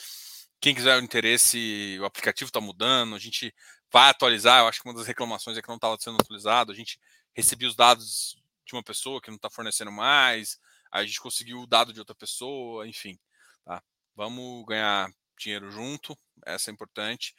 quem 0.63 0.73
quiser 0.73 0.97
o 0.97 1.03
interesse, 1.03 1.97
o 1.99 2.05
aplicativo 2.05 2.47
está 2.47 2.61
mudando, 2.61 3.15
a 3.15 3.19
gente 3.19 3.53
vai 3.91 4.09
atualizar. 4.09 4.61
Eu 4.61 4.67
acho 4.67 4.81
que 4.81 4.87
uma 4.87 4.93
das 4.93 5.05
reclamações 5.05 5.57
é 5.57 5.61
que 5.61 5.67
não 5.67 5.75
estava 5.75 5.97
sendo 5.99 6.15
atualizado. 6.15 6.71
A 6.71 6.75
gente 6.75 6.97
recebia 7.33 7.67
os 7.67 7.75
dados 7.75 8.41
de 8.65 8.73
uma 8.73 8.81
pessoa 8.81 9.19
que 9.19 9.27
não 9.29 9.35
está 9.35 9.49
fornecendo 9.49 9.91
mais, 9.91 10.57
a 10.89 11.03
gente 11.03 11.19
conseguiu 11.19 11.59
o 11.59 11.67
dado 11.67 11.91
de 11.91 11.99
outra 11.99 12.15
pessoa, 12.15 12.87
enfim. 12.87 13.19
Tá? 13.65 13.83
Vamos 14.15 14.65
ganhar 14.65 15.11
dinheiro 15.37 15.69
junto, 15.71 16.17
essa 16.45 16.69
é 16.69 16.73
importante. 16.73 17.35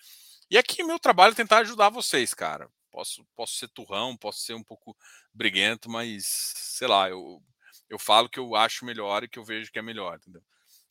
E 0.51 0.59
aqui 0.59 0.82
meu 0.82 0.99
trabalho 0.99 1.32
é 1.32 1.36
tentar 1.36 1.59
ajudar 1.59 1.88
vocês, 1.90 2.34
cara. 2.34 2.70
Posso, 2.90 3.26
posso 3.34 3.55
ser 3.57 3.68
turrão, 3.68 4.16
posso 4.16 4.40
ser 4.40 4.55
um 4.55 4.62
pouco 4.62 4.97
briguento, 5.32 5.90
mas 5.90 6.26
sei 6.26 6.86
lá, 6.86 7.09
eu, 7.09 7.42
eu 7.88 7.99
falo 7.99 8.28
que 8.28 8.38
eu 8.38 8.55
acho 8.55 8.84
melhor 8.84 9.24
e 9.24 9.28
que 9.28 9.38
eu 9.38 9.45
vejo 9.45 9.72
que 9.72 9.78
é 9.78 9.82
melhor, 9.82 10.16
entendeu? 10.16 10.42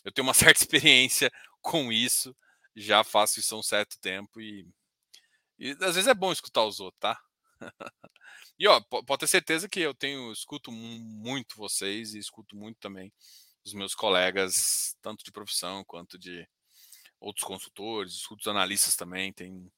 Eu 0.03 0.11
tenho 0.11 0.27
uma 0.27 0.33
certa 0.53 0.61
experiência 0.61 1.31
com 1.61 1.91
isso, 1.91 2.35
já 2.75 3.03
faço 3.03 3.39
isso 3.39 3.55
há 3.55 3.59
um 3.59 3.63
certo 3.63 3.97
tempo 3.99 4.41
e, 4.41 4.67
e 5.57 5.71
às 5.81 5.95
vezes 5.95 6.07
é 6.07 6.13
bom 6.13 6.31
escutar 6.31 6.65
os 6.65 6.79
outros, 6.79 6.99
tá? 6.99 7.17
e 8.59 8.67
ó, 8.67 8.81
pode 8.81 9.19
ter 9.19 9.27
certeza 9.27 9.69
que 9.69 9.79
eu 9.79 9.93
tenho 9.93 10.31
escuto 10.31 10.71
muito 10.71 11.55
vocês 11.55 12.13
e 12.13 12.19
escuto 12.19 12.55
muito 12.55 12.79
também 12.79 13.13
os 13.65 13.73
meus 13.73 13.95
colegas, 13.95 14.97
tanto 15.01 15.23
de 15.23 15.31
profissão 15.31 15.83
quanto 15.85 16.17
de 16.17 16.47
outros 17.23 17.45
consultores, 17.45 18.13
escuto 18.13 18.41
os 18.41 18.47
analistas 18.47 18.95
também. 18.95 19.31
Tem 19.33 19.71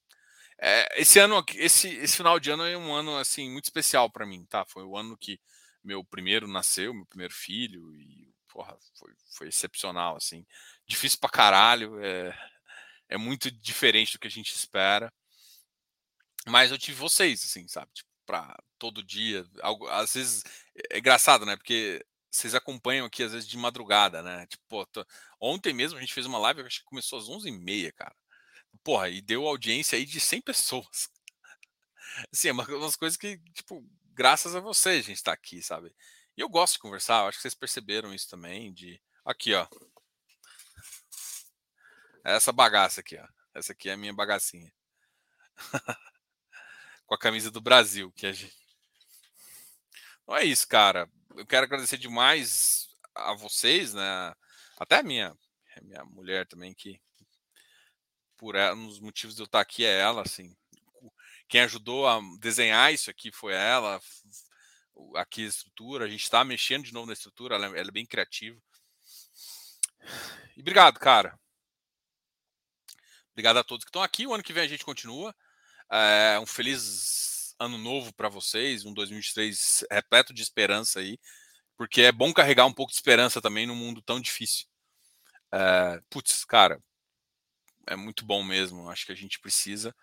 é, 0.60 1.02
esse 1.02 1.20
ano, 1.20 1.44
esse, 1.56 1.90
esse 1.90 2.18
final 2.18 2.40
de 2.40 2.50
ano 2.52 2.64
é 2.66 2.78
um 2.78 2.94
ano 2.94 3.18
assim 3.18 3.50
muito 3.50 3.66
especial 3.66 4.10
para 4.10 4.26
mim, 4.26 4.46
tá? 4.46 4.66
Foi 4.66 4.84
o 4.84 4.98
ano 4.98 5.18
que 5.18 5.40
meu 5.84 6.04
primeiro 6.04 6.48
nasceu, 6.48 6.94
meu 6.94 7.06
primeiro 7.06 7.34
filho 7.34 7.94
e 7.96 8.34
porra, 8.48 8.78
foi, 8.98 9.14
foi 9.38 9.48
excepcional 9.50 10.16
assim 10.16 10.46
difícil 10.88 11.20
pra 11.20 11.30
caralho, 11.30 12.00
é, 12.04 12.38
é 13.10 13.18
muito 13.18 13.52
diferente 13.52 14.14
do 14.14 14.20
que 14.20 14.28
a 14.28 14.32
gente 14.32 14.56
espera. 14.56 15.12
Mas 16.48 16.72
eu 16.72 16.78
tive 16.78 16.98
vocês, 16.98 17.44
assim, 17.44 17.68
sabe? 17.68 17.92
Tipo, 17.94 18.10
pra 18.26 18.56
todo 18.78 19.04
dia. 19.04 19.46
Algo, 19.62 19.88
às 19.88 20.14
vezes 20.14 20.44
é 20.92 21.00
engraçado, 21.00 21.46
né? 21.46 21.56
Porque 21.56 22.06
vocês 22.36 22.56
acompanham 22.56 23.06
aqui, 23.06 23.24
às 23.24 23.32
vezes, 23.32 23.48
de 23.48 23.58
madrugada, 23.58 24.22
né? 24.22 24.46
Tipo, 24.48 24.86
tô... 24.88 25.06
ontem 25.40 25.74
mesmo 25.74 25.98
a 25.98 26.02
gente 26.02 26.14
fez 26.14 26.26
uma 26.26 26.38
live, 26.40 26.62
acho 26.62 26.80
que 26.80 26.86
começou 26.86 27.20
às 27.20 27.26
11h30, 27.26 27.94
cara. 27.94 28.16
Porra, 28.84 29.10
e 29.10 29.22
deu 29.22 29.48
audiência 29.48 29.98
aí 29.98 30.06
de 30.06 30.20
100 30.20 30.42
pessoas. 30.44 31.10
Assim, 32.32 32.50
é 32.50 32.52
uma, 32.52 32.66
umas 32.66 32.96
coisas 32.96 33.18
que, 33.18 33.40
tipo, 33.54 33.84
graças 34.14 34.56
a 34.56 34.60
vocês 34.60 35.06
a 35.06 35.08
gente 35.08 35.24
tá 35.24 35.34
aqui, 35.34 35.62
sabe? 35.62 35.96
E 36.38 36.42
eu 36.42 36.50
gosto 36.50 36.74
de 36.74 36.80
conversar, 36.80 37.24
eu 37.24 37.28
acho 37.28 37.38
que 37.38 37.42
vocês 37.44 37.56
perceberam 37.56 38.14
isso 38.14 38.30
também, 38.30 38.74
de... 38.74 39.02
Aqui, 39.24 39.54
ó. 39.54 39.68
É 42.24 42.36
essa 42.36 42.52
bagaça 42.52 43.02
aqui, 43.02 43.18
ó. 43.18 43.28
Essa 43.54 43.72
aqui 43.72 43.90
é 43.90 43.94
a 43.94 43.98
minha 43.98 44.14
bagacinha. 44.14 44.72
Com 47.06 47.16
a 47.16 47.20
camisa 47.20 47.50
do 47.50 47.62
Brasil, 47.62 48.12
que 48.12 48.26
a 48.26 48.34
gente. 48.34 48.65
Não 50.28 50.36
é 50.36 50.44
isso, 50.44 50.68
cara. 50.68 51.10
Eu 51.36 51.46
quero 51.46 51.66
agradecer 51.66 51.98
demais 51.98 52.88
a 53.14 53.34
vocês, 53.36 53.94
né? 53.94 54.34
Até 54.78 54.98
a 54.98 55.04
minha, 55.04 55.36
a 55.78 55.82
minha 55.82 56.04
mulher 56.06 56.48
também, 56.48 56.74
que 56.74 57.00
por 58.38 58.56
ela, 58.56 58.76
um 58.76 58.88
dos 58.88 59.00
motivos 59.00 59.36
de 59.36 59.42
eu 59.42 59.46
estar 59.46 59.62
aqui 59.62 59.86
é 59.86 60.00
ela, 60.00 60.22
assim. 60.22 60.56
Quem 61.48 61.62
ajudou 61.62 62.08
a 62.08 62.20
desenhar 62.40 62.94
isso 62.94 63.10
aqui 63.10 63.32
foi 63.32 63.54
ela. 63.54 64.02
Aqui 65.16 65.46
a 65.46 65.48
estrutura, 65.48 66.06
a 66.06 66.08
gente 66.08 66.24
está 66.24 66.44
mexendo 66.44 66.86
de 66.86 66.94
novo 66.94 67.08
na 67.08 67.14
estrutura, 67.14 67.56
ela, 67.56 67.68
é, 67.68 67.80
ela 67.80 67.90
é 67.90 67.92
bem 67.92 68.06
criativa. 68.06 68.60
E 70.56 70.62
obrigado, 70.62 71.00
cara. 71.00 71.38
Obrigado 73.32 73.58
a 73.58 73.64
todos 73.64 73.84
que 73.84 73.90
estão 73.90 74.02
aqui. 74.02 74.26
O 74.26 74.34
ano 74.34 74.44
que 74.44 74.54
vem 74.54 74.64
a 74.64 74.68
gente 74.68 74.86
continua. 74.86 75.36
É, 75.92 76.40
um 76.40 76.46
feliz 76.46 77.35
ano 77.60 77.78
novo 77.78 78.14
para 78.14 78.30
vocês, 78.30 78.86
um 78.86 78.94
2023 78.94 79.86
repleto 79.92 80.34
de 80.34 80.42
esperança 80.42 81.00
aí, 81.00 81.18
porque 81.78 82.02
é 82.02 82.12
bom 82.12 82.34
carregar 82.34 82.66
um 82.66 82.74
pouco 82.74 82.92
de 82.92 82.98
esperança 82.98 83.42
também 83.42 83.66
num 83.66 83.76
mundo 83.76 84.02
tão 84.02 84.20
difícil. 84.20 84.66
É, 85.52 86.02
putz, 86.10 86.46
cara, 86.46 86.80
é 87.88 87.96
muito 87.96 88.26
bom 88.26 88.44
mesmo. 88.44 88.90
Acho 88.90 89.06
que 89.06 89.12
a 89.12 89.16
gente 89.16 89.40
precisa. 89.40 89.96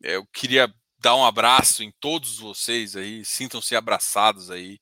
Eu 0.00 0.26
queria 0.26 0.72
dar 0.98 1.16
um 1.16 1.24
abraço 1.24 1.82
em 1.82 1.92
todos 2.00 2.38
vocês 2.38 2.96
aí, 2.96 3.24
sintam-se 3.24 3.76
abraçados 3.76 4.50
aí. 4.50 4.80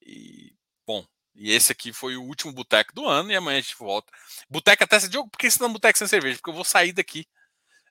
E, 0.00 0.54
bom, 0.86 1.06
e 1.34 1.52
esse 1.52 1.72
aqui 1.72 1.92
foi 1.92 2.16
o 2.16 2.22
último 2.22 2.52
boteco 2.52 2.94
do 2.94 3.06
ano 3.06 3.30
e 3.30 3.36
amanhã 3.36 3.58
a 3.58 3.60
gente 3.60 3.76
volta. 3.76 4.12
Boteco 4.48 4.84
até 4.84 4.96
esse 4.96 5.10
jogo, 5.10 5.30
por 5.30 5.38
que 5.38 5.50
você 5.50 5.62
não 5.62 5.72
boteco 5.72 5.98
sem 5.98 6.08
cerveja? 6.08 6.36
Porque 6.36 6.50
eu 6.50 6.54
vou 6.54 6.64
sair 6.64 6.92
daqui. 6.92 7.26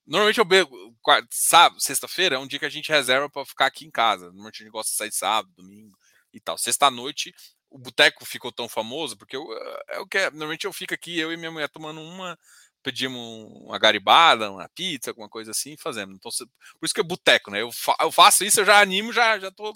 Normalmente 0.06 0.40
eu 0.40 0.46
bebo 0.46 0.96
sábado, 1.30 1.82
sexta-feira 1.82 2.36
é 2.36 2.40
um 2.40 2.48
dia 2.48 2.60
que 2.60 2.66
a 2.66 2.70
gente 2.70 2.92
reserva 2.92 3.30
para 3.30 3.46
ficar 3.46 3.68
aqui 3.68 3.86
em 3.86 3.92
casa. 3.92 4.26
Normalmente 4.28 4.62
a 4.62 4.66
gente 4.66 4.72
gosta 4.72 4.92
de 4.92 4.98
sair 4.98 5.12
sábado, 5.12 5.54
domingo 5.56 5.96
e 6.34 6.40
tal. 6.40 6.58
Sexta-noite 6.58 7.34
o 7.70 7.78
boteco 7.80 8.26
ficou 8.26 8.52
tão 8.52 8.68
famoso 8.68 9.18
porque 9.18 9.36
eu, 9.36 9.48
é 9.90 10.00
o 10.00 10.06
que 10.06 10.18
é, 10.18 10.30
normalmente 10.30 10.66
eu 10.66 10.74
fico 10.74 10.94
aqui 10.94 11.18
eu 11.18 11.32
e 11.32 11.38
minha 11.38 11.50
mulher 11.52 11.70
tomando 11.70 12.02
uma 12.02 12.38
pedimos 12.84 13.48
uma 13.64 13.80
garibada, 13.80 14.52
uma 14.52 14.68
pizza, 14.70 15.12
alguma 15.12 15.30
coisa 15.30 15.52
assim, 15.52 15.78
fazendo. 15.78 16.14
Então, 16.14 16.32
por 16.80 16.86
isso 16.86 16.94
que 16.94 17.00
é 17.00 17.04
boteco, 17.04 17.52
né? 17.52 17.62
Eu, 17.62 17.72
fa 17.72 17.96
eu 18.02 18.12
faço 18.12 18.44
isso, 18.44 18.60
eu 18.60 18.66
já 18.66 18.82
animo, 18.82 19.14
já 19.14 19.40
já 19.40 19.52
tô 19.52 19.74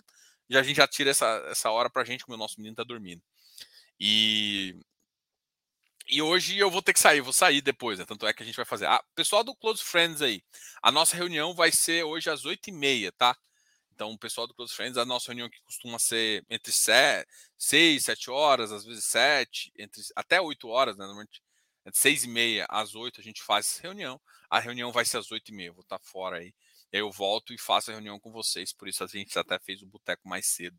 já 0.50 0.60
a 0.60 0.64
gente 0.64 0.78
já 0.78 0.88
tira 0.88 1.10
essa, 1.12 1.28
essa 1.50 1.72
hora 1.72 1.90
pra 1.90 2.04
gente, 2.04 2.24
como 2.26 2.36
o 2.36 2.40
nosso 2.40 2.56
menino 2.58 2.76
tá 2.76 2.84
dormindo. 2.84 3.22
E 4.00 4.76
e 6.08 6.22
hoje 6.22 6.58
eu 6.58 6.70
vou 6.70 6.82
ter 6.82 6.94
que 6.94 7.00
sair, 7.00 7.22
vou 7.22 7.34
sair 7.34 7.62
depois, 7.62 8.00
né? 8.00 8.06
Tanto 8.06 8.28
é 8.28 8.34
que 8.34 8.44
a 8.44 8.46
gente 8.46 8.56
vai 8.56 8.66
fazer. 8.66 8.86
Ah, 8.88 9.04
pessoal 9.16 9.44
do 9.44 9.56
Close 9.56 9.84
Friends 9.84 10.22
aí, 10.22 10.44
a 10.82 10.92
nossa 10.92 11.16
reunião 11.16 11.54
vai 11.56 11.72
ser 11.72 12.04
hoje 12.04 12.30
às 12.30 12.46
8h30, 12.46 13.12
tá? 13.12 13.36
Então, 13.94 14.12
o 14.12 14.18
pessoal 14.20 14.46
do 14.46 14.54
Close 14.54 14.74
Friends, 14.76 14.98
a 14.98 15.06
nossa 15.06 15.28
reunião 15.28 15.50
que 15.50 15.62
costuma 15.62 15.98
ser 15.98 16.46
entre 16.50 16.72
6, 16.72 18.04
7 18.04 18.30
horas, 18.30 18.72
às 18.72 18.84
vezes 18.86 19.06
7, 19.06 19.72
entre, 19.78 20.02
até 20.16 20.42
8 20.42 20.68
horas, 20.68 20.98
né? 20.98 21.06
Normalmente, 21.06 21.42
entre 21.86 22.00
6 22.00 22.24
e 22.26 22.28
meia 22.28 22.66
às 22.70 22.94
8 22.96 23.22
a 23.22 23.24
gente 23.24 23.42
faz 23.42 23.66
essa 23.68 23.82
reunião. 23.84 24.20
A 24.50 24.60
reunião 24.60 24.92
vai 24.92 25.06
ser 25.06 25.18
às 25.18 25.32
8 25.32 25.50
e 25.52 25.56
meia, 25.56 25.72
vou 25.72 25.82
estar 25.82 26.00
fora 26.00 26.38
aí. 26.38 26.54
Aí 26.94 27.00
eu 27.00 27.12
volto 27.12 27.54
e 27.54 27.58
faço 27.58 27.92
a 27.92 27.94
reunião 27.94 28.20
com 28.20 28.32
vocês, 28.32 28.74
por 28.74 28.88
isso 28.88 29.04
a 29.04 29.08
gente 29.08 29.38
até 29.40 29.58
fez 29.60 29.82
o 29.82 29.88
boteco 29.88 30.28
mais 30.28 30.46
cedo. 30.48 30.78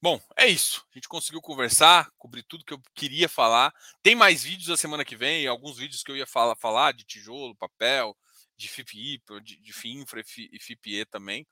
Bom, 0.00 0.20
é 0.36 0.46
isso. 0.46 0.84
A 0.92 0.98
gente 0.98 1.08
conseguiu 1.08 1.40
conversar, 1.40 2.10
cobrir 2.18 2.42
tudo 2.42 2.64
que 2.64 2.74
eu 2.74 2.80
queria 2.94 3.28
falar. 3.28 3.72
Tem 4.02 4.14
mais 4.14 4.44
vídeos 4.44 4.70
a 4.70 4.76
semana 4.76 5.04
que 5.04 5.16
vem, 5.16 5.46
alguns 5.46 5.78
vídeos 5.78 6.02
que 6.02 6.10
eu 6.10 6.16
ia 6.16 6.26
falar, 6.26 6.54
falar 6.56 6.92
de 6.92 7.04
tijolo, 7.04 7.56
papel, 7.56 8.16
de 8.56 8.68
FIPI, 8.68 9.22
de, 9.42 9.56
de 9.56 9.72
FIINFRA 9.72 10.22
e 10.52 10.58
FIPE 10.60 11.06
também. 11.06 11.46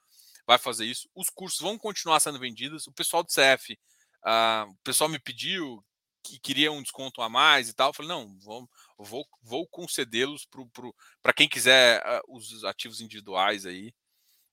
Vai 0.46 0.58
fazer 0.58 0.84
isso. 0.84 1.08
Os 1.14 1.30
cursos 1.30 1.60
vão 1.60 1.78
continuar 1.78 2.20
sendo 2.20 2.38
vendidos. 2.38 2.86
O 2.86 2.92
pessoal 2.92 3.22
do 3.22 3.28
CF, 3.28 3.72
uh, 3.72 3.76
ah, 4.24 4.66
o 4.68 4.76
pessoal 4.84 5.08
me 5.08 5.18
pediu 5.18 5.82
que 6.22 6.38
queria 6.38 6.72
um 6.72 6.82
desconto 6.82 7.22
a 7.22 7.28
mais 7.30 7.68
e 7.68 7.74
tal. 7.74 7.90
Eu 7.90 7.94
falei, 7.94 8.10
não, 8.10 8.38
vou, 8.40 8.68
vou, 8.98 9.26
vou 9.42 9.66
concedê-los 9.68 10.46
para 11.22 11.32
quem 11.32 11.48
quiser 11.48 12.02
uh, 12.02 12.36
os 12.36 12.62
ativos 12.64 13.00
individuais 13.00 13.64
aí. 13.64 13.94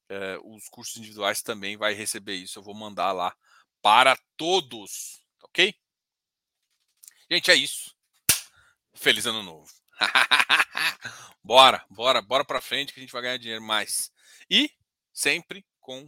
Uh, 0.10 0.56
os 0.56 0.68
cursos 0.70 0.98
individuais 0.98 1.42
também 1.42 1.78
vai 1.78 1.94
receber 1.94 2.36
isso. 2.36 2.60
Eu 2.60 2.64
vou 2.64 2.74
mandar 2.74 3.12
lá 3.12 3.36
para 3.82 4.18
todos, 4.38 5.22
ok? 5.44 5.74
Gente, 7.30 7.52
é 7.52 7.56
isso. 7.56 7.96
Feliz 8.94 9.26
ano 9.26 9.42
novo. 9.42 9.72
bora, 11.44 11.86
bora, 11.90 12.22
bora 12.22 12.46
para 12.46 12.62
frente 12.62 12.94
que 12.94 13.00
a 13.00 13.04
gente 13.04 13.14
vai 13.14 13.22
ganhar 13.22 13.38
dinheiro 13.38 13.64
mais. 13.64 14.12
E 14.50 14.72
sempre 15.14 15.66